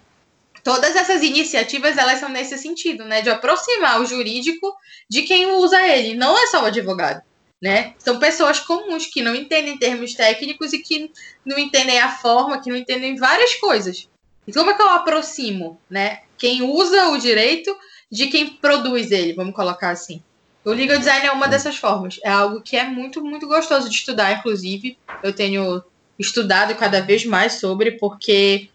todas 0.63 0.95
essas 0.95 1.21
iniciativas 1.21 1.95
elas 1.95 2.19
são 2.19 2.29
nesse 2.29 2.57
sentido, 2.57 3.05
né, 3.05 3.21
de 3.21 3.29
aproximar 3.29 4.01
o 4.01 4.05
jurídico 4.05 4.75
de 5.07 5.21
quem 5.21 5.51
usa 5.51 5.79
ele, 5.87 6.15
não 6.15 6.35
é 6.35 6.47
só 6.47 6.63
o 6.63 6.65
advogado, 6.65 7.21
né? 7.61 7.93
São 7.97 8.19
pessoas 8.19 8.59
comuns 8.59 9.05
que 9.05 9.21
não 9.21 9.35
entendem 9.35 9.77
termos 9.77 10.13
técnicos 10.13 10.73
e 10.73 10.79
que 10.79 11.11
não 11.45 11.57
entendem 11.57 11.99
a 11.99 12.09
forma, 12.09 12.61
que 12.61 12.69
não 12.69 12.77
entendem 12.77 13.15
várias 13.15 13.55
coisas. 13.55 14.07
E 14.47 14.53
como 14.53 14.69
é 14.69 14.73
que 14.73 14.81
eu 14.81 14.89
aproximo, 14.89 15.79
né, 15.89 16.19
quem 16.37 16.61
usa 16.61 17.09
o 17.09 17.17
direito 17.17 17.75
de 18.11 18.27
quem 18.27 18.47
produz 18.47 19.11
ele, 19.11 19.33
vamos 19.33 19.55
colocar 19.55 19.89
assim. 19.89 20.21
O 20.63 20.71
legal 20.71 20.97
design 20.97 21.27
é 21.27 21.31
uma 21.31 21.47
dessas 21.47 21.77
formas. 21.77 22.19
É 22.23 22.29
algo 22.29 22.61
que 22.61 22.75
é 22.75 22.83
muito, 22.83 23.23
muito 23.23 23.47
gostoso 23.47 23.87
de 23.87 23.95
estudar, 23.95 24.31
inclusive. 24.31 24.97
Eu 25.21 25.33
tenho 25.33 25.83
estudado 26.17 26.73
cada 26.75 27.01
vez 27.01 27.23
mais 27.23 27.53
sobre, 27.53 27.91
porque 27.91 28.69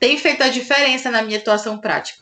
tem 0.00 0.18
feito 0.18 0.42
a 0.42 0.48
diferença 0.48 1.10
na 1.10 1.22
minha 1.22 1.38
atuação 1.38 1.78
prática. 1.78 2.20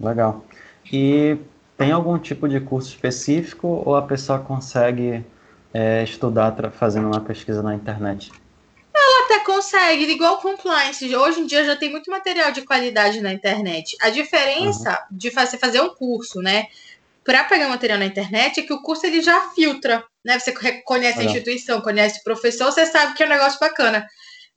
Legal. 0.00 0.44
E 0.92 1.36
tem 1.80 1.92
algum 1.92 2.18
tipo 2.18 2.46
de 2.46 2.60
curso 2.60 2.90
específico 2.90 3.82
ou 3.86 3.96
a 3.96 4.02
pessoa 4.02 4.38
consegue 4.38 5.24
é, 5.72 6.04
estudar 6.04 6.54
fazendo 6.72 7.06
uma 7.06 7.22
pesquisa 7.22 7.62
na 7.62 7.74
internet? 7.74 8.30
Ela 8.94 9.24
até 9.24 9.38
consegue, 9.46 10.04
igual 10.04 10.42
compliance. 10.42 11.16
Hoje 11.16 11.40
em 11.40 11.46
dia 11.46 11.64
já 11.64 11.74
tem 11.74 11.90
muito 11.90 12.10
material 12.10 12.52
de 12.52 12.60
qualidade 12.66 13.22
na 13.22 13.32
internet. 13.32 13.96
A 14.02 14.10
diferença 14.10 14.90
uhum. 14.90 15.16
de 15.16 15.30
você 15.30 15.56
fazer 15.56 15.80
um 15.80 15.94
curso, 15.94 16.42
né? 16.42 16.66
Para 17.24 17.44
pegar 17.44 17.66
material 17.70 17.98
na 17.98 18.04
internet 18.04 18.60
é 18.60 18.62
que 18.62 18.74
o 18.74 18.82
curso 18.82 19.06
ele 19.06 19.22
já 19.22 19.40
filtra, 19.54 20.04
né? 20.22 20.38
Você 20.38 20.52
conhece 20.84 21.20
a 21.20 21.24
instituição, 21.24 21.80
conhece 21.80 22.20
o 22.20 22.24
professor, 22.24 22.70
você 22.70 22.84
sabe 22.84 23.14
que 23.14 23.22
é 23.22 23.26
um 23.26 23.30
negócio 23.30 23.58
bacana. 23.58 24.06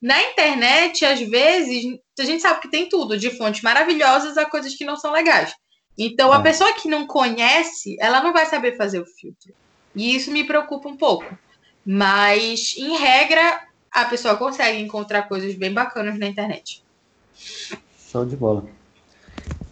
Na 0.01 0.21
internet, 0.21 1.05
às 1.05 1.21
vezes, 1.21 1.85
a 2.19 2.23
gente 2.25 2.41
sabe 2.41 2.59
que 2.59 2.69
tem 2.69 2.89
tudo, 2.89 3.17
de 3.17 3.29
fontes 3.37 3.61
maravilhosas 3.61 4.37
a 4.37 4.43
coisas 4.43 4.75
que 4.75 4.83
não 4.83 4.97
são 4.97 5.13
legais. 5.13 5.53
Então, 5.97 6.31
a 6.31 6.39
é. 6.39 6.41
pessoa 6.41 6.73
que 6.73 6.87
não 6.87 7.05
conhece, 7.05 7.95
ela 7.99 8.21
não 8.21 8.33
vai 8.33 8.45
saber 8.45 8.75
fazer 8.75 8.99
o 8.99 9.05
filtro. 9.05 9.53
E 9.95 10.15
isso 10.15 10.31
me 10.31 10.43
preocupa 10.43 10.89
um 10.89 10.97
pouco. 10.97 11.25
Mas, 11.85 12.75
em 12.77 12.97
regra, 12.97 13.61
a 13.91 14.05
pessoa 14.05 14.35
consegue 14.35 14.79
encontrar 14.79 15.23
coisas 15.23 15.53
bem 15.55 15.71
bacanas 15.71 16.17
na 16.17 16.27
internet. 16.27 16.83
Show 18.11 18.25
de 18.25 18.35
bola. 18.35 18.65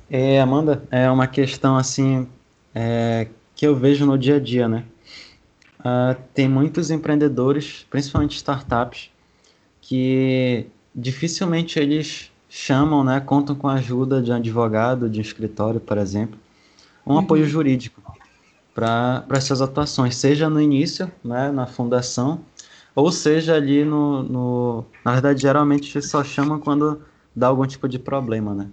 É, 0.09 0.39
Amanda, 0.39 0.87
é 0.91 1.09
uma 1.09 1.25
questão 1.25 1.77
assim 1.77 2.27
é, 2.75 3.27
que 3.55 3.65
eu 3.65 3.75
vejo 3.75 4.05
no 4.05 4.17
dia 4.17 4.35
a 4.35 4.39
dia, 4.39 4.67
né? 4.67 4.85
Uh, 5.79 6.15
tem 6.33 6.47
muitos 6.47 6.91
empreendedores, 6.91 7.87
principalmente 7.89 8.35
startups, 8.35 9.09
que 9.81 10.67
dificilmente 10.93 11.79
eles 11.79 12.30
chamam, 12.53 13.01
né, 13.01 13.21
contam 13.21 13.55
com 13.55 13.69
a 13.69 13.75
ajuda 13.75 14.21
de 14.21 14.29
um 14.29 14.35
advogado, 14.35 15.09
de 15.09 15.19
um 15.19 15.21
escritório, 15.21 15.79
por 15.79 15.97
exemplo, 15.97 16.37
um 17.07 17.13
uhum. 17.13 17.19
apoio 17.19 17.47
jurídico 17.47 18.01
para 18.75 19.25
essas 19.31 19.61
atuações, 19.61 20.17
seja 20.17 20.49
no 20.49 20.59
início, 20.59 21.09
né, 21.23 21.49
na 21.49 21.65
fundação, 21.65 22.41
ou 22.93 23.09
seja 23.09 23.55
ali 23.55 23.85
no, 23.85 24.21
no... 24.23 24.85
Na 25.03 25.13
verdade, 25.13 25.41
geralmente 25.41 25.97
eles 25.97 26.09
só 26.09 26.23
chamam 26.25 26.59
quando 26.59 27.01
dá 27.33 27.47
algum 27.47 27.65
tipo 27.65 27.87
de 27.87 27.97
problema, 27.97 28.53
né? 28.53 28.67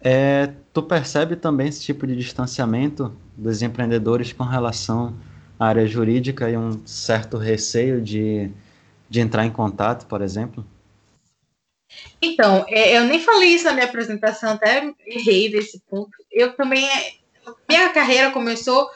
É, 0.00 0.52
tu 0.72 0.82
percebe 0.82 1.36
também 1.36 1.68
esse 1.68 1.82
tipo 1.82 2.06
de 2.06 2.16
distanciamento 2.16 3.12
dos 3.36 3.60
empreendedores 3.60 4.32
com 4.32 4.44
relação 4.44 5.14
à 5.58 5.66
área 5.66 5.86
jurídica 5.86 6.48
e 6.48 6.56
um 6.56 6.80
certo 6.86 7.36
receio 7.36 8.00
de 8.00 8.50
de 9.08 9.20
entrar 9.20 9.46
em 9.46 9.50
contato, 9.50 10.06
por 10.06 10.20
exemplo? 10.20 10.64
Então, 12.20 12.64
é, 12.68 12.96
eu 12.96 13.04
nem 13.04 13.20
falei 13.20 13.50
isso 13.50 13.64
na 13.64 13.72
minha 13.72 13.86
apresentação, 13.86 14.52
até 14.52 14.92
errei 15.06 15.50
desse 15.50 15.80
ponto. 15.88 16.10
Eu 16.30 16.54
também. 16.54 16.88
Minha 17.68 17.90
carreira 17.90 18.30
começou 18.30 18.88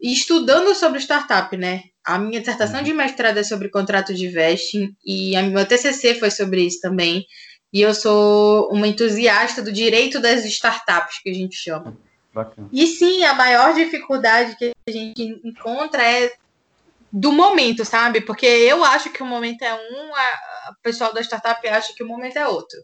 estudando 0.00 0.74
sobre 0.74 1.00
startup, 1.00 1.54
né? 1.56 1.84
A 2.04 2.18
minha 2.18 2.40
dissertação 2.40 2.82
de 2.82 2.94
mestrado 2.94 3.38
é 3.38 3.42
sobre 3.42 3.68
contrato 3.68 4.14
de 4.14 4.28
vesting 4.28 4.96
e 5.04 5.36
a 5.36 5.42
meu 5.42 5.66
TCC 5.66 6.14
foi 6.14 6.30
sobre 6.30 6.62
isso 6.62 6.80
também. 6.80 7.26
E 7.72 7.82
eu 7.82 7.94
sou 7.94 8.68
uma 8.72 8.88
entusiasta 8.88 9.62
do 9.62 9.70
direito 9.70 10.20
das 10.20 10.44
startups, 10.44 11.20
que 11.22 11.30
a 11.30 11.34
gente 11.34 11.54
chama. 11.54 11.96
Bacana. 12.32 12.68
E 12.72 12.86
sim, 12.86 13.22
a 13.24 13.34
maior 13.34 13.74
dificuldade 13.74 14.56
que 14.56 14.72
a 14.88 14.90
gente 14.90 15.40
encontra 15.44 16.02
é 16.02 16.32
do 17.12 17.32
momento, 17.32 17.84
sabe? 17.84 18.20
Porque 18.20 18.46
eu 18.46 18.84
acho 18.84 19.10
que 19.10 19.22
o 19.22 19.26
momento 19.26 19.62
é 19.62 19.74
um, 19.74 20.14
a, 20.14 20.70
o 20.70 20.82
pessoal 20.82 21.12
da 21.12 21.20
startup 21.20 21.66
acha 21.68 21.92
que 21.94 22.02
o 22.02 22.08
momento 22.08 22.36
é 22.36 22.46
outro. 22.46 22.78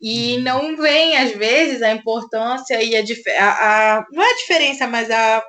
E 0.00 0.36
uhum. 0.36 0.42
não 0.42 0.76
vem, 0.76 1.16
às 1.16 1.32
vezes, 1.32 1.80
a 1.82 1.90
importância 1.90 2.82
e 2.82 2.94
a, 2.94 3.00
a, 3.38 3.98
a 3.98 4.06
não 4.12 4.22
é 4.22 4.30
a 4.30 4.36
diferença, 4.36 4.86
mas 4.86 5.10
a, 5.10 5.42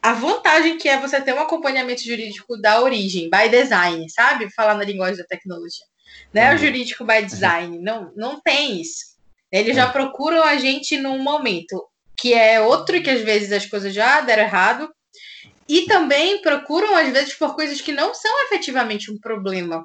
a 0.00 0.12
vantagem 0.12 0.78
que 0.78 0.88
é 0.88 1.00
você 1.00 1.20
ter 1.20 1.34
um 1.34 1.40
acompanhamento 1.40 2.02
jurídico 2.02 2.56
da 2.60 2.80
origem, 2.80 3.28
by 3.28 3.48
design, 3.48 4.08
sabe? 4.10 4.52
Falar 4.54 4.74
na 4.74 4.84
linguagem 4.84 5.16
da 5.16 5.24
tecnologia. 5.24 5.84
Não 6.32 6.42
é 6.42 6.48
o 6.50 6.52
uhum. 6.52 6.58
jurídico 6.58 7.04
by 7.04 7.24
design, 7.24 7.78
não, 7.78 8.12
não 8.16 8.40
tem 8.40 8.80
isso. 8.80 9.12
Eles 9.50 9.76
já 9.76 9.86
uhum. 9.86 9.92
procuram 9.92 10.42
a 10.42 10.56
gente 10.56 10.96
num 10.96 11.18
momento 11.18 11.84
que 12.16 12.34
é 12.34 12.60
outro 12.60 13.02
que 13.02 13.10
às 13.10 13.20
vezes 13.20 13.52
as 13.52 13.66
coisas 13.66 13.92
já 13.92 14.20
deram 14.20 14.44
errado, 14.44 14.88
e 15.68 15.82
também 15.82 16.40
procuram, 16.42 16.94
às 16.94 17.08
vezes, 17.10 17.34
por 17.34 17.54
coisas 17.54 17.80
que 17.80 17.92
não 17.92 18.14
são 18.14 18.44
efetivamente 18.46 19.10
um 19.10 19.18
problema. 19.18 19.84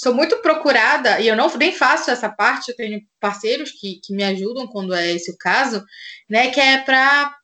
Sou 0.00 0.14
muito 0.14 0.36
procurada, 0.38 1.20
e 1.20 1.26
eu 1.26 1.34
não 1.34 1.54
nem 1.56 1.72
faço 1.72 2.10
essa 2.10 2.28
parte, 2.28 2.70
eu 2.70 2.76
tenho 2.76 3.00
parceiros 3.20 3.72
que, 3.72 4.00
que 4.02 4.14
me 4.14 4.22
ajudam 4.22 4.66
quando 4.66 4.94
é 4.94 5.12
esse 5.12 5.30
o 5.30 5.36
caso, 5.36 5.84
né? 6.28 6.50
Que 6.50 6.60
é 6.60 6.78
para 6.78 7.34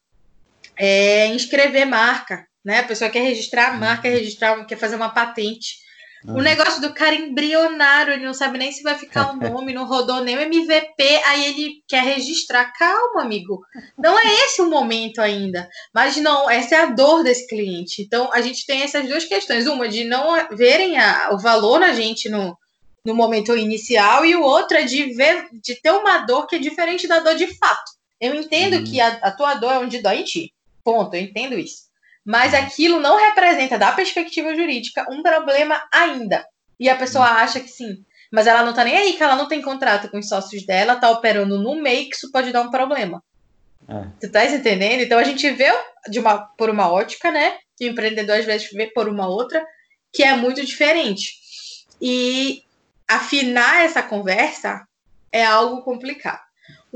é, 0.76 1.26
inscrever 1.28 1.87
marca. 1.87 2.47
Né? 2.64 2.78
A 2.78 2.85
pessoa 2.85 3.11
quer 3.11 3.22
registrar 3.22 3.70
a 3.70 3.74
marca, 3.74 4.09
uhum. 4.09 4.14
registrar, 4.14 4.64
quer 4.66 4.78
fazer 4.78 4.97
uma 4.97 5.11
patente. 5.11 5.84
O 6.27 6.41
negócio 6.41 6.81
do 6.81 6.95
cara 6.95 7.14
embrionário, 7.14 8.14
ele 8.14 8.25
não 8.25 8.33
sabe 8.33 8.57
nem 8.57 8.72
se 8.72 8.83
vai 8.83 8.95
ficar 8.95 9.33
um 9.33 9.37
nome, 9.53 9.75
não 9.75 9.87
rodou 9.87 10.25
nem 10.25 10.37
o 10.37 10.41
MVP, 10.41 11.03
aí 11.27 11.45
ele 11.47 11.83
quer 11.87 12.03
registrar. 12.03 12.72
Calma, 12.72 13.22
amigo. 13.22 13.61
Não 13.99 14.18
é 14.18 14.27
esse 14.45 14.62
o 14.62 14.70
momento 14.70 15.20
ainda. 15.20 15.68
Mas 15.93 16.16
não, 16.16 16.49
essa 16.49 16.77
é 16.77 16.79
a 16.81 16.87
dor 16.87 17.22
desse 17.22 17.47
cliente. 17.47 18.01
Então, 18.01 18.31
a 18.33 18.41
gente 18.41 18.64
tem 18.64 18.83
essas 18.83 19.07
duas 19.07 19.25
questões. 19.25 19.66
Uma, 19.66 19.87
de 19.87 20.05
não 20.05 20.49
verem 20.57 20.99
a, 20.99 21.31
o 21.33 21.39
valor 21.39 21.79
na 21.79 21.93
gente 21.93 22.31
no, 22.31 22.57
no 23.05 23.14
momento 23.14 23.55
inicial, 23.55 24.25
e 24.25 24.35
o 24.35 24.43
outro 24.43 24.79
é 24.79 24.83
de 24.83 25.12
ver, 25.12 25.49
de 25.53 25.75
ter 25.81 25.91
uma 25.91 26.18
dor 26.18 26.47
que 26.47 26.57
é 26.57 26.59
diferente 26.59 27.07
da 27.07 27.20
dor 27.20 27.35
de 27.35 27.49
fato. 27.59 27.93
Eu 28.18 28.35
entendo 28.35 28.79
uhum. 28.79 28.85
que 28.85 28.99
a, 28.99 29.09
a 29.09 29.31
tua 29.31 29.55
dor 29.55 29.72
é 29.72 29.79
onde 29.79 30.01
dói 30.01 30.20
em 30.20 30.25
ti. 30.25 30.55
Ponto, 30.83 31.14
eu 31.14 31.20
entendo 31.20 31.59
isso 31.59 31.85
mas 32.25 32.55
aquilo 32.55 33.01
não 33.01 33.18
representa, 33.18 33.79
da 33.79 33.93
perspectiva 33.93 34.55
jurídica, 34.55 35.07
um 35.11 35.22
problema 35.22 35.83
ainda. 35.93 36.47
E 36.81 36.89
a 36.89 36.97
pessoa 36.97 37.27
hum. 37.27 37.35
acha 37.35 37.61
que 37.61 37.68
sim. 37.68 38.05
Mas 38.33 38.47
ela 38.47 38.64
não 38.64 38.72
tá 38.72 38.83
nem 38.83 38.97
aí, 38.97 39.12
que 39.12 39.22
ela 39.22 39.37
não 39.37 39.47
tem 39.47 39.62
contrato 39.62 40.09
com 40.09 40.18
os 40.18 40.29
sócios 40.29 40.66
dela, 40.66 40.97
tá 40.97 41.11
operando 41.11 41.59
no 41.59 41.81
meio, 41.81 42.09
que 42.09 42.16
isso 42.16 42.33
pode 42.33 42.51
dar 42.51 42.62
um 42.62 42.70
problema. 42.70 43.22
É. 43.89 44.07
Tu 44.20 44.33
tá 44.33 44.45
entendendo? 44.47 45.03
Então 45.03 45.18
a 45.18 45.25
gente 45.25 45.49
vê 45.51 45.70
de 46.09 46.18
uma, 46.18 46.39
por 46.39 46.70
uma 46.70 46.91
ótica, 46.91 47.31
né? 47.31 47.59
E 47.79 47.87
o 47.87 47.93
empreendedor 47.93 48.39
às 48.39 48.45
vezes 48.45 48.70
vê 48.72 48.87
por 48.87 49.09
uma 49.09 49.29
outra, 49.29 49.64
que 50.12 50.22
é 50.22 50.35
muito 50.35 50.64
diferente. 50.64 51.35
E 52.01 52.64
afinar 53.07 53.85
essa 53.85 54.03
conversa 54.03 54.87
é 55.31 55.45
algo 55.45 55.83
complicado. 55.83 56.43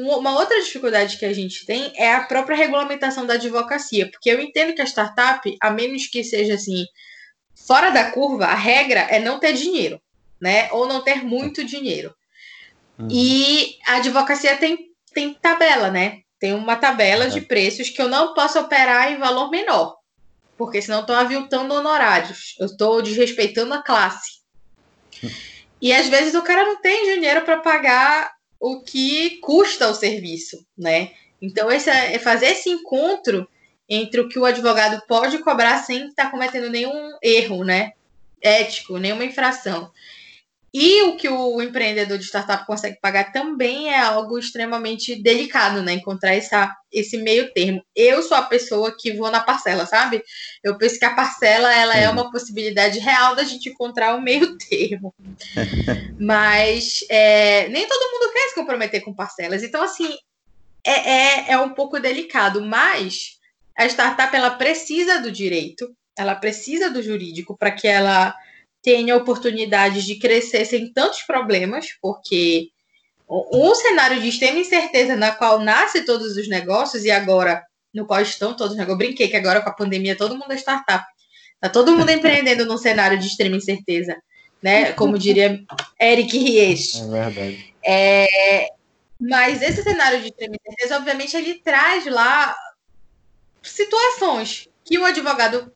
Uma 0.01 0.39
outra 0.39 0.63
dificuldade 0.63 1.17
que 1.17 1.25
a 1.25 1.33
gente 1.33 1.67
tem 1.67 1.93
é 1.97 2.15
a 2.15 2.23
própria 2.23 2.57
regulamentação 2.57 3.27
da 3.27 3.35
advocacia, 3.35 4.09
porque 4.09 4.31
eu 4.31 4.41
entendo 4.41 4.73
que 4.73 4.81
a 4.81 4.87
startup, 4.87 5.57
a 5.61 5.71
menos 5.73 6.07
que 6.07 6.23
seja 6.23 6.55
assim, 6.55 6.85
fora 7.67 7.91
da 7.91 8.13
curva, 8.13 8.47
a 8.47 8.55
regra 8.55 9.01
é 9.01 9.19
não 9.19 9.41
ter 9.41 9.55
dinheiro, 9.55 10.01
né? 10.41 10.71
Ou 10.71 10.87
não 10.87 11.03
ter 11.03 11.25
muito 11.25 11.65
dinheiro. 11.65 12.15
Uhum. 12.97 13.09
E 13.11 13.77
a 13.89 13.97
advocacia 13.97 14.57
tem, 14.57 14.79
tem 15.13 15.35
tabela, 15.35 15.91
né? 15.91 16.21
Tem 16.39 16.53
uma 16.53 16.77
tabela 16.77 17.25
uhum. 17.25 17.31
de 17.33 17.41
preços 17.41 17.91
que 17.91 18.01
eu 18.01 18.09
não 18.09 18.35
posso 18.35 18.61
operar 18.61 19.11
em 19.11 19.19
valor 19.19 19.51
menor, 19.51 19.97
porque 20.57 20.81
senão 20.81 21.01
estou 21.01 21.17
aviltando 21.17 21.75
honorários, 21.75 22.55
eu 22.61 22.67
estou 22.67 23.03
desrespeitando 23.03 23.75
a 23.75 23.83
classe. 23.83 24.39
E 25.83 25.93
às 25.93 26.07
vezes 26.07 26.37
o 26.37 26.43
cara 26.43 26.65
não 26.65 26.81
tem 26.81 27.17
dinheiro 27.17 27.43
para 27.43 27.59
pagar 27.59 28.38
o 28.61 28.81
que 28.81 29.39
custa 29.39 29.89
o 29.89 29.95
serviço, 29.95 30.67
né? 30.77 31.13
Então, 31.41 31.71
esse 31.71 31.89
é, 31.89 32.15
é 32.15 32.19
fazer 32.19 32.47
esse 32.47 32.69
encontro 32.69 33.49
entre 33.89 34.21
o 34.21 34.29
que 34.29 34.39
o 34.39 34.45
advogado 34.45 35.03
pode 35.07 35.39
cobrar 35.39 35.79
sem 35.79 36.09
estar 36.09 36.31
cometendo 36.31 36.69
nenhum 36.69 37.17
erro, 37.23 37.65
né? 37.65 37.93
Ético, 38.41 38.99
nenhuma 38.99 39.25
infração. 39.25 39.91
E 40.73 41.03
o 41.05 41.17
que 41.17 41.29
o 41.29 41.63
empreendedor 41.63 42.19
de 42.19 42.25
startup 42.25 42.67
consegue 42.67 42.99
pagar 43.01 43.33
também 43.33 43.91
é 43.91 44.01
algo 44.01 44.39
extremamente 44.39 45.17
delicado, 45.17 45.83
né? 45.83 45.95
Encontrar 45.95 46.35
essa, 46.35 46.75
esse 46.93 47.17
meio 47.17 47.53
termo. 47.55 47.83
Eu 47.97 48.23
sou 48.23 48.37
a 48.37 48.43
pessoa 48.43 48.95
que 48.97 49.15
vou 49.15 49.31
na 49.31 49.41
parcela, 49.41 49.87
sabe? 49.87 50.23
Eu 50.63 50.77
penso 50.77 50.99
que 50.99 51.07
a 51.07 51.15
parcela 51.15 51.75
ela 51.75 51.97
é 51.97 52.09
uma 52.11 52.31
possibilidade 52.31 52.99
real 52.99 53.35
da 53.35 53.45
gente 53.45 53.71
encontrar 53.71 54.15
o 54.15 54.19
um 54.19 54.21
meio 54.21 54.59
termo. 54.69 55.15
Mas 56.21 57.03
é, 57.09 57.69
nem 57.69 57.89
todo 57.89 58.13
mundo 58.13 58.33
quer 58.33 58.49
se 58.49 58.55
comprometer 58.55 59.01
com 59.03 59.15
parcelas. 59.15 59.63
Então, 59.63 59.83
assim, 59.83 60.15
é, 60.85 61.11
é, 61.11 61.53
é 61.53 61.59
um 61.59 61.71
pouco 61.71 61.99
delicado. 61.99 62.61
Mas 62.61 63.39
a 63.75 63.87
startup 63.87 64.37
ela 64.37 64.51
precisa 64.51 65.19
do 65.19 65.33
direito, 65.33 65.91
ela 66.17 66.35
precisa 66.35 66.91
do 66.91 67.03
jurídico 67.03 67.57
para 67.57 67.71
que 67.71 67.89
ela 67.89 68.35
tenha 68.89 69.15
oportunidades 69.15 70.05
de 70.05 70.15
crescer 70.15 70.65
sem 70.65 70.91
tantos 70.91 71.21
problemas, 71.21 71.89
porque 72.01 72.69
um 73.29 73.75
cenário 73.75 74.19
de 74.19 74.31
extrema 74.31 74.59
incerteza 74.59 75.15
na 75.15 75.31
qual 75.31 75.61
nasce 75.61 76.07
todos 76.07 76.39
os 76.39 76.49
negócios 76.49 77.05
e 77.05 77.11
agora 77.11 77.63
no 77.93 78.07
qual 78.07 78.23
estão 78.23 78.57
todos 78.57 78.73
os 78.73 78.79
negócios. 78.79 78.99
Eu 78.99 79.07
brinquei 79.07 79.29
que 79.29 79.37
agora 79.37 79.61
com 79.61 79.69
a 79.69 79.75
pandemia 79.75 80.17
todo 80.17 80.39
mundo 80.39 80.51
é 80.53 80.57
startup. 80.57 81.05
Tá 81.61 81.69
todo 81.69 81.95
mundo 81.95 82.09
empreendendo 82.11 82.65
num 82.65 82.79
cenário 82.79 83.19
de 83.19 83.27
extrema 83.27 83.57
incerteza, 83.57 84.17
né? 84.63 84.93
Como 84.93 85.19
diria 85.19 85.63
Eric 86.01 86.39
Ries. 86.39 86.95
É 86.97 87.07
verdade. 87.07 87.75
É, 87.85 88.69
mas 89.21 89.61
esse 89.61 89.83
cenário 89.83 90.23
de 90.23 90.29
extrema 90.29 90.57
incerteza, 90.57 90.97
obviamente, 90.97 91.37
ele 91.37 91.57
traz 91.57 92.07
lá 92.07 92.57
situações 93.63 94.67
que 94.83 94.99
o 94.99 95.05
advogado 95.05 95.71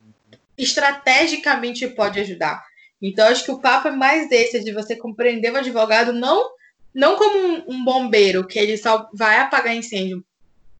estrategicamente 0.57 1.87
pode 1.89 2.19
ajudar. 2.19 2.72
Então, 3.03 3.27
acho 3.27 3.43
que 3.43 3.51
o 3.51 3.59
papo 3.59 3.89
é 3.89 3.91
mais 3.91 4.29
desse, 4.29 4.63
de 4.63 4.71
você 4.71 4.95
compreender 4.95 5.51
o 5.51 5.57
advogado 5.57 6.13
não, 6.13 6.51
não 6.95 7.17
como 7.17 7.37
um, 7.37 7.63
um 7.67 7.83
bombeiro, 7.83 8.47
que 8.47 8.57
ele 8.57 8.77
só 8.77 9.09
vai 9.13 9.39
apagar 9.39 9.75
incêndio, 9.75 10.23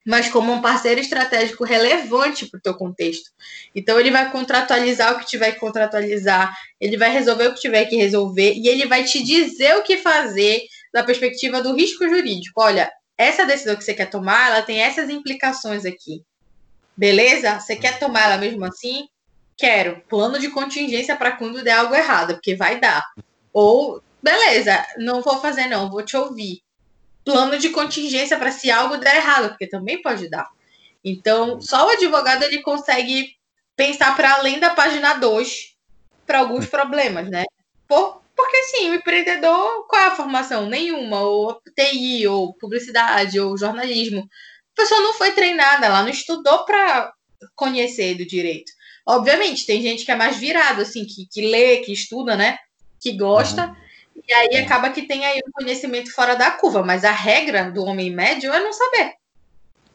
mas 0.05 0.29
como 0.29 0.53
um 0.53 0.61
parceiro 0.61 1.01
estratégico 1.01 1.65
relevante 1.65 2.45
para 2.45 2.57
o 2.57 2.61
teu 2.61 2.73
contexto. 2.75 3.29
Então, 3.75 3.99
ele 3.99 4.09
vai 4.09 4.31
contratualizar 4.31 5.13
o 5.13 5.19
que 5.19 5.25
tiver 5.25 5.51
que 5.51 5.59
contratualizar, 5.59 6.55
ele 6.79 6.95
vai 6.95 7.11
resolver 7.11 7.47
o 7.47 7.53
que 7.53 7.59
tiver 7.59 7.85
que 7.85 7.97
resolver, 7.97 8.53
e 8.53 8.69
ele 8.69 8.85
vai 8.85 9.03
te 9.03 9.21
dizer 9.21 9.75
o 9.75 9.83
que 9.83 9.97
fazer 9.97 10.61
da 10.93 11.03
perspectiva 11.03 11.61
do 11.61 11.75
risco 11.75 12.07
jurídico. 12.07 12.61
Olha, 12.61 12.89
essa 13.17 13.45
decisão 13.45 13.75
que 13.75 13.83
você 13.83 13.93
quer 13.93 14.09
tomar, 14.09 14.49
ela 14.49 14.61
tem 14.61 14.79
essas 14.79 15.09
implicações 15.09 15.83
aqui. 15.83 16.23
Beleza? 16.95 17.59
Você 17.59 17.75
quer 17.75 17.99
tomar 17.99 18.23
ela 18.27 18.37
mesmo 18.37 18.63
assim? 18.63 19.09
Quero. 19.57 20.01
Plano 20.09 20.39
de 20.39 20.49
contingência 20.49 21.15
para 21.15 21.31
quando 21.31 21.63
der 21.63 21.73
algo 21.73 21.95
errado, 21.95 22.33
porque 22.33 22.55
vai 22.55 22.79
dar. 22.79 23.03
Ou, 23.51 24.01
beleza, 24.21 24.85
não 24.97 25.21
vou 25.21 25.39
fazer, 25.39 25.67
não, 25.67 25.89
vou 25.89 26.03
te 26.03 26.17
ouvir. 26.17 26.61
Plano 27.23 27.57
de 27.57 27.69
contingência 27.69 28.37
para 28.37 28.51
se 28.51 28.69
algo 28.71 28.97
der 28.97 29.17
errado, 29.17 29.49
porque 29.49 29.67
também 29.67 30.01
pode 30.01 30.29
dar. 30.29 30.49
Então, 31.03 31.61
só 31.61 31.85
o 31.85 31.89
advogado 31.89 32.43
ele 32.43 32.61
consegue 32.61 33.35
pensar 33.75 34.15
para 34.15 34.35
além 34.35 34.59
da 34.59 34.69
página 34.71 35.15
2 35.15 35.75
para 36.25 36.39
alguns 36.39 36.65
problemas, 36.67 37.29
né? 37.29 37.43
Por, 37.87 38.21
porque 38.35 38.63
sim, 38.63 38.89
o 38.89 38.95
empreendedor, 38.95 39.87
qual 39.87 40.01
é 40.01 40.05
a 40.05 40.15
formação? 40.15 40.67
Nenhuma, 40.67 41.21
ou 41.21 41.61
TI, 41.75 42.27
ou 42.27 42.53
publicidade, 42.55 43.39
ou 43.39 43.57
jornalismo. 43.57 44.21
A 44.73 44.81
pessoa 44.81 45.01
não 45.01 45.13
foi 45.13 45.31
treinada, 45.31 45.85
ela 45.85 46.01
não 46.01 46.09
estudou 46.09 46.65
para 46.65 47.13
conhecer 47.55 48.15
do 48.15 48.25
direito. 48.25 48.71
Obviamente, 49.05 49.65
tem 49.65 49.81
gente 49.81 50.05
que 50.05 50.11
é 50.11 50.15
mais 50.15 50.37
virado, 50.37 50.81
assim, 50.81 51.05
que, 51.05 51.25
que 51.25 51.41
lê, 51.49 51.77
que 51.77 51.91
estuda, 51.91 52.35
né? 52.35 52.57
Que 52.99 53.11
gosta. 53.17 53.67
Uhum. 53.67 53.75
E 54.27 54.33
aí 54.33 54.57
acaba 54.57 54.89
que 54.89 55.01
tem 55.01 55.25
aí 55.25 55.41
um 55.45 55.51
conhecimento 55.51 56.13
fora 56.13 56.35
da 56.35 56.51
curva. 56.51 56.83
Mas 56.83 57.03
a 57.03 57.11
regra 57.11 57.69
do 57.69 57.83
homem 57.83 58.09
médio 58.09 58.53
é 58.53 58.59
não 58.59 58.71
saber. 58.71 59.13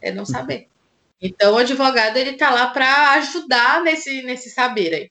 É 0.00 0.12
não 0.12 0.24
saber. 0.24 0.68
Então, 1.20 1.54
o 1.54 1.59
advogado, 1.59 2.16
ele 2.16 2.34
tá 2.34 2.50
lá 2.50 2.68
para 2.68 3.12
ajudar 3.12 3.82
nesse, 3.82 4.22
nesse 4.22 4.50
saber 4.50 4.94
aí. 4.94 5.11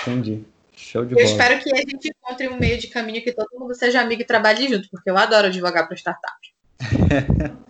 Entendi. 0.00 0.44
Show 0.74 1.04
de 1.04 1.12
eu 1.12 1.16
bola. 1.16 1.28
espero 1.28 1.60
que 1.60 1.74
a 1.74 1.78
gente 1.78 2.08
encontre 2.08 2.48
um 2.48 2.58
meio 2.58 2.78
de 2.78 2.86
caminho 2.86 3.22
que 3.22 3.32
todo 3.32 3.58
mundo 3.58 3.74
seja 3.74 4.00
amigo 4.00 4.22
e 4.22 4.26
trabalhe 4.26 4.68
junto, 4.68 4.88
porque 4.90 5.10
eu 5.10 5.16
adoro 5.16 5.48
advogar 5.48 5.86
para 5.86 5.96
startup. 5.96 6.36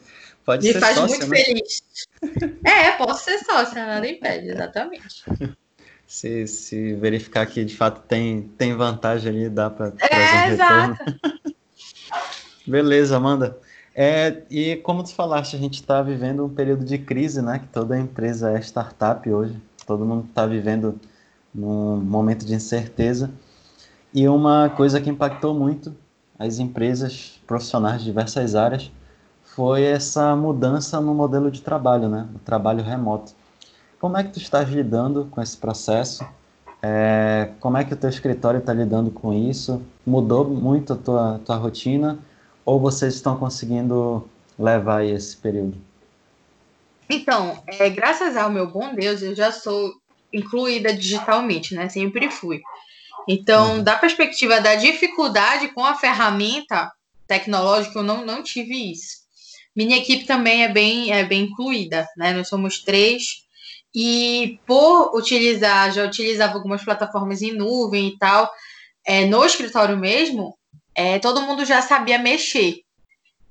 Pode 0.46 0.64
Me 0.64 0.72
ser 0.72 0.80
faz 0.80 0.96
sócia, 0.96 1.18
muito 1.18 1.28
né? 1.28 1.36
feliz. 1.36 1.82
É, 2.64 2.92
posso 2.92 3.24
ser 3.24 3.38
sócia, 3.40 3.84
nada 3.86 4.08
impede, 4.08 4.48
exatamente. 4.50 5.24
Se, 6.08 6.46
se 6.46 6.94
verificar 6.94 7.44
que 7.46 7.64
de 7.64 7.76
fato 7.76 8.00
tem, 8.06 8.42
tem 8.56 8.72
vantagem 8.76 9.28
ali, 9.28 9.48
dá 9.48 9.68
para 9.68 9.88
É, 9.88 10.08
trazer 10.08 10.36
um 10.36 10.52
exato. 10.52 10.72
retorno. 10.72 11.54
Beleza, 12.64 13.16
Amanda. 13.16 13.58
É, 13.92 14.42
e 14.48 14.76
como 14.76 15.02
tu 15.02 15.12
falaste, 15.12 15.56
a 15.56 15.58
gente 15.58 15.74
está 15.80 16.00
vivendo 16.02 16.44
um 16.44 16.48
período 16.48 16.84
de 16.84 16.96
crise, 16.96 17.42
né? 17.42 17.58
Que 17.58 17.66
toda 17.66 17.98
empresa 17.98 18.52
é 18.52 18.60
startup 18.60 19.28
hoje. 19.28 19.60
Todo 19.84 20.04
mundo 20.04 20.26
está 20.28 20.46
vivendo 20.46 21.00
num 21.52 21.96
momento 21.96 22.46
de 22.46 22.54
incerteza. 22.54 23.28
E 24.14 24.28
uma 24.28 24.70
coisa 24.70 25.00
que 25.00 25.10
impactou 25.10 25.54
muito 25.54 25.92
as 26.38 26.60
empresas 26.60 27.40
profissionais 27.48 27.98
de 27.98 28.04
diversas 28.04 28.54
áreas 28.54 28.92
foi 29.56 29.84
essa 29.84 30.36
mudança 30.36 31.00
no 31.00 31.14
modelo 31.14 31.50
de 31.50 31.62
trabalho, 31.62 32.10
né? 32.10 32.28
O 32.34 32.38
trabalho 32.40 32.84
remoto. 32.84 33.32
Como 33.98 34.14
é 34.18 34.22
que 34.22 34.28
tu 34.28 34.38
estás 34.38 34.68
lidando 34.68 35.26
com 35.30 35.40
esse 35.40 35.56
processo? 35.56 36.28
É, 36.82 37.52
como 37.58 37.78
é 37.78 37.84
que 37.84 37.94
o 37.94 37.96
teu 37.96 38.10
escritório 38.10 38.60
está 38.60 38.74
lidando 38.74 39.10
com 39.10 39.32
isso? 39.32 39.82
Mudou 40.06 40.46
muito 40.46 40.92
a 40.92 40.96
tua, 40.96 41.40
tua 41.42 41.56
rotina? 41.56 42.18
Ou 42.66 42.78
vocês 42.78 43.14
estão 43.14 43.38
conseguindo 43.38 44.28
levar 44.58 45.02
esse 45.06 45.34
período? 45.38 45.78
Então, 47.08 47.62
é, 47.66 47.88
graças 47.88 48.36
ao 48.36 48.50
meu 48.50 48.70
bom 48.70 48.94
Deus, 48.94 49.22
eu 49.22 49.34
já 49.34 49.50
sou 49.50 49.90
incluída 50.30 50.92
digitalmente, 50.92 51.74
né? 51.74 51.88
Sempre 51.88 52.30
fui. 52.30 52.60
Então, 53.26 53.76
Uhum. 53.76 53.82
da 53.82 53.96
perspectiva 53.96 54.60
da 54.60 54.74
dificuldade 54.74 55.68
com 55.68 55.82
a 55.82 55.94
ferramenta 55.94 56.92
tecnológica, 57.26 57.98
eu 57.98 58.02
não, 58.02 58.22
não 58.22 58.42
tive 58.42 58.92
isso. 58.92 59.25
Minha 59.76 59.98
equipe 59.98 60.24
também 60.24 60.64
é 60.64 60.68
bem, 60.68 61.12
é 61.12 61.22
bem 61.22 61.42
incluída, 61.42 62.08
né? 62.16 62.32
Nós 62.32 62.48
somos 62.48 62.82
três. 62.82 63.44
E 63.94 64.58
por 64.66 65.14
utilizar, 65.14 65.92
já 65.92 66.04
utilizava 66.04 66.54
algumas 66.54 66.82
plataformas 66.82 67.42
em 67.42 67.52
nuvem 67.52 68.08
e 68.08 68.18
tal, 68.18 68.50
é, 69.06 69.26
no 69.26 69.44
escritório 69.44 69.96
mesmo, 69.96 70.56
é, 70.94 71.18
todo 71.18 71.42
mundo 71.42 71.64
já 71.64 71.82
sabia 71.82 72.18
mexer. 72.18 72.80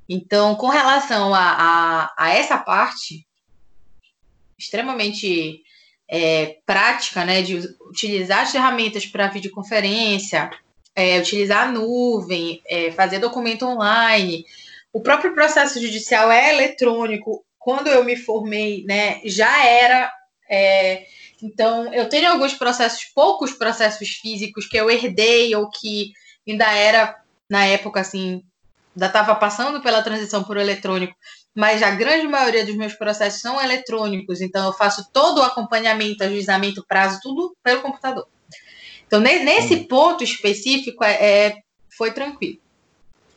Então, 0.10 0.56
com 0.56 0.68
relação 0.68 1.34
a, 1.34 1.40
a, 1.40 2.14
a 2.18 2.30
essa 2.34 2.58
parte, 2.58 3.26
extremamente 4.58 5.62
é, 6.08 6.58
prática, 6.66 7.24
né, 7.26 7.42
de 7.42 7.58
utilizar 7.90 8.42
as 8.42 8.52
ferramentas 8.52 9.06
para 9.06 9.28
videoconferência, 9.28 10.50
é, 10.96 11.20
utilizar 11.20 11.68
a 11.68 11.72
nuvem, 11.72 12.62
é, 12.68 12.92
fazer 12.92 13.20
documento 13.20 13.66
online. 13.66 14.46
O 14.96 15.02
próprio 15.02 15.34
processo 15.34 15.78
judicial 15.82 16.32
é 16.32 16.54
eletrônico. 16.54 17.44
Quando 17.60 17.88
eu 17.88 18.02
me 18.06 18.16
formei, 18.16 18.86
né, 18.86 19.20
já 19.26 19.66
era. 19.66 20.10
é, 20.50 21.06
então, 21.44 21.94
eu 21.94 22.08
tenho 22.08 22.32
alguns 22.32 22.54
processos, 22.54 23.04
poucos 23.14 23.52
processos 23.52 24.08
físicos 24.08 24.66
que 24.66 24.78
eu 24.78 24.90
herdei 24.90 25.54
ou 25.54 25.70
que 25.70 26.14
ainda 26.48 26.72
era, 26.72 27.14
na 27.50 27.66
época, 27.66 28.00
assim, 28.00 28.42
ainda 28.96 29.08
estava 29.08 29.36
passando 29.36 29.82
pela 29.82 30.02
transição 30.02 30.46
para 30.46 30.60
o 30.60 30.62
eletrônico, 30.62 31.14
mas 31.54 31.84
a 31.84 31.92
grande 31.92 32.26
maioria 32.26 32.66
dos 32.66 32.78
meus 32.78 32.94
processos 32.94 33.42
são 33.42 33.62
eletrônicos, 33.62 34.40
então 34.40 34.66
eu 34.66 34.72
faço 34.74 35.10
todo 35.12 35.40
o 35.40 35.44
acompanhamento, 35.44 36.24
ajuizamento, 36.24 36.86
prazo, 36.88 37.20
tudo 37.22 37.54
pelo 37.62 37.82
computador. 37.82 38.26
Então, 39.06 39.20
ne- 39.20 39.40
nesse 39.40 39.76
ponto 39.88 40.24
específico, 40.24 41.04
é, 41.04 41.48
é- 41.48 41.58
foi 41.98 42.12
tranquilo. 42.14 42.65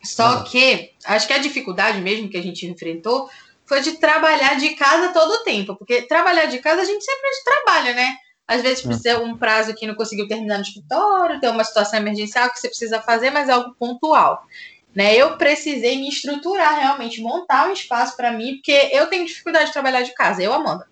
Só 0.03 0.43
que 0.43 0.93
acho 1.05 1.27
que 1.27 1.33
a 1.33 1.39
dificuldade 1.39 2.01
mesmo 2.01 2.29
que 2.29 2.37
a 2.37 2.43
gente 2.43 2.67
enfrentou 2.67 3.29
foi 3.67 3.83
de 3.83 3.99
trabalhar 3.99 4.55
de 4.55 4.71
casa 4.71 5.13
todo 5.13 5.31
o 5.31 5.45
tempo, 5.45 5.77
porque 5.77 6.03
trabalhar 6.03 6.47
de 6.47 6.59
casa 6.59 6.83
a 6.83 6.85
gente 6.85 7.05
sempre 7.05 7.31
trabalha, 7.45 7.95
né? 7.95 8.17
Às 8.47 8.63
vezes 8.63 8.83
precisa 8.83 9.19
um 9.19 9.37
prazo 9.37 9.75
que 9.75 9.87
não 9.87 9.95
conseguiu 9.95 10.27
terminar 10.27 10.57
no 10.57 10.63
escritório, 10.63 11.39
tem 11.39 11.51
uma 11.51 11.65
situação 11.65 11.99
emergencial 11.99 12.51
que 12.51 12.59
você 12.59 12.69
precisa 12.69 13.03
fazer, 13.03 13.31
mas 13.31 13.49
é 13.49 13.53
algo 13.53 13.75
pontual. 13.79 14.43
Né, 14.95 15.15
eu 15.15 15.37
precisei 15.37 15.97
me 15.97 16.09
estruturar 16.09 16.77
realmente, 16.81 17.21
montar 17.21 17.69
um 17.69 17.73
espaço 17.73 18.17
para 18.17 18.33
mim, 18.33 18.55
porque 18.55 18.89
eu 18.91 19.07
tenho 19.07 19.27
dificuldade 19.27 19.67
de 19.67 19.73
trabalhar 19.73 20.03
de 20.03 20.15
casa, 20.15 20.43
eu, 20.43 20.53
Amanda. 20.53 20.89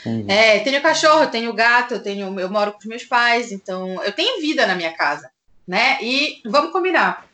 Entendi. 0.00 0.30
É, 0.30 0.58
tenho 0.58 0.82
cachorro, 0.82 1.28
tenho 1.28 1.52
gato, 1.52 1.94
eu, 1.94 2.02
tenho, 2.02 2.38
eu 2.38 2.50
moro 2.50 2.72
com 2.72 2.78
os 2.78 2.84
meus 2.84 3.04
pais, 3.04 3.52
então 3.52 4.02
eu 4.02 4.12
tenho 4.12 4.40
vida 4.40 4.66
na 4.66 4.74
minha 4.74 4.92
casa, 4.92 5.30
né? 5.66 5.96
E 6.02 6.42
vamos 6.44 6.72
combinar. 6.72 7.25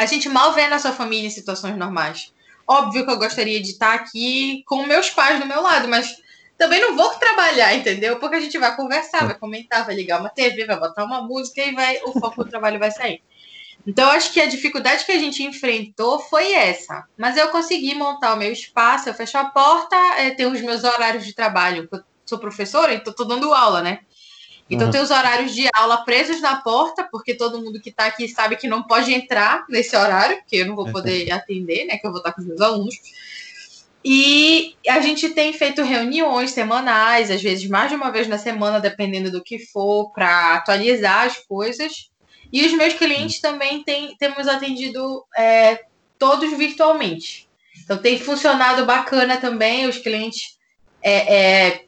A 0.00 0.06
gente 0.06 0.30
mal 0.30 0.54
vê 0.54 0.62
a 0.62 0.70
nossa 0.70 0.94
família 0.94 1.26
em 1.26 1.30
situações 1.30 1.76
normais. 1.76 2.32
Óbvio 2.66 3.04
que 3.04 3.10
eu 3.10 3.18
gostaria 3.18 3.60
de 3.60 3.72
estar 3.72 3.92
aqui 3.92 4.64
com 4.66 4.86
meus 4.86 5.10
pais 5.10 5.38
do 5.38 5.44
meu 5.44 5.60
lado, 5.60 5.88
mas 5.88 6.16
também 6.56 6.80
não 6.80 6.96
vou 6.96 7.10
trabalhar, 7.16 7.74
entendeu? 7.74 8.18
Porque 8.18 8.36
a 8.36 8.40
gente 8.40 8.56
vai 8.56 8.74
conversar, 8.74 9.26
vai 9.26 9.34
comentar, 9.38 9.84
vai 9.84 9.94
ligar 9.94 10.18
uma 10.18 10.30
TV, 10.30 10.64
vai 10.64 10.80
botar 10.80 11.04
uma 11.04 11.20
música 11.20 11.60
e 11.60 11.74
vai, 11.74 12.00
o 12.02 12.18
foco 12.18 12.44
do 12.44 12.48
trabalho 12.48 12.78
vai 12.78 12.90
sair. 12.90 13.22
Então, 13.86 14.08
acho 14.08 14.32
que 14.32 14.40
a 14.40 14.46
dificuldade 14.46 15.04
que 15.04 15.12
a 15.12 15.18
gente 15.18 15.42
enfrentou 15.42 16.18
foi 16.18 16.50
essa. 16.50 17.04
Mas 17.14 17.36
eu 17.36 17.48
consegui 17.48 17.94
montar 17.94 18.32
o 18.32 18.38
meu 18.38 18.50
espaço, 18.50 19.06
eu 19.06 19.12
fecho 19.12 19.36
a 19.36 19.44
porta, 19.44 19.96
é, 20.16 20.30
tenho 20.30 20.50
os 20.50 20.62
meus 20.62 20.82
horários 20.82 21.26
de 21.26 21.34
trabalho. 21.34 21.86
Eu 21.92 22.02
sou 22.24 22.38
professora, 22.38 22.94
então 22.94 23.10
estou 23.10 23.28
dando 23.28 23.52
aula, 23.52 23.82
né? 23.82 23.98
Então, 24.70 24.86
Uhum. 24.86 24.92
tem 24.92 25.00
os 25.00 25.10
horários 25.10 25.52
de 25.52 25.68
aula 25.74 26.04
presos 26.04 26.40
na 26.40 26.56
porta, 26.62 27.02
porque 27.10 27.34
todo 27.34 27.60
mundo 27.60 27.80
que 27.80 27.90
está 27.90 28.06
aqui 28.06 28.28
sabe 28.28 28.56
que 28.56 28.68
não 28.68 28.84
pode 28.84 29.12
entrar 29.12 29.64
nesse 29.68 29.96
horário, 29.96 30.36
porque 30.38 30.56
eu 30.56 30.66
não 30.66 30.76
vou 30.76 30.90
poder 30.92 31.30
atender, 31.32 31.86
né? 31.86 31.98
Que 31.98 32.06
eu 32.06 32.10
vou 32.10 32.18
estar 32.18 32.32
com 32.32 32.40
os 32.40 32.46
meus 32.46 32.60
alunos. 32.60 32.94
E 34.04 34.76
a 34.88 35.00
gente 35.00 35.28
tem 35.30 35.52
feito 35.52 35.82
reuniões 35.82 36.52
semanais, 36.52 37.30
às 37.30 37.42
vezes 37.42 37.68
mais 37.68 37.90
de 37.90 37.96
uma 37.96 38.10
vez 38.10 38.28
na 38.28 38.38
semana, 38.38 38.80
dependendo 38.80 39.30
do 39.30 39.42
que 39.42 39.58
for, 39.58 40.10
para 40.12 40.54
atualizar 40.54 41.26
as 41.26 41.36
coisas. 41.36 42.08
E 42.52 42.64
os 42.64 42.72
meus 42.72 42.94
clientes 42.94 43.40
também 43.40 43.82
tem, 43.82 44.16
temos 44.16 44.48
atendido 44.48 45.24
é, 45.36 45.84
todos 46.18 46.56
virtualmente. 46.56 47.48
Então 47.84 47.98
tem 47.98 48.18
funcionado 48.18 48.86
bacana 48.86 49.36
também, 49.36 49.86
os 49.86 49.98
clientes. 49.98 50.58
É, 51.02 51.36
é, 51.36 51.84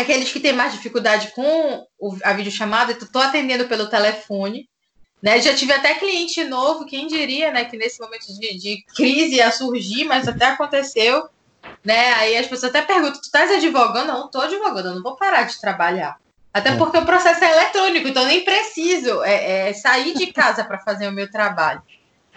aqueles 0.00 0.32
que 0.32 0.40
têm 0.40 0.52
mais 0.52 0.72
dificuldade 0.72 1.30
com 1.34 1.86
o- 1.98 2.16
a 2.24 2.32
videochamada, 2.32 2.92
eu 2.92 2.98
estou 2.98 3.22
atendendo 3.22 3.66
pelo 3.66 3.88
telefone. 3.88 4.68
Né? 5.22 5.40
Já 5.40 5.54
tive 5.54 5.72
até 5.72 5.94
cliente 5.94 6.44
novo, 6.44 6.84
quem 6.84 7.06
diria, 7.06 7.50
né, 7.50 7.64
que 7.64 7.76
nesse 7.76 8.00
momento 8.00 8.26
de, 8.38 8.58
de 8.58 8.84
crise 8.94 9.36
ia 9.36 9.50
surgir, 9.50 10.04
mas 10.04 10.28
até 10.28 10.46
aconteceu. 10.46 11.26
Né? 11.84 12.12
Aí 12.14 12.36
as 12.36 12.46
pessoas 12.46 12.70
até 12.70 12.82
perguntam: 12.82 13.20
tu 13.20 13.24
estás 13.24 13.50
advogando? 13.50 14.06
Não, 14.12 14.26
estou 14.26 14.42
advogando, 14.42 14.88
eu 14.88 14.94
não 14.96 15.02
vou 15.02 15.16
parar 15.16 15.44
de 15.44 15.58
trabalhar. 15.60 16.16
Até 16.52 16.70
É. 16.70 16.76
porque 16.76 16.96
o 16.98 17.04
processo 17.06 17.42
é 17.44 17.52
eletrônico, 17.52 18.08
então 18.08 18.22
eu 18.22 18.28
nem 18.28 18.44
preciso 18.44 19.22
é, 19.24 19.68
é, 19.70 19.72
sair 19.72 20.14
de 20.14 20.32
casa 20.32 20.64
para 20.64 20.78
fazer 20.78 21.08
o 21.08 21.12
meu 21.12 21.30
trabalho. 21.30 21.82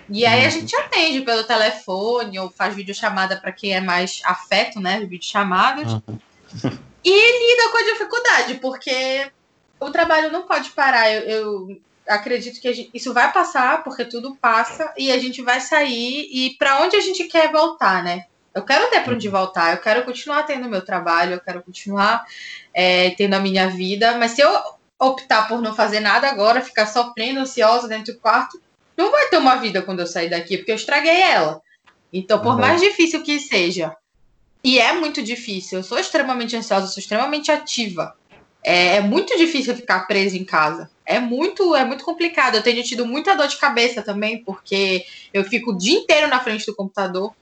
E 0.09 0.25
aí 0.25 0.41
a 0.41 0.45
Uhum. 0.45 0.51
gente 0.51 0.75
atende 0.75 1.21
pelo 1.21 1.43
telefone 1.43 2.39
ou 2.39 2.49
faz 2.49 2.73
videochamada 2.73 3.37
para 3.37 3.51
quem 3.51 3.73
é 3.73 3.79
mais 3.81 4.19
afeto, 4.25 4.79
né? 4.79 4.99
Videochamadas. 5.01 5.93
Uhum. 5.93 6.19
E 7.03 7.09
lida 7.11 7.71
com 7.71 7.77
a 7.77 7.83
dificuldade, 7.83 8.55
porque 8.55 9.31
o 9.79 9.89
trabalho 9.91 10.31
não 10.31 10.43
pode 10.43 10.71
parar. 10.71 11.11
Eu, 11.11 11.21
eu 11.23 11.81
acredito 12.07 12.59
que 12.59 12.73
gente- 12.73 12.89
isso 12.93 13.13
vai 13.13 13.31
passar, 13.31 13.83
porque 13.83 14.03
tudo 14.03 14.35
passa, 14.35 14.93
e 14.97 15.11
a 15.11 15.17
gente 15.17 15.41
vai 15.41 15.61
sair. 15.61 16.27
E 16.31 16.55
para 16.57 16.81
onde 16.81 16.95
a 16.95 17.01
gente 17.01 17.23
quer 17.25 17.51
voltar, 17.51 18.03
né? 18.03 18.25
Eu 18.53 18.63
quero 18.65 18.89
ter 18.89 19.01
para 19.03 19.13
onde 19.13 19.29
voltar, 19.29 19.73
eu 19.73 19.77
quero 19.81 20.03
continuar 20.03 20.43
tendo 20.43 20.67
meu 20.67 20.83
trabalho, 20.83 21.33
eu 21.35 21.39
quero 21.39 21.61
continuar 21.61 22.25
é, 22.73 23.11
tendo 23.11 23.35
a 23.35 23.39
minha 23.39 23.69
vida, 23.69 24.17
mas 24.17 24.31
se 24.31 24.41
eu 24.41 24.49
optar 24.99 25.47
por 25.47 25.61
não 25.61 25.73
fazer 25.73 25.99
nada 25.99 26.27
agora, 26.27 26.59
ficar 26.61 26.87
sofrendo, 26.87 27.39
ansiosa 27.39 27.87
dentro 27.87 28.13
do 28.13 28.19
quarto, 28.19 28.59
não 28.97 29.11
vai 29.11 29.29
ter 29.29 29.37
uma 29.37 29.55
vida 29.55 29.81
quando 29.81 30.01
eu 30.01 30.07
sair 30.07 30.29
daqui, 30.29 30.57
porque 30.57 30.71
eu 30.71 30.75
estraguei 30.75 31.21
ela. 31.21 31.61
Então, 32.11 32.39
por 32.39 32.55
Verdade. 32.55 32.67
mais 32.67 32.81
difícil 32.81 33.23
que 33.23 33.39
seja, 33.39 33.95
e 34.63 34.77
é 34.79 34.93
muito 34.93 35.21
difícil, 35.21 35.79
eu 35.79 35.83
sou 35.83 35.97
extremamente 35.97 36.55
ansiosa, 36.55 36.87
sou 36.87 36.99
extremamente 36.99 37.51
ativa. 37.51 38.13
É, 38.63 38.97
é 38.97 39.01
muito 39.01 39.37
difícil 39.37 39.75
ficar 39.75 40.05
presa 40.05 40.35
em 40.37 40.43
casa. 40.43 40.89
É 41.05 41.19
muito, 41.19 41.75
é 41.75 41.85
muito 41.85 42.03
complicado. 42.03 42.55
Eu 42.55 42.63
tenho 42.63 42.83
tido 42.83 43.05
muita 43.05 43.35
dor 43.35 43.47
de 43.47 43.57
cabeça 43.57 44.01
também, 44.01 44.43
porque 44.43 45.05
eu 45.33 45.43
fico 45.45 45.71
o 45.71 45.77
dia 45.77 45.97
inteiro 45.97 46.27
na 46.27 46.39
frente 46.39 46.65
do 46.65 46.75
computador. 46.75 47.33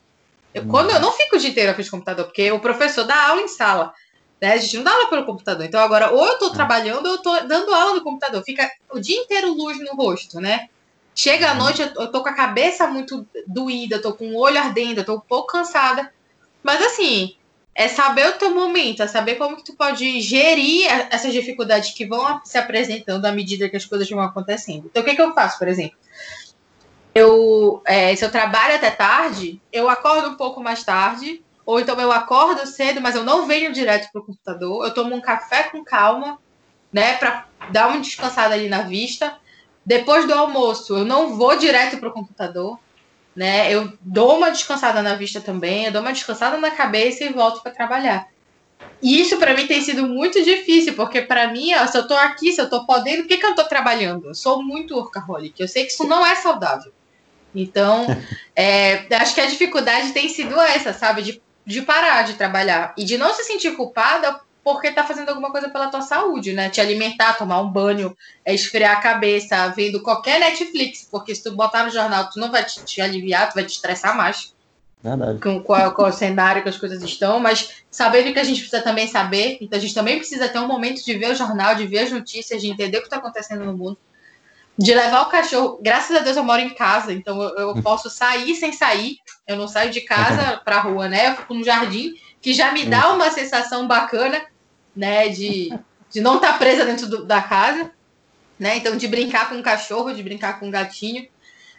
Eu, 0.53 0.63
Hum. 0.63 0.67
Quando 0.67 0.91
eu 0.91 0.99
não 0.99 1.11
fico 1.11 1.35
o 1.35 1.39
dia 1.39 1.49
inteiro 1.49 1.69
na 1.69 1.73
frente 1.75 1.87
do 1.87 1.91
computador, 1.91 2.25
porque 2.25 2.51
o 2.51 2.59
professor 2.59 3.03
dá 3.03 3.29
aula 3.29 3.41
em 3.41 3.47
sala. 3.47 3.93
Né? 4.39 4.53
A 4.53 4.57
gente 4.57 4.77
não 4.77 4.83
dá 4.83 4.91
aula 4.91 5.09
pelo 5.09 5.25
computador. 5.25 5.65
Então 5.65 5.81
agora, 5.81 6.11
ou 6.11 6.25
eu 6.25 6.37
tô 6.37 6.51
trabalhando, 6.51 7.05
ou 7.07 7.13
eu 7.13 7.21
tô 7.21 7.39
dando 7.41 7.73
aula 7.73 7.95
no 7.95 8.03
computador. 8.03 8.43
Fica 8.43 8.69
o 8.91 8.99
dia 8.99 9.17
inteiro 9.17 9.53
luz 9.53 9.79
no 9.79 9.95
rosto, 9.95 10.39
né? 10.39 10.67
Chega 11.15 11.49
à 11.49 11.53
Uhum. 11.53 11.59
noite, 11.59 11.81
eu 11.81 12.11
tô 12.11 12.21
com 12.21 12.29
a 12.29 12.35
cabeça 12.35 12.85
muito 12.87 13.27
doída, 13.47 13.99
tô 13.99 14.13
com 14.13 14.29
o 14.29 14.37
olho 14.39 14.59
ardendo, 14.59 15.03
tô 15.03 15.15
um 15.15 15.19
pouco 15.19 15.47
cansada. 15.47 16.11
Mas 16.67 16.81
assim, 16.81 17.37
é 17.73 17.87
saber 17.87 18.27
o 18.27 18.33
teu 18.33 18.53
momento, 18.53 19.01
é 19.01 19.07
saber 19.07 19.35
como 19.35 19.55
que 19.55 19.63
tu 19.63 19.73
pode 19.73 20.19
gerir 20.19 20.85
essas 21.09 21.31
dificuldades 21.31 21.91
que 21.91 22.05
vão 22.05 22.41
se 22.43 22.57
apresentando 22.57 23.23
à 23.23 23.31
medida 23.31 23.69
que 23.69 23.77
as 23.77 23.85
coisas 23.85 24.09
vão 24.09 24.19
acontecendo. 24.19 24.87
Então, 24.87 25.01
o 25.01 25.05
que, 25.05 25.15
que 25.15 25.21
eu 25.21 25.33
faço, 25.33 25.57
por 25.57 25.69
exemplo? 25.69 25.97
Eu, 27.15 27.81
é, 27.85 28.13
se 28.17 28.25
eu 28.25 28.29
trabalho 28.29 28.75
até 28.75 28.91
tarde, 28.91 29.61
eu 29.71 29.89
acordo 29.89 30.27
um 30.27 30.35
pouco 30.35 30.59
mais 30.59 30.83
tarde, 30.83 31.41
ou 31.65 31.79
então 31.79 31.97
eu 32.01 32.11
acordo 32.11 32.67
cedo, 32.67 32.99
mas 32.99 33.15
eu 33.15 33.23
não 33.23 33.47
venho 33.47 33.71
direto 33.71 34.11
para 34.11 34.21
o 34.21 34.25
computador, 34.25 34.83
eu 34.83 34.93
tomo 34.93 35.15
um 35.15 35.21
café 35.21 35.63
com 35.63 35.85
calma, 35.85 36.37
né, 36.91 37.15
para 37.15 37.45
dar 37.71 37.87
uma 37.87 38.01
descansada 38.01 38.55
ali 38.55 38.67
na 38.67 38.81
vista. 38.81 39.37
Depois 39.85 40.27
do 40.27 40.33
almoço, 40.33 40.97
eu 40.97 41.05
não 41.05 41.37
vou 41.37 41.57
direto 41.57 41.97
para 41.97 42.09
o 42.09 42.13
computador, 42.13 42.77
né? 43.37 43.71
Eu 43.71 43.93
dou 44.01 44.35
uma 44.35 44.49
descansada 44.49 45.03
na 45.03 45.13
vista 45.13 45.39
também, 45.39 45.85
eu 45.85 45.91
dou 45.91 46.01
uma 46.01 46.11
descansada 46.11 46.57
na 46.57 46.71
cabeça 46.71 47.23
e 47.23 47.31
volto 47.31 47.61
para 47.61 47.71
trabalhar. 47.71 48.27
E 48.99 49.21
isso 49.21 49.37
para 49.37 49.53
mim 49.53 49.67
tem 49.67 49.79
sido 49.79 50.07
muito 50.07 50.43
difícil, 50.43 50.95
porque 50.95 51.21
para 51.21 51.47
mim, 51.49 51.71
ó, 51.75 51.85
se 51.85 51.95
eu 51.95 52.07
tô 52.07 52.15
aqui, 52.15 52.51
se 52.51 52.59
eu 52.59 52.67
tô 52.67 52.83
podendo, 52.87 53.21
por 53.21 53.27
que, 53.27 53.37
que 53.37 53.45
eu 53.45 53.53
tô 53.53 53.63
trabalhando? 53.65 54.29
Eu 54.29 54.33
sou 54.33 54.63
muito 54.63 54.95
workaholic, 54.95 55.53
eu 55.59 55.67
sei 55.67 55.85
que 55.85 55.91
isso 55.91 56.07
não 56.07 56.25
é 56.25 56.33
saudável. 56.33 56.91
Então, 57.53 58.07
é, 58.55 59.05
acho 59.17 59.35
que 59.35 59.41
a 59.41 59.45
dificuldade 59.45 60.13
tem 60.13 60.27
sido 60.29 60.59
essa, 60.59 60.91
sabe? 60.91 61.21
De, 61.21 61.41
de 61.63 61.83
parar 61.83 62.23
de 62.23 62.33
trabalhar 62.33 62.95
e 62.97 63.03
de 63.03 63.19
não 63.19 63.35
se 63.35 63.43
sentir 63.43 63.75
culpada 63.75 64.39
porque 64.67 64.91
tá 64.91 65.05
fazendo 65.05 65.29
alguma 65.29 65.49
coisa 65.49 65.69
pela 65.69 65.87
tua 65.87 66.01
saúde, 66.01 66.51
né? 66.51 66.69
Te 66.69 66.81
alimentar, 66.81 67.37
tomar 67.37 67.61
um 67.61 67.69
banho, 67.69 68.13
é 68.43 68.53
esfriar 68.53 68.97
a 68.97 68.99
cabeça, 68.99 69.69
vendo 69.69 70.03
qualquer 70.03 70.41
Netflix, 70.41 71.07
porque 71.09 71.33
se 71.33 71.41
tu 71.41 71.55
botar 71.55 71.85
no 71.85 71.89
jornal, 71.89 72.29
tu 72.29 72.37
não 72.37 72.51
vai 72.51 72.65
te, 72.65 72.83
te 72.83 72.99
aliviar, 72.99 73.49
tu 73.49 73.55
vai 73.55 73.63
te 73.63 73.71
estressar 73.71 74.17
mais. 74.17 74.53
Verdade. 75.01 75.39
Com, 75.39 75.63
com, 75.63 76.03
o 76.03 76.11
cenário 76.11 76.63
que 76.63 76.67
as 76.67 76.75
coisas 76.75 77.01
estão, 77.01 77.39
mas 77.39 77.81
sabendo 77.89 78.33
que 78.33 78.39
a 78.39 78.43
gente 78.43 78.59
precisa 78.59 78.81
também 78.81 79.07
saber, 79.07 79.57
então 79.61 79.77
a 79.77 79.81
gente 79.81 79.93
também 79.93 80.17
precisa 80.17 80.49
ter 80.49 80.59
um 80.59 80.67
momento 80.67 81.01
de 81.01 81.17
ver 81.17 81.31
o 81.31 81.35
jornal, 81.35 81.73
de 81.75 81.87
ver 81.87 81.99
as 81.99 82.11
notícias, 82.11 82.61
de 82.61 82.67
entender 82.67 82.97
o 82.97 83.01
que 83.01 83.07
está 83.07 83.15
acontecendo 83.15 83.63
no 83.63 83.71
mundo, 83.71 83.97
de 84.77 84.93
levar 84.93 85.21
o 85.21 85.29
cachorro. 85.29 85.79
Graças 85.81 86.13
a 86.13 86.19
Deus 86.19 86.35
eu 86.35 86.43
moro 86.43 86.61
em 86.61 86.73
casa, 86.73 87.13
então 87.13 87.41
eu, 87.41 87.69
eu 87.69 87.81
posso 87.81 88.09
sair 88.09 88.53
sem 88.55 88.73
sair, 88.73 89.15
eu 89.47 89.55
não 89.55 89.69
saio 89.69 89.91
de 89.91 90.01
casa 90.01 90.57
para 90.65 90.81
rua, 90.81 91.07
né? 91.07 91.29
Eu 91.29 91.35
fico 91.37 91.53
no 91.53 91.63
jardim, 91.63 92.15
que 92.41 92.53
já 92.53 92.73
me 92.73 92.85
dá 92.85 93.13
uma 93.13 93.31
sensação 93.31 93.87
bacana 93.87 94.45
né? 94.97 95.29
De, 95.29 95.69
de 96.09 96.19
não 96.19 96.35
estar 96.35 96.53
tá 96.53 96.57
presa 96.57 96.85
dentro 96.85 97.07
do, 97.07 97.25
da 97.25 97.41
casa, 97.41 97.91
né? 98.59 98.77
Então, 98.77 98.97
de 98.97 99.07
brincar 99.07 99.49
com 99.49 99.59
o 99.59 99.63
cachorro, 99.63 100.13
de 100.13 100.23
brincar 100.23 100.59
com 100.59 100.67
o 100.67 100.71
gatinho, 100.71 101.27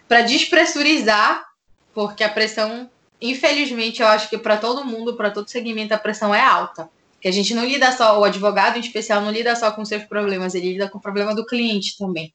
para 0.07 0.23
despressurizar, 0.23 1.45
porque 1.93 2.23
a 2.23 2.29
pressão, 2.29 2.89
infelizmente, 3.21 4.01
eu 4.01 4.07
acho 4.07 4.31
que 4.31 4.39
para 4.39 4.57
todo 4.57 4.85
mundo, 4.85 5.17
para 5.17 5.31
todo 5.31 5.51
segmento, 5.51 5.93
a 5.93 5.99
pressão 5.99 6.35
é 6.35 6.41
alta. 6.41 6.89
Que 7.21 7.27
a 7.27 7.33
gente 7.33 7.53
não 7.53 7.65
lida 7.65 7.91
só, 7.91 8.21
o 8.21 8.25
advogado 8.25 8.77
em 8.77 8.81
especial 8.81 9.21
não 9.21 9.33
lida 9.33 9.57
só 9.57 9.73
com 9.73 9.85
seus 9.85 10.05
problemas, 10.05 10.55
ele 10.55 10.75
lida 10.75 10.89
com 10.89 10.99
o 10.99 11.03
problema 11.03 11.35
do 11.35 11.45
cliente 11.45 11.99
também. 11.99 12.33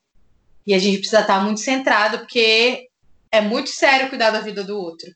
E 0.68 0.74
a 0.74 0.80
gente 0.80 0.98
precisa 0.98 1.22
estar 1.22 1.42
muito 1.42 1.62
centrado, 1.62 2.20
porque 2.20 2.90
é 3.32 3.40
muito 3.40 3.70
sério 3.70 4.10
cuidar 4.10 4.32
da 4.32 4.42
vida 4.42 4.64
do 4.64 4.78
outro. 4.78 5.10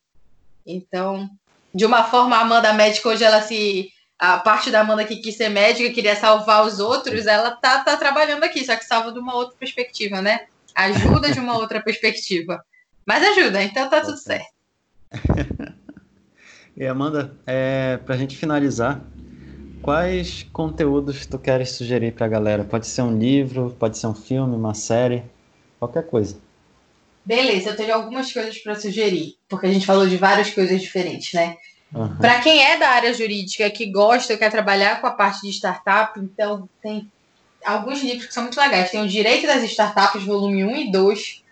Então, 0.66 1.30
de 1.74 1.86
uma 1.86 2.06
forma, 2.06 2.38
a 2.38 2.42
Amanda 2.42 2.74
médica 2.74 3.10
hoje 3.10 3.24
ela 3.24 3.42
se 3.42 3.92
a 4.20 4.38
parte 4.38 4.72
da 4.72 4.82
Amanda 4.82 5.06
que 5.06 5.18
quis 5.18 5.36
ser 5.36 5.50
médica, 5.50 5.94
queria 5.94 6.16
salvar 6.16 6.66
os 6.66 6.80
outros, 6.80 7.28
ela 7.28 7.52
tá, 7.52 7.84
tá 7.84 7.96
trabalhando 7.96 8.44
aqui, 8.44 8.66
só 8.66 8.76
que 8.76 8.86
salva 8.86 9.12
de 9.12 9.20
uma 9.20 9.36
outra 9.36 9.56
perspectiva, 9.58 10.22
né? 10.22 10.48
Ajuda 10.74 11.32
de 11.32 11.40
uma 11.40 11.58
outra 11.60 11.82
perspectiva. 11.82 12.64
Mas 13.06 13.24
ajuda, 13.24 13.62
então 13.64 13.90
tá 13.90 14.02
tudo 14.02 14.18
certo. 14.18 14.48
e 16.76 16.86
Amanda, 16.86 17.38
é, 17.46 17.98
pra 17.98 18.18
gente 18.18 18.36
finalizar, 18.36 19.02
quais 19.82 20.44
conteúdos 20.52 21.26
tu 21.26 21.38
queres 21.38 21.72
sugerir 21.72 22.14
pra 22.14 22.28
galera? 22.28 22.64
Pode 22.64 22.88
ser 22.88 23.04
um 23.04 23.18
livro, 23.18 23.76
pode 23.80 23.98
ser 23.98 24.08
um 24.08 24.16
filme, 24.16 24.56
uma 24.56 24.74
série, 24.74 25.24
qualquer 25.80 26.06
coisa. 26.08 26.38
Beleza, 27.24 27.70
eu 27.70 27.76
tenho 27.76 27.94
algumas 27.94 28.32
coisas 28.32 28.58
para 28.58 28.74
sugerir, 28.76 29.36
porque 29.48 29.68
a 29.68 29.72
gente 29.72 29.86
falou 29.86 30.08
de 30.08 30.18
várias 30.18 30.50
coisas 30.50 30.82
diferentes, 30.82 31.34
né? 31.34 31.56
Uhum. 31.94 32.18
Para 32.18 32.42
quem 32.42 32.64
é 32.64 32.78
da 32.78 32.90
área 32.90 33.14
jurídica, 33.14 33.70
que 33.70 33.86
gosta, 33.86 34.38
quer 34.38 34.52
trabalhar 34.52 35.00
com 35.00 35.08
a 35.08 35.12
parte 35.12 35.42
de 35.42 35.50
startup, 35.50 36.20
então 36.20 36.70
tem 36.82 37.10
alguns 37.66 38.02
livros 38.02 38.28
que 38.28 38.34
são 38.34 38.44
muito 38.44 38.60
legais. 38.60 38.92
Tem 38.92 39.02
o 39.02 39.08
Direito 39.08 39.48
das 39.48 39.64
Startups, 39.64 40.24
volume 40.24 40.64
1 40.64 40.76
e 40.76 40.92
2. 40.92 41.44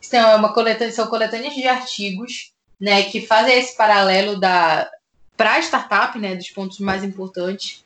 São, 0.00 0.36
uma 0.36 0.52
coletânea, 0.52 0.92
são 0.92 1.06
coletâneas 1.06 1.54
de 1.54 1.66
artigos 1.66 2.52
né, 2.80 3.02
que 3.02 3.20
fazem 3.20 3.58
esse 3.58 3.76
paralelo 3.76 4.40
da 4.40 4.90
para 5.36 5.54
a 5.54 5.58
startup, 5.60 6.18
né, 6.18 6.36
dos 6.36 6.50
pontos 6.50 6.78
mais 6.80 7.02
importantes. 7.02 7.82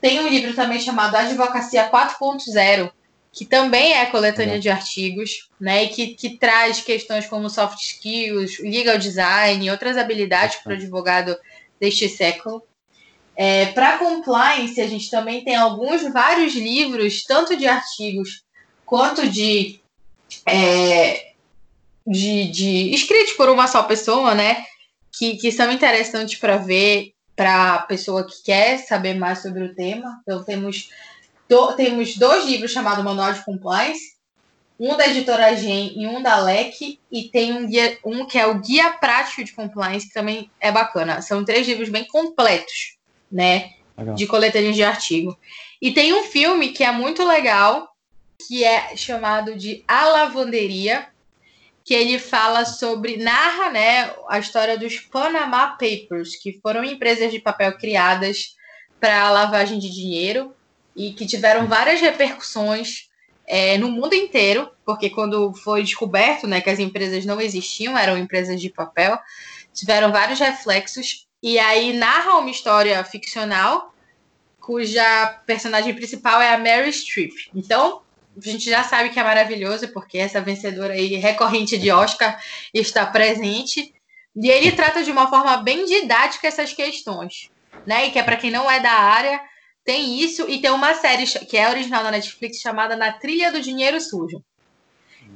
Tem 0.00 0.20
um 0.20 0.28
livro 0.28 0.54
também 0.54 0.80
chamado 0.80 1.16
Advocacia 1.16 1.90
4.0, 1.90 2.90
que 3.32 3.44
também 3.44 3.92
é 3.92 4.06
coletânea 4.06 4.56
é. 4.56 4.58
de 4.58 4.68
artigos, 4.68 5.48
né, 5.60 5.84
e 5.84 5.88
que, 5.88 6.06
que 6.08 6.30
traz 6.38 6.80
questões 6.80 7.26
como 7.26 7.50
soft 7.50 7.80
skills, 7.80 8.58
legal 8.60 8.98
design 8.98 9.64
e 9.64 9.70
outras 9.70 9.96
habilidades 9.96 10.56
para 10.56 10.72
o 10.72 10.76
advogado 10.76 11.36
deste 11.78 12.08
século. 12.08 12.62
É, 13.36 13.66
para 13.66 13.98
compliance, 13.98 14.80
a 14.80 14.86
gente 14.88 15.10
também 15.10 15.44
tem 15.44 15.54
alguns, 15.54 16.02
vários 16.12 16.54
livros, 16.54 17.22
tanto 17.22 17.56
de 17.56 17.66
artigos 17.66 18.42
quanto 18.84 19.28
de, 19.28 19.80
é, 20.44 21.32
de, 22.06 22.50
de 22.50 22.94
escritos 22.94 23.34
por 23.34 23.48
uma 23.48 23.68
só 23.68 23.84
pessoa, 23.84 24.34
né, 24.34 24.64
que, 25.16 25.36
que 25.36 25.52
são 25.52 25.70
interessantes 25.70 26.38
para 26.38 26.56
ver 26.56 27.12
para 27.36 27.74
a 27.76 27.82
pessoa 27.82 28.26
que 28.26 28.42
quer 28.42 28.78
saber 28.78 29.14
mais 29.14 29.40
sobre 29.40 29.62
o 29.62 29.72
tema. 29.72 30.20
Então, 30.22 30.42
temos 30.42 30.90
do, 31.48 31.72
temos 31.72 32.16
dois 32.16 32.44
livros 32.44 32.70
chamados 32.70 33.02
Manual 33.02 33.32
de 33.32 33.44
Compliance, 33.44 34.18
um 34.78 34.96
da 34.96 35.08
editora 35.08 35.56
Gen 35.56 35.92
e 35.96 36.06
um 36.06 36.22
da 36.22 36.38
LEC, 36.38 37.00
e 37.10 37.24
tem 37.24 37.52
um, 37.52 37.66
guia, 37.66 37.98
um 38.04 38.26
que 38.26 38.38
é 38.38 38.46
o 38.46 38.60
Guia 38.60 38.90
Prático 38.90 39.42
de 39.42 39.52
Compliance, 39.52 40.06
que 40.06 40.14
também 40.14 40.50
é 40.60 40.70
bacana. 40.70 41.20
São 41.20 41.44
três 41.44 41.66
livros 41.66 41.88
bem 41.88 42.06
completos, 42.06 42.96
né? 43.30 43.72
Legal. 43.96 44.14
De 44.14 44.26
coletânea 44.26 44.72
de 44.72 44.84
artigo. 44.84 45.36
E 45.82 45.90
tem 45.90 46.12
um 46.12 46.22
filme 46.22 46.68
que 46.68 46.84
é 46.84 46.92
muito 46.92 47.24
legal, 47.26 47.92
que 48.46 48.62
é 48.62 48.96
chamado 48.96 49.56
de 49.56 49.82
A 49.88 50.06
Lavanderia, 50.06 51.08
que 51.84 51.94
ele 51.94 52.18
fala 52.18 52.64
sobre, 52.64 53.16
narra, 53.16 53.70
né, 53.70 54.14
a 54.28 54.38
história 54.38 54.78
dos 54.78 54.98
Panama 54.98 55.68
Papers, 55.70 56.36
que 56.36 56.60
foram 56.62 56.84
empresas 56.84 57.32
de 57.32 57.40
papel 57.40 57.76
criadas 57.78 58.54
para 59.00 59.30
lavagem 59.30 59.78
de 59.78 59.90
dinheiro 59.90 60.54
e 60.98 61.12
que 61.12 61.24
tiveram 61.24 61.68
várias 61.68 62.00
repercussões 62.00 63.08
é, 63.46 63.78
no 63.78 63.88
mundo 63.88 64.14
inteiro, 64.14 64.68
porque 64.84 65.08
quando 65.08 65.54
foi 65.54 65.84
descoberto 65.84 66.48
né, 66.48 66.60
que 66.60 66.68
as 66.68 66.80
empresas 66.80 67.24
não 67.24 67.40
existiam, 67.40 67.96
eram 67.96 68.18
empresas 68.18 68.60
de 68.60 68.68
papel, 68.68 69.16
tiveram 69.72 70.10
vários 70.10 70.40
reflexos. 70.40 71.26
E 71.40 71.56
aí 71.56 71.92
narra 71.92 72.38
uma 72.38 72.50
história 72.50 73.02
ficcional 73.04 73.94
cuja 74.60 75.40
personagem 75.46 75.94
principal 75.94 76.42
é 76.42 76.52
a 76.52 76.58
Mary 76.58 76.92
Streep. 76.92 77.32
Então, 77.54 78.02
a 78.36 78.50
gente 78.50 78.68
já 78.68 78.82
sabe 78.82 79.10
que 79.10 79.20
é 79.20 79.24
maravilhoso, 79.24 79.88
porque 79.92 80.18
essa 80.18 80.40
vencedora 80.40 80.94
aí 80.94 81.14
recorrente 81.14 81.78
de 81.78 81.92
Oscar 81.92 82.38
está 82.74 83.06
presente. 83.06 83.94
E 84.36 84.50
ele 84.50 84.72
trata 84.72 85.02
de 85.04 85.12
uma 85.12 85.28
forma 85.28 85.56
bem 85.58 85.84
didática 85.86 86.48
essas 86.48 86.72
questões, 86.72 87.50
né? 87.86 88.08
E 88.08 88.10
que 88.10 88.18
é 88.18 88.22
para 88.22 88.36
quem 88.36 88.50
não 88.50 88.70
é 88.70 88.78
da 88.78 88.92
área, 88.92 89.40
tem 89.88 90.20
isso 90.20 90.44
e 90.50 90.60
tem 90.60 90.70
uma 90.70 90.92
série 90.92 91.24
que 91.24 91.56
é 91.56 91.66
original 91.66 92.02
da 92.02 92.10
Netflix 92.10 92.58
chamada 92.58 92.94
Na 92.94 93.10
Trilha 93.10 93.50
do 93.50 93.58
Dinheiro 93.58 93.98
Sujo. 93.98 94.44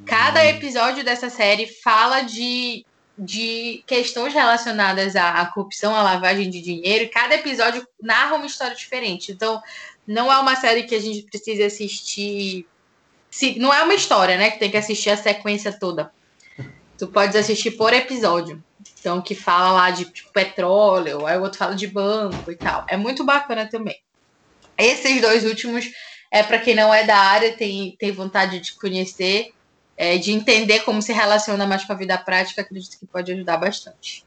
Cada 0.05 0.42
hum. 0.42 0.44
episódio 0.44 1.03
dessa 1.03 1.30
série 1.30 1.66
fala 1.66 2.20
de, 2.20 2.84
de 3.16 3.82
questões 3.86 4.34
relacionadas 4.34 5.16
à, 5.16 5.40
à 5.40 5.46
corrupção, 5.46 5.96
à 5.96 6.03
lavagem 6.03 6.50
de 6.50 6.61
dinheiro, 6.61 7.05
e 7.05 7.09
cada 7.09 7.34
episódio 7.34 7.88
narra 7.98 8.36
uma 8.36 8.44
história 8.44 8.76
diferente. 8.76 9.32
Então, 9.32 9.59
não 10.07 10.30
é 10.30 10.38
uma 10.38 10.55
série 10.55 10.82
que 10.82 10.94
a 10.94 11.00
gente 11.00 11.22
precisa 11.22 11.64
assistir. 11.64 12.66
Se, 13.30 13.59
não 13.59 13.72
é 13.72 13.82
uma 13.82 13.94
história, 13.94 14.36
né? 14.36 14.50
Que 14.50 14.59
tem 14.59 14.70
que 14.70 14.76
assistir 14.76 15.09
a 15.09 15.16
sequência 15.16 15.72
toda. 15.72 16.12
Tu 16.98 17.09
pode 17.09 17.38
assistir 17.38 17.70
por 17.70 17.94
episódio. 17.94 18.62
Então, 19.00 19.22
que 19.22 19.34
fala 19.34 19.72
lá 19.72 19.90
de 19.90 20.05
tipo, 20.05 20.30
petróleo, 20.30 21.24
aí 21.24 21.38
o 21.38 21.42
outro 21.42 21.59
fala 21.59 21.74
de 21.74 21.86
banco 21.86 22.50
e 22.50 22.57
tal. 22.57 22.84
É 22.86 22.98
muito 22.98 23.24
bacana 23.24 23.66
também. 23.66 23.98
Esses 24.76 25.20
dois 25.20 25.44
últimos 25.44 25.90
é 26.30 26.42
para 26.42 26.58
quem 26.58 26.74
não 26.74 26.92
é 26.92 27.04
da 27.04 27.18
área, 27.18 27.56
tem, 27.56 27.94
tem 27.98 28.10
vontade 28.10 28.58
de 28.60 28.72
conhecer, 28.72 29.52
é, 29.96 30.16
de 30.16 30.32
entender 30.32 30.80
como 30.80 31.02
se 31.02 31.12
relaciona 31.12 31.66
mais 31.66 31.84
com 31.84 31.92
a 31.92 31.96
vida 31.96 32.16
prática, 32.16 32.62
acredito 32.62 32.98
que 32.98 33.06
pode 33.06 33.30
ajudar 33.32 33.58
bastante. 33.58 34.24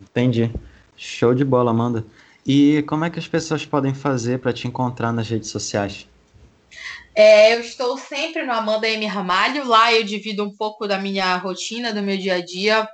Entendi. 0.00 0.50
Show 0.96 1.34
de 1.34 1.44
bola, 1.44 1.70
Amanda. 1.70 2.04
E 2.44 2.82
como 2.82 3.04
é 3.04 3.10
que 3.10 3.18
as 3.18 3.28
pessoas 3.28 3.64
podem 3.64 3.94
fazer 3.94 4.38
para 4.38 4.52
te 4.52 4.66
encontrar 4.66 5.12
nas 5.12 5.28
redes 5.28 5.50
sociais? 5.50 6.08
É, 7.14 7.54
eu 7.54 7.60
estou 7.60 7.96
sempre 7.96 8.44
no 8.44 8.52
Amanda 8.52 8.88
M. 8.88 9.06
Ramalho. 9.06 9.66
Lá 9.66 9.92
eu 9.92 10.04
divido 10.04 10.44
um 10.44 10.54
pouco 10.54 10.86
da 10.86 10.98
minha 10.98 11.36
rotina, 11.36 11.92
do 11.92 12.02
meu 12.02 12.16
dia 12.16 12.34
a 12.34 12.44
dia 12.44 12.88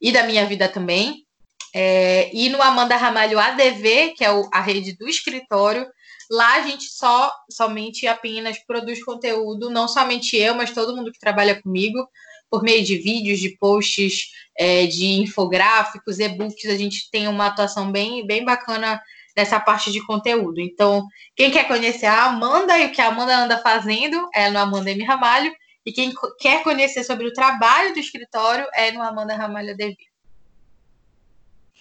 e 0.00 0.10
da 0.10 0.24
minha 0.24 0.46
vida 0.46 0.68
também. 0.68 1.26
É, 1.74 2.30
e 2.34 2.48
no 2.48 2.60
Amanda 2.60 2.96
Ramalho 2.96 3.38
ADV, 3.38 4.14
que 4.16 4.24
é 4.24 4.30
o, 4.32 4.48
a 4.52 4.60
rede 4.60 4.96
do 4.96 5.08
escritório, 5.08 5.86
lá 6.30 6.56
a 6.56 6.62
gente 6.62 6.84
só 6.84 7.32
somente 7.50 8.06
apenas 8.06 8.58
produz 8.64 9.04
conteúdo, 9.04 9.70
não 9.70 9.88
somente 9.88 10.36
eu, 10.36 10.54
mas 10.54 10.72
todo 10.72 10.96
mundo 10.96 11.12
que 11.12 11.18
trabalha 11.18 11.60
comigo, 11.60 12.08
por 12.50 12.62
meio 12.62 12.84
de 12.84 12.96
vídeos, 12.96 13.38
de 13.38 13.56
posts, 13.56 14.30
é, 14.58 14.86
de 14.86 15.20
infográficos, 15.20 16.18
e-books, 16.18 16.66
a 16.66 16.76
gente 16.76 17.08
tem 17.10 17.28
uma 17.28 17.46
atuação 17.46 17.90
bem, 17.92 18.26
bem 18.26 18.44
bacana 18.44 19.00
nessa 19.36 19.60
parte 19.60 19.92
de 19.92 20.04
conteúdo. 20.04 20.60
Então, 20.60 21.06
quem 21.36 21.50
quer 21.50 21.68
conhecer 21.68 22.06
a 22.06 22.24
Amanda 22.24 22.76
e 22.78 22.86
o 22.86 22.92
que 22.92 23.00
a 23.00 23.06
Amanda 23.06 23.36
anda 23.36 23.58
fazendo 23.58 24.28
é 24.34 24.50
no 24.50 24.58
Amanda 24.58 24.90
M. 24.90 25.04
Ramalho, 25.04 25.52
e 25.86 25.92
quem 25.92 26.12
quer 26.38 26.62
conhecer 26.62 27.04
sobre 27.04 27.26
o 27.26 27.32
trabalho 27.32 27.94
do 27.94 28.00
escritório 28.00 28.66
é 28.74 28.90
no 28.92 29.00
Amanda 29.00 29.34
Ramalho 29.36 29.70
ADV. 29.70 30.09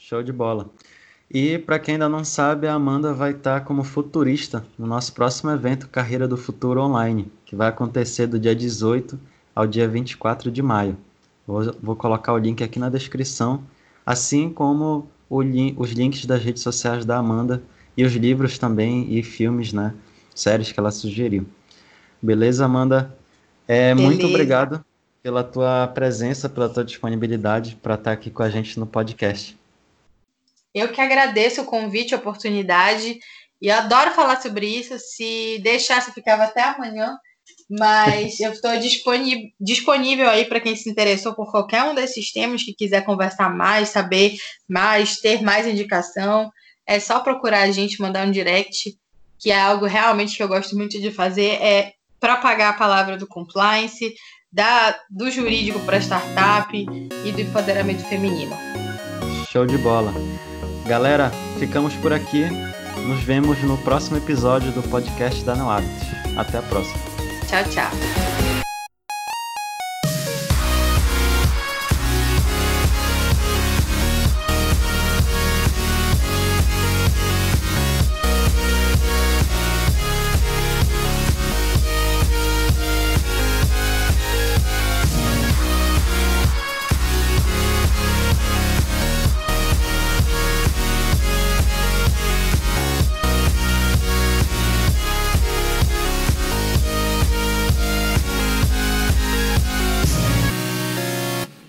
Show 0.09 0.23
de 0.23 0.33
bola. 0.33 0.67
E 1.29 1.59
para 1.59 1.77
quem 1.77 1.93
ainda 1.93 2.09
não 2.09 2.25
sabe, 2.25 2.65
a 2.65 2.73
Amanda 2.73 3.13
vai 3.13 3.29
estar 3.29 3.63
como 3.63 3.83
futurista 3.83 4.65
no 4.75 4.87
nosso 4.87 5.13
próximo 5.13 5.51
evento 5.51 5.87
Carreira 5.87 6.27
do 6.27 6.35
Futuro 6.35 6.81
Online, 6.81 7.31
que 7.45 7.55
vai 7.55 7.67
acontecer 7.67 8.25
do 8.25 8.39
dia 8.39 8.55
18 8.55 9.19
ao 9.53 9.67
dia 9.67 9.87
24 9.87 10.49
de 10.49 10.63
maio. 10.63 10.97
Vou, 11.45 11.75
vou 11.79 11.95
colocar 11.95 12.33
o 12.33 12.39
link 12.39 12.63
aqui 12.63 12.79
na 12.79 12.89
descrição, 12.89 13.61
assim 14.03 14.49
como 14.49 15.07
os 15.29 15.91
links 15.91 16.25
das 16.25 16.43
redes 16.43 16.63
sociais 16.63 17.05
da 17.05 17.17
Amanda 17.17 17.61
e 17.95 18.03
os 18.03 18.13
livros 18.13 18.57
também 18.57 19.13
e 19.13 19.21
filmes, 19.21 19.71
né? 19.71 19.93
Séries 20.33 20.71
que 20.71 20.79
ela 20.79 20.89
sugeriu. 20.89 21.45
Beleza, 22.19 22.65
Amanda? 22.65 23.15
É, 23.67 23.93
Beleza. 23.93 24.09
Muito 24.09 24.25
obrigado 24.25 24.83
pela 25.21 25.43
tua 25.43 25.85
presença, 25.85 26.49
pela 26.49 26.67
tua 26.67 26.83
disponibilidade 26.83 27.77
para 27.79 27.93
estar 27.93 28.11
aqui 28.11 28.31
com 28.31 28.41
a 28.41 28.49
gente 28.49 28.79
no 28.79 28.87
podcast. 28.87 29.58
Eu 30.73 30.89
que 30.89 31.01
agradeço 31.01 31.61
o 31.61 31.65
convite, 31.65 32.13
a 32.13 32.17
oportunidade, 32.17 33.19
e 33.61 33.69
adoro 33.69 34.11
falar 34.11 34.41
sobre 34.41 34.67
isso. 34.67 34.97
Se 34.99 35.59
deixasse, 35.63 36.13
ficava 36.13 36.43
até 36.43 36.61
amanhã, 36.61 37.17
mas 37.69 38.39
eu 38.39 38.51
estou 38.51 38.77
disponível, 38.77 39.49
disponível 39.59 40.29
aí 40.29 40.45
para 40.45 40.59
quem 40.59 40.75
se 40.75 40.89
interessou 40.89 41.33
por 41.33 41.51
qualquer 41.51 41.83
um 41.83 41.93
desses 41.93 42.31
temas, 42.31 42.63
que 42.63 42.73
quiser 42.73 43.03
conversar 43.03 43.53
mais, 43.53 43.89
saber 43.89 44.35
mais, 44.67 45.19
ter 45.19 45.41
mais 45.41 45.67
indicação. 45.67 46.51
É 46.87 46.99
só 46.99 47.19
procurar 47.19 47.61
a 47.61 47.71
gente, 47.71 48.01
mandar 48.01 48.27
um 48.27 48.31
direct, 48.31 48.97
que 49.37 49.51
é 49.51 49.59
algo 49.59 49.85
realmente 49.85 50.35
que 50.35 50.43
eu 50.43 50.47
gosto 50.47 50.75
muito 50.75 50.99
de 50.99 51.11
fazer, 51.11 51.61
é 51.61 51.93
propagar 52.19 52.73
a 52.73 52.77
palavra 52.77 53.17
do 53.17 53.27
compliance, 53.27 54.13
da, 54.51 54.99
do 55.09 55.29
jurídico 55.29 55.79
para 55.81 56.01
startup 56.01 56.75
e 56.75 57.31
do 57.31 57.41
empoderamento 57.41 58.03
feminino. 58.05 58.55
Show 59.51 59.65
de 59.65 59.77
bola. 59.77 60.11
Galera, 60.89 61.31
ficamos 61.59 61.93
por 61.97 62.11
aqui. 62.11 62.47
Nos 63.07 63.23
vemos 63.23 63.61
no 63.61 63.77
próximo 63.77 64.17
episódio 64.17 64.71
do 64.71 64.81
podcast 64.81 65.45
da 65.45 65.55
Não 65.55 65.69
Hábitos. 65.69 66.07
Até 66.35 66.57
a 66.57 66.63
próxima. 66.63 66.97
Tchau, 67.47 67.63
tchau. 67.65 68.38